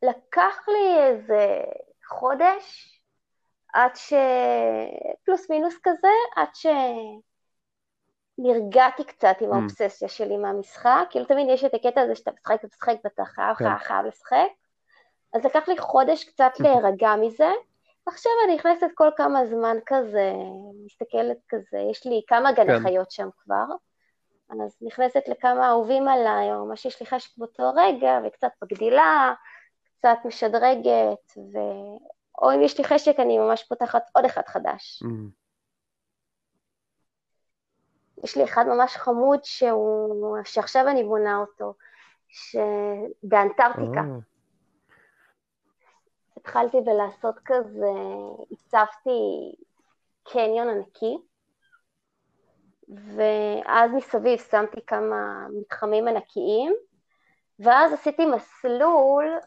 לקח 0.10 0.68
לי 0.68 1.04
איזה 1.04 1.62
חודש 2.08 2.97
עד 3.74 3.95
ש... 3.95 4.14
פלוס 5.26 5.49
מינוס 5.49 5.76
כזה, 5.84 6.08
עד 6.36 6.47
שנרגעתי 8.39 9.04
קצת 9.04 9.36
עם 9.41 9.52
Mm. 9.52 9.56
האובססיה 9.56 10.08
שלי 10.08 10.38
מהמשחק. 10.38 11.08
כאילו 11.10 11.26
תמיד 11.26 11.47
יש 11.49 11.64
את 11.64 11.74
הקטע 11.74 12.02
הזה 12.02 12.16
שאתה 12.16 12.32
משחק 12.32 12.64
ומשחק 12.64 12.95
ואתה 13.04 13.26
חייב, 13.26 13.56
כן. 13.56 13.66
חייב, 13.66 13.78
חייב 13.78 14.06
לשחק. 14.06 14.47
אז 15.34 15.45
לקח 15.45 15.68
לי 15.68 15.78
חודש 15.78 16.24
קצת 16.24 16.52
להירגע 16.64 17.16
מזה. 17.16 17.49
עכשיו 18.06 18.32
אני 18.45 18.56
נכנסת 18.56 18.88
כל 18.95 19.10
כמה 19.18 19.45
זמן 19.45 19.78
כזה, 19.86 20.34
מסתכלת 20.86 21.38
כזה, 21.49 21.78
יש 21.91 22.06
לי 22.06 22.22
כמה 22.28 22.52
גני 22.52 22.78
כן. 22.78 22.84
חיות 22.84 23.12
שם 23.12 23.30
כבר, 23.38 23.66
אז 24.49 24.78
נכנסת 24.82 25.24
לכמה 25.28 25.70
אהובים 25.70 26.08
עליי, 26.08 26.54
או 26.54 26.66
מה 26.66 26.76
שיש 26.76 26.99
לי 26.99 27.06
חשק 27.06 27.38
באותו 27.38 27.72
רגע, 27.76 28.20
וקצת 28.28 28.52
מגדילה, 28.64 29.34
קצת 29.97 30.18
משדרגת, 30.26 31.38
ו... 31.38 31.58
או 32.41 32.52
אם 32.52 32.62
יש 32.62 32.78
לי 32.78 32.84
חשק 32.84 33.20
אני 33.20 33.38
ממש 33.38 33.64
פותחת 33.64 34.04
עוד 34.14 34.26
אחד 34.26 34.41
חדש. 34.47 35.04
אמ, 35.04 35.30
יש 38.24 38.38
לי 38.38 38.43
אחד 38.43 38.66
ממש 38.68 38.95
חמוד 38.97 39.39
שהוא, 39.43 40.38
שעכשיו 40.43 40.88
אני 40.88 41.04
בונה 41.04 41.38
אותו, 41.38 41.74
שבאנטארקטיקה. 42.28 43.99
אה, 43.99 44.31
התחלתי 46.42 46.78
בלעשות 46.82 47.36
כזה, 47.46 47.92
הצבתי 48.52 49.52
קניון 50.24 50.70
ענקי, 50.70 51.18
ואז 53.16 53.92
מסביב 53.92 54.39
שמתי 54.39 54.86
כמה 54.88 55.48
מתחמים 55.60 56.08
ענקיים, 56.08 56.74
ואז 57.60 57.94
עשיתי 57.94 58.26
מסלול 58.26 59.38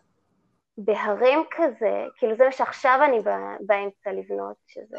בהרים 0.78 1.44
כזה, 1.50 2.06
כאילו 2.16 2.36
זה 2.36 2.44
מה 2.44 2.52
שעכשיו 2.52 3.00
אני 3.04 3.20
בא- 3.20 3.56
באמצע 3.66 4.12
לבנות, 4.12 4.56
שזה... 4.66 4.98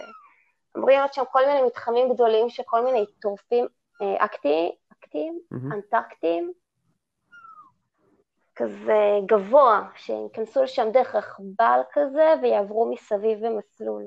אמורים 0.77 0.99
להיות 0.99 1.13
שם 1.13 1.23
כל 1.31 1.45
מיני 1.45 1.61
מתחמים 1.61 2.13
גדולים 2.13 2.49
של 2.49 2.63
כל 2.65 2.83
מיני 2.83 3.05
טורפים 3.21 3.67
אה, 4.01 4.25
אקטי, 4.25 4.75
אקטיים, 4.91 5.39
מהמם. 5.51 5.71
אנטרקטיים, 5.71 6.53
כזה 8.55 9.19
גבוה, 9.25 9.89
שייכנסו 9.95 10.63
לשם 10.63 10.87
דרך 10.93 11.15
רכבל 11.15 11.79
כזה 11.93 12.33
ויעברו 12.41 12.91
מסביב 12.91 13.45
במסלול. 13.45 14.03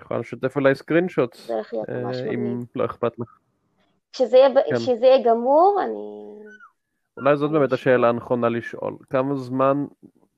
יכולה 0.00 0.20
לשתף 0.20 0.56
עליי 0.56 0.74
סקרינשוט, 0.74 1.34
זה 1.34 1.54
הולך 1.54 1.72
להיות 1.72 1.88
ממש 1.88 2.16
אה, 2.16 2.22
מגניב. 2.22 2.40
אם 2.40 2.64
לא 2.76 2.84
אכפת 2.84 3.18
לך. 3.18 3.38
כשזה 4.12 4.36
יהיה, 4.36 4.48
ב- 4.48 4.68
כן. 4.70 4.76
כשזה 4.76 5.06
יהיה 5.06 5.24
גמור, 5.24 5.80
אני... 5.84 6.30
אולי 7.16 7.36
זאת 7.36 7.50
באמת 7.50 7.72
השאלה 7.72 8.08
הנכונה 8.08 8.48
לשאול. 8.48 8.96
כמה 9.10 9.34
זמן 9.34 9.84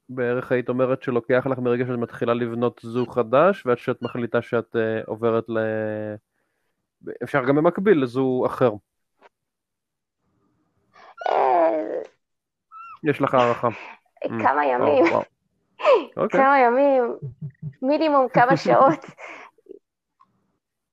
בערך 0.09 0.53
היית 0.53 0.69
אומרת 0.69 1.03
שלוקח 1.03 1.47
לך 1.51 1.59
מרגע 1.59 1.85
שאת 1.87 1.99
מתחילה 1.99 2.35
לבנות 2.35 2.81
זוג 2.83 3.11
חדש, 3.11 3.67
ועד 3.67 3.79
שאת 3.79 4.03
מחליטה 4.03 4.43
שאת 4.43 4.77
אה, 4.77 5.01
עוברת 5.07 5.45
ל... 5.49 5.59
אפשר 7.23 7.45
גם 7.45 7.57
במקביל 7.57 8.03
לזוג 8.03 8.45
אחר. 8.47 8.71
אה, 11.29 12.03
יש 13.05 13.21
לך 13.21 13.35
הערכה. 13.35 13.69
Mm. 13.69 14.29
כמה 14.43 14.67
ימים. 14.67 15.05
אוקיי. 16.17 16.41
כמה 16.41 16.59
ימים, 16.59 17.17
מינימום 17.83 18.29
כמה 18.29 18.57
שעות. 18.57 19.05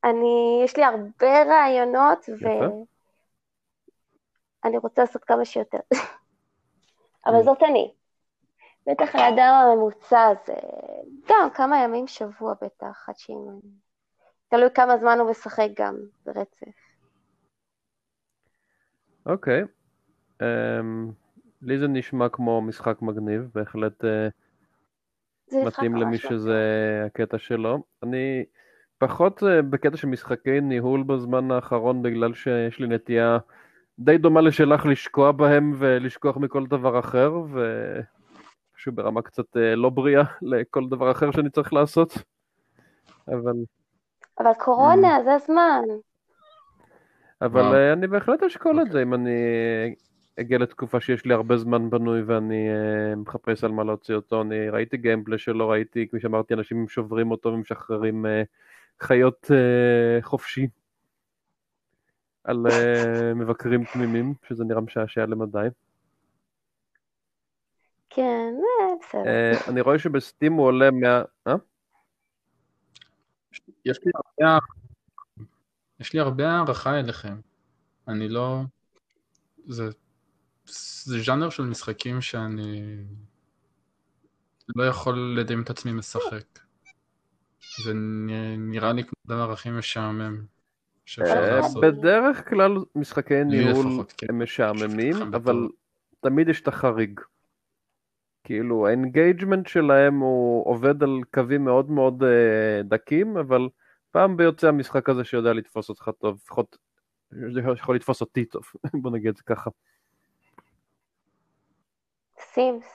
אני, 0.04 0.62
יש 0.64 0.78
לי 0.78 0.84
הרבה 0.84 1.44
רעיונות. 1.44 2.26
ואני 4.64 4.78
רוצה 4.78 5.02
לעשות 5.02 5.24
כמה 5.24 5.46
שיותר. 5.46 5.80
אבל 7.26 7.40
Mm. 7.40 7.44
זאת 7.44 7.64
אני. 7.64 7.94
בטח 8.88 9.16
האדם 9.16 9.54
הממוצע 9.54 10.28
זה 10.46 10.54
גם 11.30 11.50
כמה 11.54 11.84
ימים 11.84 12.08
שבוע 12.08 12.54
בטח, 12.62 13.10
עד 13.10 13.18
שאם... 13.18 13.60
תלוי 14.48 14.70
כמה 14.76 14.98
זמן 14.98 15.20
הוא 15.20 15.30
משחק 15.30 15.68
גם 15.76 15.96
ברצף. 16.26 16.68
אוקיי. 19.26 19.62
אמ, 20.42 21.12
לי 21.62 21.80
זה 21.80 21.88
נשמע 21.88 22.30
כמו 22.30 22.62
משחק 22.62 23.02
מגניב, 23.02 23.50
בהחלט 23.56 24.06
אה, 24.06 24.28
מתאים 25.66 25.96
למי 25.96 26.18
שזה 26.18 26.58
הקטע 27.06 27.38
שלו. 27.38 27.84
אני 28.04 28.46
פחות 28.98 29.44
אה, 29.44 29.62
בקטע 29.62 29.98
של 29.98 30.08
משחקי 30.08 30.62
ניהול 30.62 31.04
בזמן 31.04 31.52
האחרון, 31.52 32.02
בגלל 32.02 32.34
שיש 32.34 32.80
לי 32.80 32.88
נטייה 32.88 33.38
די 34.00 34.18
דומה 34.18 34.42
לשלך 34.42 34.86
לשקוע 34.86 35.32
בהם 35.32 35.74
ולשכוח 35.78 36.38
מכל 36.38 36.66
דבר 36.66 37.00
אחר, 37.00 37.34
ופשוט 38.74 38.94
ברמה 38.94 39.22
קצת 39.22 39.58
אה, 39.58 39.76
לא 39.76 39.90
בריאה 39.90 40.24
לכל 40.52 40.90
דבר 40.90 41.12
אחר 41.12 41.32
שאני 41.32 41.50
צריך 41.50 41.74
לעשות. 41.74 42.14
אבל, 43.28 43.54
אבל 44.40 44.54
קורונה, 44.60 45.24
זה 45.24 45.34
הזמן. 45.34 45.84
אבל 47.42 47.76
אני 47.76 48.08
בהחלט 48.08 48.44
אשקול 48.44 48.76
את 48.76 48.80
אוקיי. 48.80 48.92
זה 48.92 49.02
אם 49.02 49.14
אני 49.14 49.32
אגיע 50.40 50.58
לתקופה 50.58 51.02
שיש 51.02 51.26
לי 51.26 51.34
הרבה 51.34 51.58
זמן 51.58 51.90
בנוי 51.90 52.22
ואני 52.22 52.70
אה, 52.70 53.16
מחפש 53.16 53.64
על 53.64 53.72
מה 53.72 53.84
להוציא 53.84 54.16
אותו. 54.16 54.42
אני 54.42 54.70
ראיתי 54.70 54.98
גיימפלי 54.98 55.38
שלא 55.38 55.72
ראיתי, 55.72 56.08
כפי 56.08 56.20
שאמרתי, 56.20 56.54
אנשים 56.54 56.90
שוברים 56.90 57.32
אותו 57.32 57.50
ומשחררים 57.50 58.26
אה, 58.26 58.44
חיות 59.00 59.52
אה, 59.52 60.22
חופשי 60.22 60.68
על 62.44 62.66
אה, 62.72 63.34
מבקרים 63.34 63.84
תמימים, 63.94 64.34
שזה 64.48 64.64
נראה 64.64 64.82
משעשע 64.82 65.26
למדי. 65.26 65.68
כן, 68.10 68.54
בסדר. 69.02 69.28
אה, 69.28 69.52
אני 69.68 69.82
רואה 69.82 70.00
שבסטים 70.00 70.54
הוא 70.54 70.66
עולה 70.66 70.92
מה... 70.92 71.22
אה? 71.48 71.56
יש 73.86 74.00
לי 74.06 74.12
הרבה, 74.16 74.58
יש 76.00 76.14
לי 76.14 76.20
הרבה 76.20 76.50
הערכה 76.50 77.00
אליכם. 77.00 77.36
אני 78.08 78.30
לא... 78.30 78.62
זה, 79.68 79.90
זה 81.04 81.20
ז'אנר 81.20 81.50
של 81.50 81.64
משחקים 81.64 82.22
שאני 82.22 82.96
לא 84.76 84.84
יכול 84.84 85.36
לדמיין 85.38 85.64
את 85.64 85.70
עצמי 85.70 85.92
משחק. 85.92 86.60
זה 87.84 87.94
נראה 88.58 88.94
לי 88.94 89.04
כמו 89.04 89.14
הדבר 89.26 89.52
הכי 89.52 89.70
משעמם 89.70 90.46
אה. 91.22 91.62
בדרך 91.82 92.50
כלל 92.50 92.78
משחקי 92.96 93.44
ניהול 93.44 94.04
כן. 94.18 94.28
הם 94.30 94.44
משעממים, 94.44 95.16
אבל 95.36 95.68
תמיד 96.20 96.50
יש 96.50 96.62
את 96.62 96.68
החריג. 96.68 97.20
כאילו 98.44 98.88
ה 98.88 98.95
engagement 98.95 99.68
שלהם 99.68 100.20
הוא 100.20 100.68
עובד 100.68 101.04
על 101.04 101.20
קווים 101.34 101.64
מאוד 101.64 101.92
מאוד 101.92 102.24
אה, 102.24 102.82
דקים, 102.84 103.38
אבל 103.38 103.70
פעם 104.12 104.38
ביוצא 104.38 104.68
המשחק 104.68 105.10
הזה 105.10 105.24
שיודע 105.24 105.54
לתפוס 105.54 105.90
אותך 105.90 106.10
טוב, 106.20 106.36
לפחות 106.36 106.78
יכול 107.78 107.96
לתפוס 107.96 108.22
אותי 108.22 108.46
טוב, 108.46 108.64
בוא 109.02 109.12
נגיד 109.12 109.28
את 109.28 109.38
זה 109.38 109.44
ככה. 109.44 109.70
סימס. 112.42 112.86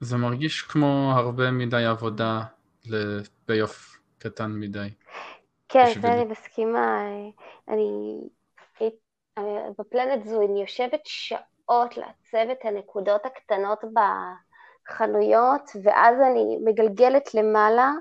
זה 0.00 0.16
מרגיש 0.16 0.62
כמו 0.62 1.12
הרבה 1.16 1.50
מדי 1.50 1.84
עבודה 1.84 2.40
לביי-אוף 2.86 3.98
קטן 4.18 4.50
מדי. 4.52 4.88
כן. 5.68 6.00
זה 6.00 6.12
אני 6.12 6.24
מסכימה. 6.24 7.00
אני, 7.68 8.28
אני 8.80 8.90
בפלנט 9.78 10.24
זו, 10.24 10.42
אני 10.42 10.60
יושבת 10.60 11.00
שעות 11.04 11.96
לעצב 11.96 12.50
את 12.52 12.64
הנקודות 12.64 13.26
הקטנות 13.26 13.84
בחנויות, 13.94 15.70
ואז 15.82 16.16
אני 16.30 16.58
מגלגלת 16.64 17.34
למעלה 17.34 17.92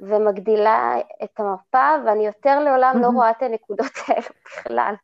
ומגדילה 0.00 0.94
את 1.24 1.40
המפה, 1.40 1.94
ואני 2.06 2.26
יותר 2.26 2.60
לעולם 2.60 2.94
לא 3.02 3.06
רואה 3.06 3.30
את 3.30 3.42
הנקודות 3.42 3.92
האלו 4.08 4.28
בכלל. 4.44 4.94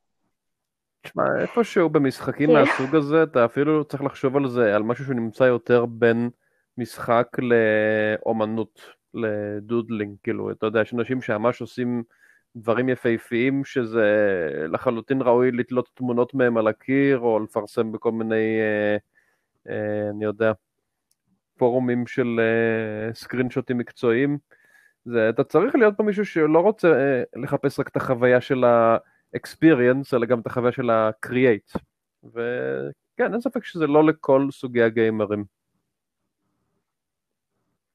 תשמע, 1.02 1.24
איפשהו 1.40 1.88
במשחקים 1.88 2.48
כן. 2.48 2.54
מהסוג 2.54 2.96
הזה, 2.96 3.22
אתה 3.22 3.44
אפילו 3.44 3.84
צריך 3.84 4.02
לחשוב 4.02 4.36
על 4.36 4.48
זה, 4.48 4.76
על 4.76 4.82
משהו 4.82 5.04
שנמצא 5.04 5.44
יותר 5.44 5.86
בין 5.86 6.30
משחק 6.78 7.26
לאומנות, 7.38 8.80
לדודלינג, 9.14 10.16
כאילו, 10.22 10.50
אתה 10.50 10.66
יודע, 10.66 10.80
יש 10.80 10.94
אנשים 10.94 11.22
שממש 11.22 11.60
עושים 11.60 12.02
דברים 12.56 12.88
יפהפיים, 12.88 13.64
שזה 13.64 14.06
לחלוטין 14.68 15.22
ראוי 15.22 15.50
לתלות 15.52 15.88
תמונות 15.94 16.34
מהם 16.34 16.56
על 16.56 16.66
הקיר, 16.66 17.18
או 17.18 17.40
לפרסם 17.40 17.92
בכל 17.92 18.12
מיני, 18.12 18.60
אה, 18.60 18.96
אה, 19.68 20.10
אני 20.10 20.24
יודע, 20.24 20.52
פורומים 21.56 22.06
של 22.06 22.40
אה, 22.40 23.14
סקרינשוטים 23.14 23.78
מקצועיים. 23.78 24.38
זה, 25.04 25.28
אתה 25.28 25.44
צריך 25.44 25.74
להיות 25.74 25.94
פה 25.96 26.02
מישהו 26.02 26.24
שלא 26.26 26.58
רוצה 26.58 26.88
אה, 26.92 27.22
לחפש 27.36 27.80
רק 27.80 27.88
את 27.88 27.96
החוויה 27.96 28.40
של 28.40 28.64
ה-experience, 29.34 30.16
אלא 30.16 30.26
גם 30.26 30.40
את 30.40 30.46
החוויה 30.46 30.72
של 30.72 30.90
ה-create. 30.90 31.78
וכן, 32.24 33.32
אין 33.32 33.40
ספק 33.40 33.64
שזה 33.64 33.86
לא 33.86 34.06
לכל 34.06 34.48
סוגי 34.50 34.82
הגיימרים. 34.82 35.44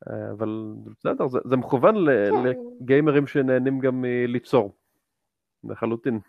אה, 0.09 0.31
אבל 0.31 0.73
בסדר, 0.85 1.27
זה, 1.27 1.39
זה 1.45 1.55
מכוון 1.55 1.95
כן. 1.95 2.55
לגיימרים 2.81 3.27
שנהנים 3.27 3.79
גם 3.79 4.01
מליצור, 4.01 4.75
לחלוטין. 5.63 6.19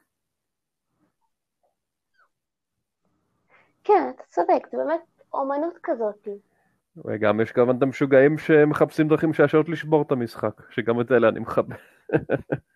כן, 3.84 4.10
אתה 4.14 4.22
צודק, 4.28 4.66
זה 4.70 4.76
באמת 4.76 5.00
אומנות 5.32 5.78
כזאת. 5.82 6.28
וגם 7.04 7.40
יש 7.40 7.52
כמובן 7.52 7.76
את 7.76 7.82
המשוגעים 7.82 8.38
שמחפשים 8.38 9.08
דרכים 9.08 9.32
שעשויות 9.32 9.68
לשבור 9.68 10.02
את 10.02 10.12
המשחק, 10.12 10.62
שגם 10.70 11.00
את 11.00 11.12
אלה 11.12 11.28
אני 11.28 11.40
מכבד. 11.40 11.76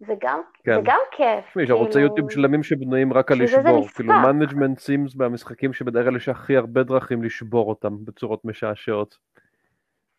זה 0.00 0.14
גם, 0.20 0.40
כן. 0.64 0.74
זה 0.74 0.80
גם 0.84 0.98
כיף. 1.10 1.48
תשמעי, 1.48 1.64
יש 1.64 1.70
ערוצי 1.70 1.92
כאילו, 1.92 2.06
יוטיוב 2.06 2.30
שלמים 2.30 2.62
שבנויים 2.62 3.12
רק 3.12 3.32
על 3.32 3.42
לשבור. 3.42 3.88
כאילו 3.88 4.12
management 4.12 4.78
sims 4.78 5.14
במשחקים 5.14 5.72
שבדרך 5.72 6.06
כלל 6.06 6.16
יש 6.16 6.28
הכי 6.28 6.56
הרבה 6.56 6.82
דרכים 6.82 7.22
לשבור 7.22 7.68
אותם 7.68 8.04
בצורות 8.04 8.44
משעשעות. 8.44 9.18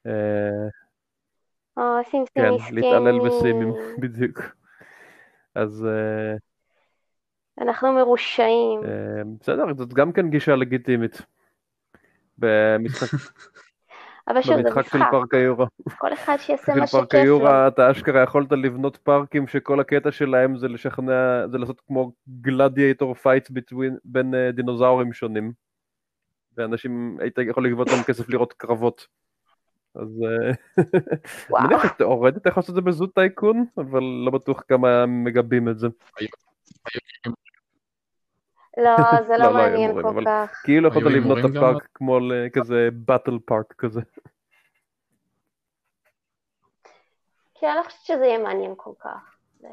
אה, 0.08 0.12
או 1.78 1.84
סימסים 2.04 2.26
כן. 2.36 2.76
להתעלל 2.76 3.20
בסימים, 3.20 3.74
בדיוק. 4.02 4.40
אז 5.56 5.86
אה, 5.86 6.36
אנחנו 7.62 7.94
מרושעים. 7.94 8.82
אה, 8.84 9.24
בסדר, 9.40 9.74
זאת 9.78 9.94
גם 9.94 10.12
כן 10.12 10.30
גישה 10.30 10.56
לגיטימית. 10.56 11.22
במשחק 12.38 13.08
אבל 14.30 14.42
שוב, 14.42 14.56
זה 14.56 14.64
במשחק 14.64 14.88
של 14.92 14.98
משחק. 14.98 15.12
פארק 15.12 15.34
היורה. 15.34 15.66
כל 15.98 16.14
אחד 16.14 16.38
שיעשה 16.40 16.76
מה 16.76 16.88
שכיף 16.88 17.14
לו. 17.14 17.20
היורה 17.20 17.68
אתה 17.68 17.92
אשכרה 17.92 18.24
יכולת 18.24 18.52
לבנות 18.52 18.98
פארקים 18.98 19.48
שכל 19.48 19.80
הקטע 19.80 20.12
שלהם 20.12 20.58
זה 20.58 20.68
לשכנע, 20.68 21.48
זה 21.52 21.58
לעשות 21.58 21.82
כמו 21.88 22.12
gladiator 22.42 23.14
fights 23.14 23.52
בין 24.06 24.36
אה, 24.36 24.52
דינוזאורים 24.52 25.14
שונים. 25.14 25.52
ואנשים, 26.58 27.18
היית 27.20 27.38
יכול 27.50 27.66
לגבות 27.66 27.90
להם 27.90 28.04
כסף 28.04 28.30
לראות 28.30 28.54
קרבות. 28.54 29.08
אז 29.96 30.24
אה, 30.24 30.52
וואו. 31.50 31.64
אני 31.64 31.68
מניח 31.68 31.94
שתאורטית 31.94 32.42
אתה 32.42 32.50
יכול 32.50 32.62
לעשות 32.62 32.70
את 32.70 32.76
זה 32.76 32.82
ב 32.82 32.90
Zoo 32.90 33.16
Tycoon, 33.16 33.66
אבל 33.78 34.04
לא 34.26 34.32
בטוח 34.32 34.64
כמה 34.68 35.06
מגבים 35.06 35.70
את 35.70 35.80
זה. 35.80 35.88
לא, 38.84 38.96
זה 39.28 39.34
לא, 39.38 39.46
לא 39.46 39.46
לא 39.46 39.54
מעניין 39.54 40.02
כל 40.02 40.26
כך. 40.26 40.62
כאילו 40.64 40.90
יכולת 40.90 41.06
לבנות 41.14 41.38
את? 41.38 41.44
הפארק 41.56 41.88
כמו 41.94 42.20
ל- 42.20 42.50
כזה 42.54 42.90
באטל 42.94 43.38
פארק 43.46 43.74
כזה. 43.78 44.02
כי 47.56 47.66
אני 47.68 47.76
לא 47.76 47.84
חושבת 47.84 48.02
שזה 48.06 48.26
יהיה 48.26 48.40
מעניין 48.40 48.74
כל 48.78 48.92
כך. 49.00 49.36
זה 49.60 49.68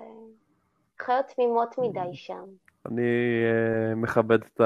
חיות 0.99 1.27
תמימות 1.27 1.75
מדי 1.79 2.15
שם. 2.15 2.45
אני 2.87 3.03
אה, 3.45 3.95
מכבד 3.95 4.43
את 4.43 4.61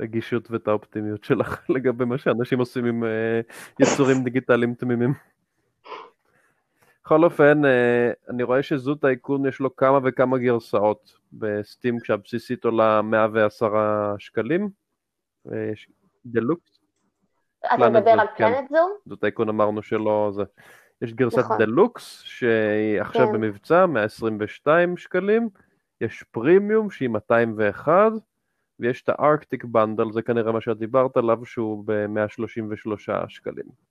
הרגישות 0.00 0.50
ואת 0.50 0.68
האופטימיות 0.68 1.24
שלך 1.24 1.62
לגבי 1.76 2.04
מה 2.04 2.18
שאנשים 2.18 2.58
עושים 2.58 2.84
עם 2.84 3.04
אה, 3.04 3.40
יצורים 3.80 4.24
דיגיטליים 4.24 4.74
תמימים. 4.74 5.29
בכל 7.10 7.24
אופן, 7.24 7.64
אה, 7.64 8.12
אני 8.28 8.42
רואה 8.42 8.62
שזוט 8.62 9.04
האיכון 9.04 9.46
יש 9.46 9.60
לו 9.60 9.76
כמה 9.76 9.98
וכמה 10.04 10.38
גרסאות 10.38 11.18
בסטים 11.32 12.00
כשהבסיסית 12.00 12.64
עולה 12.64 13.02
110 13.02 13.74
שקלים. 14.18 14.68
ויש 15.46 15.88
דלוקס, 16.26 16.80
אתה 17.74 17.90
מדבר 17.90 18.14
זו, 18.14 18.20
על 18.20 18.26
כן. 18.36 18.52
פלנט 18.52 18.70
זו? 18.70 18.88
זוט 19.06 19.24
האיכון 19.24 19.48
אמרנו 19.48 19.82
שלא 19.82 20.30
זה. 20.34 20.42
יש 21.02 21.12
גרסת 21.12 21.38
נכון. 21.38 21.58
דלוקס 21.58 22.22
שהיא 22.22 23.00
עכשיו 23.00 23.26
כן. 23.26 23.32
במבצע 23.32 23.86
122 23.86 24.96
שקלים, 24.96 25.48
יש 26.00 26.22
פרימיום 26.22 26.90
שהיא 26.90 27.08
201 27.08 28.12
ויש 28.80 29.02
את 29.02 29.08
הארקטיק 29.08 29.64
בנדל, 29.64 30.12
זה 30.12 30.22
כנראה 30.22 30.52
מה 30.52 30.60
שאת 30.60 30.78
דיברת 30.78 31.16
עליו 31.16 31.44
שהוא 31.44 31.84
ב-133 31.86 33.28
שקלים. 33.28 33.89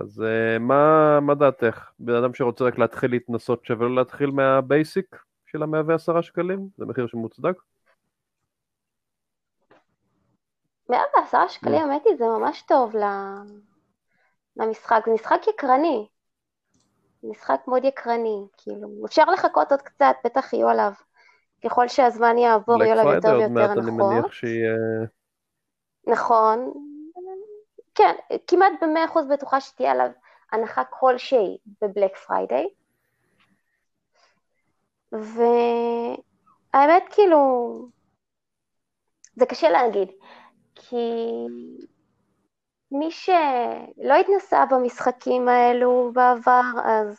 אז 0.00 0.20
uh, 0.20 0.58
מה, 0.58 1.20
מה 1.20 1.34
דעתך? 1.34 1.90
בן 1.98 2.14
אדם 2.14 2.34
שרוצה 2.34 2.64
רק 2.64 2.78
להתחיל 2.78 3.10
להתנסות 3.10 3.64
שווה 3.64 3.86
לו 3.86 3.94
להתחיל 3.94 4.30
מהבייסיק 4.30 5.16
של 5.46 5.62
ה-110 5.62 6.22
שקלים? 6.22 6.68
זה 6.76 6.84
מחיר 6.86 7.06
שמוצדק? 7.06 7.54
110 10.88 11.38
שקלים, 11.48 11.80
האמת 11.80 12.02
היא, 12.06 12.16
זה 12.16 12.24
ממש 12.24 12.62
טוב 12.62 12.94
למשחק. 14.56 15.02
זה 15.06 15.12
משחק 15.12 15.40
יקרני. 15.48 16.08
משחק 17.22 17.60
מאוד 17.68 17.84
יקרני, 17.84 18.46
כאילו. 18.56 18.88
אפשר 19.06 19.24
לחכות 19.24 19.72
עוד 19.72 19.82
קצת, 19.82 20.14
בטח 20.24 20.52
יהיו 20.52 20.68
עליו. 20.68 20.92
ככל 21.64 21.88
שהזמן 21.88 22.38
יעבור, 22.38 22.82
יהיו 22.82 22.92
עליו 22.92 23.14
יותר 23.14 23.38
ויותר 23.38 23.70
הנחות. 23.70 24.24
נכון. 26.06 26.72
כן, 27.94 28.14
כמעט 28.46 28.72
במאה 28.82 29.04
אחוז 29.04 29.26
בטוחה 29.26 29.60
שתהיה 29.60 29.92
עליו 29.92 30.10
הנחה 30.52 30.84
כלשהי 30.84 31.58
בבלק 31.82 32.16
פריידיי. 32.16 32.68
והאמת, 36.72 37.02
כאילו, 37.10 37.38
זה 39.36 39.46
קשה 39.46 39.70
להגיד, 39.70 40.08
כי 40.74 40.96
מי 42.90 43.10
שלא 43.10 44.14
התנסה 44.20 44.66
במשחקים 44.70 45.48
האלו 45.48 46.10
בעבר, 46.14 46.62
אז 46.84 47.16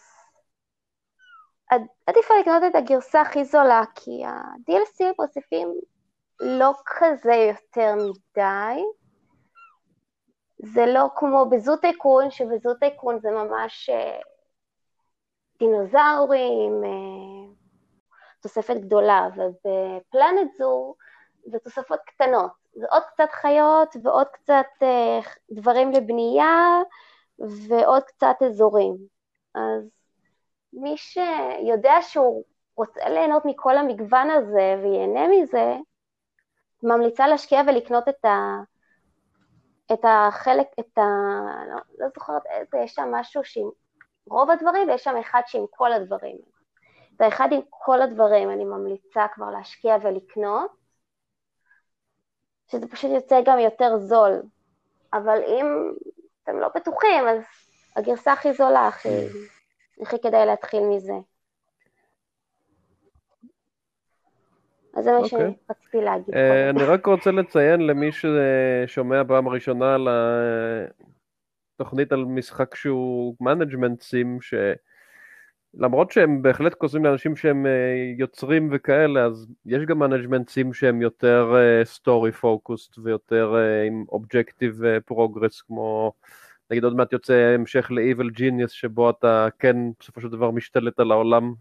עד- 1.69 1.88
עדיף 2.07 2.26
לקנות 2.39 2.63
את 2.67 2.76
הגרסה 2.76 3.21
הכי 3.21 3.45
זולה, 3.45 3.82
כי 3.95 4.26
ה-DLC 4.26 5.03
מוסיפים 5.19 5.73
לא 6.39 6.73
כזה 6.86 7.34
יותר 7.34 7.95
מדי. 7.95 8.82
זה 10.58 10.86
לא 10.86 11.10
כמו 11.16 11.45
בזוט 11.51 11.82
טייקון, 11.82 12.32
שבזוט 12.32 12.80
טייקון 12.80 13.20
זה 13.20 13.32
ממש 13.32 13.89
אה, 13.89 14.20
דינוזאורים, 15.60 16.84
אה, 16.84 17.53
תוספת 18.41 18.76
גדולה, 18.76 19.28
ובפלנט 19.36 20.53
זו 20.58 20.95
זה 21.45 21.60
תוספות 21.60 21.99
קטנות. 22.06 22.51
זה 22.74 22.86
עוד 22.91 23.03
קצת 23.03 23.32
חיות 23.32 23.95
ועוד 24.03 24.28
קצת 24.28 24.66
אה, 24.84 25.20
דברים 25.51 25.91
לבנייה 25.91 26.82
ועוד 27.39 28.03
קצת 28.03 28.36
אזורים. 28.45 28.97
אז 29.56 29.89
מי 30.74 30.97
שיודע 30.97 31.93
שהוא 32.01 32.43
רוצה 32.76 33.10
ליהנות 33.10 33.45
מכל 33.45 33.78
המגוון 33.78 34.30
הזה 34.30 34.76
וייהנה 34.84 35.28
מזה, 35.28 35.76
ממליצה 36.84 37.28
להשקיע 37.28 37.62
ולקנות 37.68 38.10
את 38.10 38.26
ה... 38.26 38.60
את 39.93 40.05
החלק, 40.07 40.67
את 40.79 40.97
ה... 40.97 41.01
לא, 41.69 41.77
לא 41.99 42.07
זוכרת 42.15 42.41
איזה, 42.45 42.77
יש 42.77 42.93
שם 42.93 43.09
משהו 43.11 43.43
שעם 43.43 43.69
רוב 44.27 44.49
הדברים, 44.49 44.89
ויש 44.89 45.03
שם 45.03 45.17
אחד 45.17 45.41
שעם 45.45 45.65
כל 45.69 45.93
הדברים. 45.93 46.38
והאחד 47.19 47.49
עם 47.51 47.61
כל 47.69 48.01
הדברים 48.01 48.49
אני 48.49 48.65
ממליצה 48.65 49.25
כבר 49.33 49.49
להשקיע 49.49 49.95
ולקנות, 50.01 50.71
שזה 52.71 52.88
פשוט 52.88 53.11
יוצא 53.11 53.41
גם 53.45 53.59
יותר 53.59 53.97
זול. 53.97 54.41
אבל 55.13 55.41
אם 55.47 55.65
אתם 56.43 56.59
לא 56.59 56.67
בטוחים, 56.75 57.27
אז 57.27 57.43
הגרסה 57.95 58.33
הכי 58.33 58.53
זולה, 58.53 58.88
הכי, 58.88 59.09
הכי 60.01 60.21
כדאי 60.21 60.45
להתחיל 60.45 60.83
מזה. 60.83 61.13
אז 64.96 65.04
זה 65.04 65.12
מה 65.12 65.18
אוקיי. 65.18 65.54
שרציתי 65.68 65.98
להגיד. 65.98 66.36
אה. 66.36 66.70
אני 66.70 66.84
רק 66.84 67.06
רוצה 67.06 67.32
לציין 67.32 67.88
למי 67.88 68.10
ששומע 68.12 69.22
פעם 69.28 69.48
ראשונה 69.48 69.96
על 69.96 70.08
התוכנית 71.76 72.12
על 72.12 72.26
משחק 72.26 72.76
שהוא 72.76 73.36
management 73.41 74.01
sim, 74.01 74.38
שלמרות 75.76 76.12
שהם 76.12 76.41
בהחלט 76.41 76.74
קוסמים 76.74 77.06
לאנשים 77.06 77.36
שהם 77.36 77.66
אה, 77.66 77.72
יוצרים 78.18 78.70
וכאלה, 78.72 79.26
אז 79.26 79.48
יש 79.66 79.84
גם 79.86 80.00
management 79.99 80.49
sim 80.49 80.74
שהם 80.74 81.02
יותר 81.02 81.54
story 81.84 82.32
focused 82.32 82.97
ויותר 82.98 83.56
אה, 83.56 83.84
עם 83.84 84.06
objective 84.09 84.82
progress, 85.05 85.61
כמו 85.62 86.14
נגיד 86.72 86.84
עוד 86.84 86.96
מעט 86.96 87.14
יוצא 87.14 87.34
המשך 87.34 87.91
ל-Evil 87.91 88.39
Genius, 88.39 88.68
שבו 88.68 89.10
אתה 89.10 89.48
כן 89.60 89.78
בסופו 90.00 90.22
של 90.22 90.30
דבר 90.30 90.52
משתלט 90.52 91.00
על 91.00 91.12
העולם, 91.12 91.54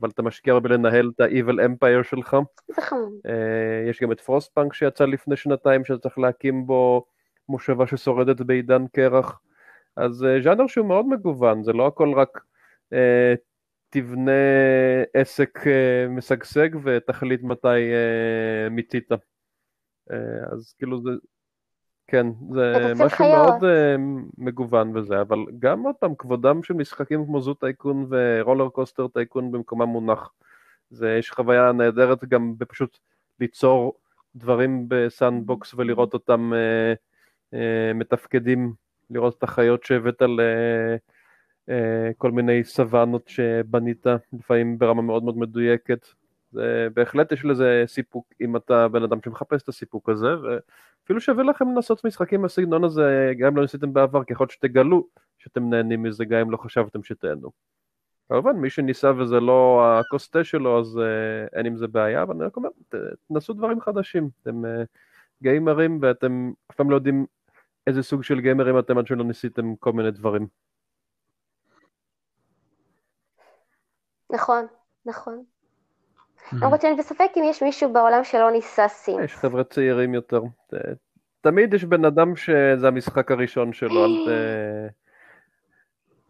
אבל 0.00 0.10
אתה 0.10 0.22
משקיע 0.22 0.58
בלנהל 0.58 1.10
את 1.14 1.20
ה-Evil 1.20 1.58
Empire 1.68 2.02
שלך. 2.02 2.36
זה 2.68 2.82
חמוד. 2.82 3.12
אה, 3.26 3.90
יש 3.90 4.02
גם 4.02 4.12
את 4.12 4.20
Frostpunk 4.20 4.74
שיצא 4.74 5.04
לפני 5.04 5.36
שנתיים 5.36 5.84
שאתה 5.84 5.98
צריך 5.98 6.18
להקים 6.18 6.66
בו 6.66 7.04
מושבה 7.48 7.86
ששורדת 7.86 8.40
בעידן 8.40 8.86
קרח. 8.92 9.40
אז 9.96 10.24
אה, 10.24 10.42
ז'אנר 10.42 10.66
שהוא 10.66 10.86
מאוד 10.86 11.06
מגוון, 11.06 11.62
זה 11.62 11.72
לא 11.72 11.86
הכל 11.86 12.12
רק 12.16 12.44
אה, 12.92 13.34
תבנה 13.90 14.32
עסק 15.14 15.66
אה, 15.66 16.08
משגשג 16.08 16.68
ותחליט 16.84 17.42
מתי 17.42 17.68
אה, 17.68 18.68
מיצית. 18.70 19.12
אה, 20.10 20.16
אז 20.52 20.74
כאילו 20.78 21.02
זה, 21.02 21.10
כן, 22.06 22.26
זה 22.50 22.92
משהו 22.94 23.08
חיות. 23.18 23.30
מאוד 23.30 23.64
אה, 23.64 23.96
מגוון 24.38 24.96
וזה, 24.96 25.20
אבל 25.20 25.38
גם 25.58 25.82
עוד 25.82 25.94
פעם, 25.94 26.14
כבודם 26.14 26.62
של 26.62 26.74
משחקים 26.74 27.26
כמו 27.26 27.40
Zoo 27.40 27.54
Tycoon 27.54 28.06
ו 28.10 28.68
RollerCoaster 28.68 29.08
Tycoon 29.08 29.52
במקומם 29.52 29.88
מונח. 29.88 30.32
זה, 30.90 31.16
יש 31.18 31.30
חוויה 31.30 31.72
נהדרת 31.72 32.24
גם 32.24 32.58
בפשוט 32.58 32.98
ליצור 33.40 33.98
דברים 34.36 34.84
בסאנדבוקס 34.88 35.74
ולראות 35.74 36.14
אותם 36.14 36.52
אה, 36.54 36.94
אה, 37.54 37.92
מתפקדים, 37.94 38.72
לראות 39.10 39.38
את 39.38 39.42
החיות 39.42 39.84
שהבאת 39.84 40.22
על 40.22 40.40
אה, 40.40 40.96
אה, 41.68 42.10
כל 42.18 42.30
מיני 42.30 42.64
סוואנות 42.64 43.28
שבנית, 43.28 44.06
לפעמים 44.32 44.78
ברמה 44.78 45.02
מאוד 45.02 45.24
מאוד 45.24 45.38
מדויקת. 45.38 46.06
זה, 46.54 46.88
בהחלט 46.94 47.32
יש 47.32 47.44
לזה 47.44 47.84
סיפוק 47.86 48.32
אם 48.40 48.56
אתה 48.56 48.88
בן 48.88 49.02
אדם 49.02 49.18
שמחפש 49.24 49.62
את 49.62 49.68
הסיפוק 49.68 50.08
הזה, 50.08 50.28
ואפילו 50.42 51.20
שווה 51.20 51.44
לכם 51.44 51.68
לנסות 51.68 52.04
משחקים 52.04 52.42
בסגנון 52.42 52.84
הזה, 52.84 53.32
גם 53.38 53.46
אם 53.46 53.56
לא 53.56 53.62
ניסיתם 53.62 53.92
בעבר, 53.92 54.24
ככל 54.24 54.48
שתגלו 54.48 55.06
שאתם 55.38 55.70
נהנים 55.70 56.02
מזה, 56.02 56.24
גם 56.24 56.38
אם 56.38 56.50
לא 56.50 56.56
חשבתם 56.56 57.02
שתהנו. 57.02 57.50
כמובן, 58.28 58.56
מי 58.56 58.70
שניסה 58.70 59.12
וזה 59.18 59.40
לא 59.40 59.82
הקוסטה 60.00 60.44
שלו, 60.44 60.80
אז 60.80 60.96
uh, 60.96 61.56
אין 61.56 61.66
עם 61.66 61.76
זה 61.76 61.86
בעיה, 61.86 62.22
אבל 62.22 62.34
אני 62.34 62.44
רק 62.44 62.56
אומר, 62.56 62.68
תנסו 63.28 63.52
דברים 63.52 63.80
חדשים. 63.80 64.28
אתם 64.42 64.64
uh, 64.64 64.68
גיימרים 65.42 65.98
ואתם 66.02 66.52
אף 66.70 66.76
פעם 66.76 66.90
לא 66.90 66.96
יודעים 66.96 67.26
איזה 67.86 68.02
סוג 68.02 68.22
של 68.22 68.40
גיימרים 68.40 68.78
אתם 68.78 68.98
עד 68.98 69.06
שלא 69.06 69.24
ניסיתם 69.24 69.76
כל 69.76 69.92
מיני 69.92 70.10
דברים. 70.10 70.46
נכון, 74.30 74.66
נכון. 75.06 75.44
למרות 76.52 76.80
שאני 76.80 76.94
בספק 76.94 77.30
אם 77.36 77.42
יש 77.44 77.62
מישהו 77.62 77.92
בעולם 77.92 78.24
שלא 78.24 78.50
ניסה 78.50 78.88
סים. 78.88 79.20
יש 79.20 79.34
חבר'ה 79.34 79.64
צעירים 79.64 80.14
יותר. 80.14 80.42
תמיד 81.40 81.74
יש 81.74 81.84
בן 81.84 82.04
אדם 82.04 82.36
שזה 82.36 82.88
המשחק 82.88 83.30
הראשון 83.30 83.72
שלו, 83.72 84.06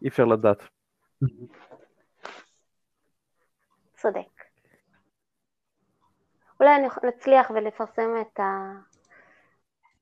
אי 0.02 0.08
אפשר 0.08 0.24
לדעת. 0.24 0.62
צודק. 3.96 4.44
אולי 6.60 6.70
נצליח 7.02 7.50
ולפרסם 7.50 8.10
את, 8.20 8.40
ה... 8.40 8.72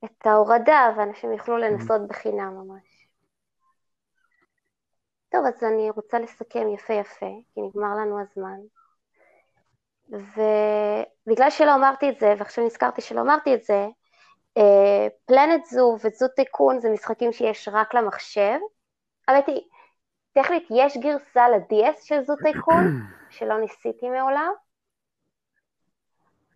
את 0.05 0.27
ההורדה 0.27 0.93
ואנשים 0.97 1.33
יוכלו 1.33 1.57
לנסות 1.57 2.09
בחינם 2.09 2.55
ממש. 2.57 3.07
טוב, 5.29 5.47
אז 5.47 5.65
אני 5.65 5.91
רוצה 5.91 6.19
לסכם 6.19 6.69
יפה 6.75 6.93
יפה, 6.93 7.31
כי 7.55 7.61
נגמר 7.61 7.97
לנו 7.97 8.21
הזמן. 8.21 8.59
ובגלל 10.09 11.51
שלא 11.51 11.75
אמרתי 11.75 12.11
את 12.11 12.19
זה, 12.21 12.35
ועכשיו 12.39 12.65
נזכרתי 12.65 13.01
שלא 13.01 13.21
אמרתי 13.21 13.55
את 13.55 13.63
זה, 13.63 13.87
פלנט 15.27 15.65
זו 15.65 15.97
וזו 16.05 16.29
תיקון 16.37 16.81
זה 16.81 16.91
משחקים 16.91 17.33
שיש 17.33 17.69
רק 17.73 17.95
למחשב. 17.95 18.59
האמת 19.29 19.47
היא, 19.47 19.61
טכנית 20.33 20.67
יש 20.71 20.97
גרסה 20.97 21.49
ל-DS 21.49 22.03
של 22.03 22.25
זו 22.25 22.35
תיקון, 22.37 22.85
שלא 23.31 23.61
ניסיתי 23.61 24.09
מעולם, 24.09 24.53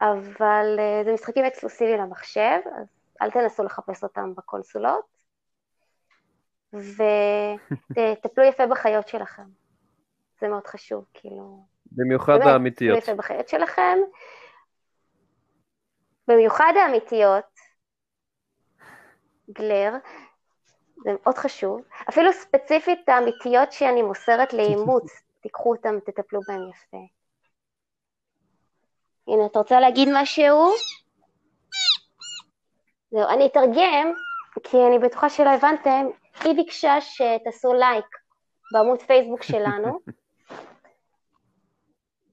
אבל 0.01 0.79
uh, 0.79 1.05
זה 1.05 1.13
משחקים 1.13 1.45
אקסקלוסיביים 1.45 2.01
למחשב, 2.01 2.59
אז 2.81 2.87
אל 3.23 3.31
תנסו 3.31 3.65
לחפש 3.65 4.03
אותם 4.03 4.35
בקונסולות, 4.35 5.25
ותטפלו 6.73 8.45
יפה 8.51 8.67
בחיות 8.67 9.09
שלכם. 9.09 9.47
זה 10.41 10.49
מאוד 10.49 10.67
חשוב, 10.67 11.05
כאילו... 11.15 11.76
במיוחד 11.97 12.33
באמת, 12.39 12.47
האמיתיות. 12.47 12.99
יפה 12.99 13.15
בחיות 13.15 13.49
שלכם. 13.49 13.99
במיוחד 16.29 16.73
האמיתיות, 16.77 17.45
גלר, 19.51 19.93
זה 21.05 21.11
מאוד 21.23 21.39
חשוב. 21.39 21.81
אפילו 22.09 22.33
ספציפית 22.33 23.09
האמיתיות 23.09 23.73
שאני 23.73 24.03
מוסרת 24.03 24.53
לאימוץ, 24.53 25.23
תיקחו 25.43 25.75
אותם 25.75 25.95
ותטפלו 25.97 26.41
בהם 26.49 26.71
יפה. 26.71 26.97
הנה, 29.29 29.47
את 29.47 29.57
רוצה 29.57 29.81
להגיד 29.81 30.09
משהו? 30.13 30.71
זהו, 33.11 33.29
אני 33.29 33.47
אתרגם, 33.47 34.13
כי 34.63 34.77
אני 34.89 34.99
בטוחה 34.99 35.31
שלא 35.31 35.51
הבנתם, 35.51 36.07
היא 36.45 36.57
ביקשה 36.57 37.01
שתעשו 37.01 37.73
לייק 37.73 38.07
בעמוד 38.73 39.03
פייסבוק 39.03 39.43
שלנו, 39.43 39.99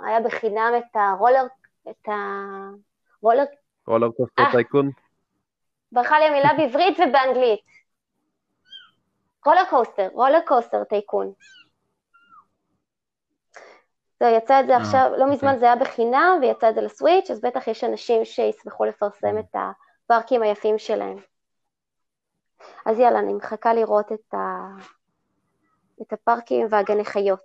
היה 0.04 0.20
בחינם 0.20 0.72
את 0.78 0.96
הרולר, 0.96 1.46
את 1.90 2.08
הרולר... 2.08 3.44
Roller 3.86 4.10
Coaster 4.10 4.42
אה. 4.42 4.52
Tycoon? 4.52 4.90
ברחה 5.92 6.18
לי 6.18 6.24
המילה 6.24 6.50
בעברית 6.56 6.98
ובאנגלית. 6.98 7.60
Roller 9.46 9.64
Coaster, 9.70 10.08
RollerCoaster 10.12 10.84
Tycoon. 10.84 11.32
זה 14.22 14.28
יצא 14.28 14.60
את 14.60 14.66
זה 14.66 14.72
אה, 14.72 14.76
עכשיו, 14.76 15.10
לא 15.18 15.30
מזמן 15.30 15.48
אוקיי. 15.48 15.58
זה 15.58 15.64
היה 15.66 15.76
בחינם 15.76 16.38
ויצא 16.40 16.68
את 16.68 16.74
זה 16.74 16.80
לסוויץ', 16.80 17.30
אז 17.30 17.40
בטח 17.40 17.68
יש 17.68 17.84
אנשים 17.84 18.24
שישמחו 18.24 18.84
לפרסם 18.84 19.38
את 19.38 19.54
ה... 19.54 19.72
הפארקים 20.04 20.42
היפים 20.42 20.78
שלהם. 20.78 21.16
אז 22.86 22.98
יאללה, 22.98 23.18
אני 23.18 23.34
מחכה 23.34 23.74
לראות 23.74 24.12
את, 24.12 24.34
ה... 24.34 24.68
את 26.02 26.12
הפארקים 26.12 26.66
והגני 26.70 27.04
חיות. 27.04 27.40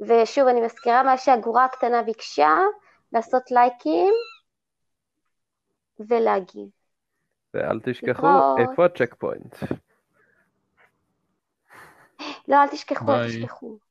ושוב, 0.00 0.48
אני 0.48 0.60
מזכירה 0.60 1.02
מה 1.02 1.18
שהגורה 1.18 1.64
הקטנה 1.64 2.02
ביקשה, 2.02 2.56
לעשות 3.12 3.50
לייקים 3.50 4.14
ולהגיב. 6.00 6.68
ואל 7.54 7.80
תשכחו, 7.84 8.26
איפה 8.58 8.84
הצ'ק 8.84 9.14
פוינט? 9.14 9.56
לא, 12.48 12.56
אל 12.62 12.68
תשכחו, 12.68 13.12
אל 13.12 13.28
תשכחו. 13.28 13.87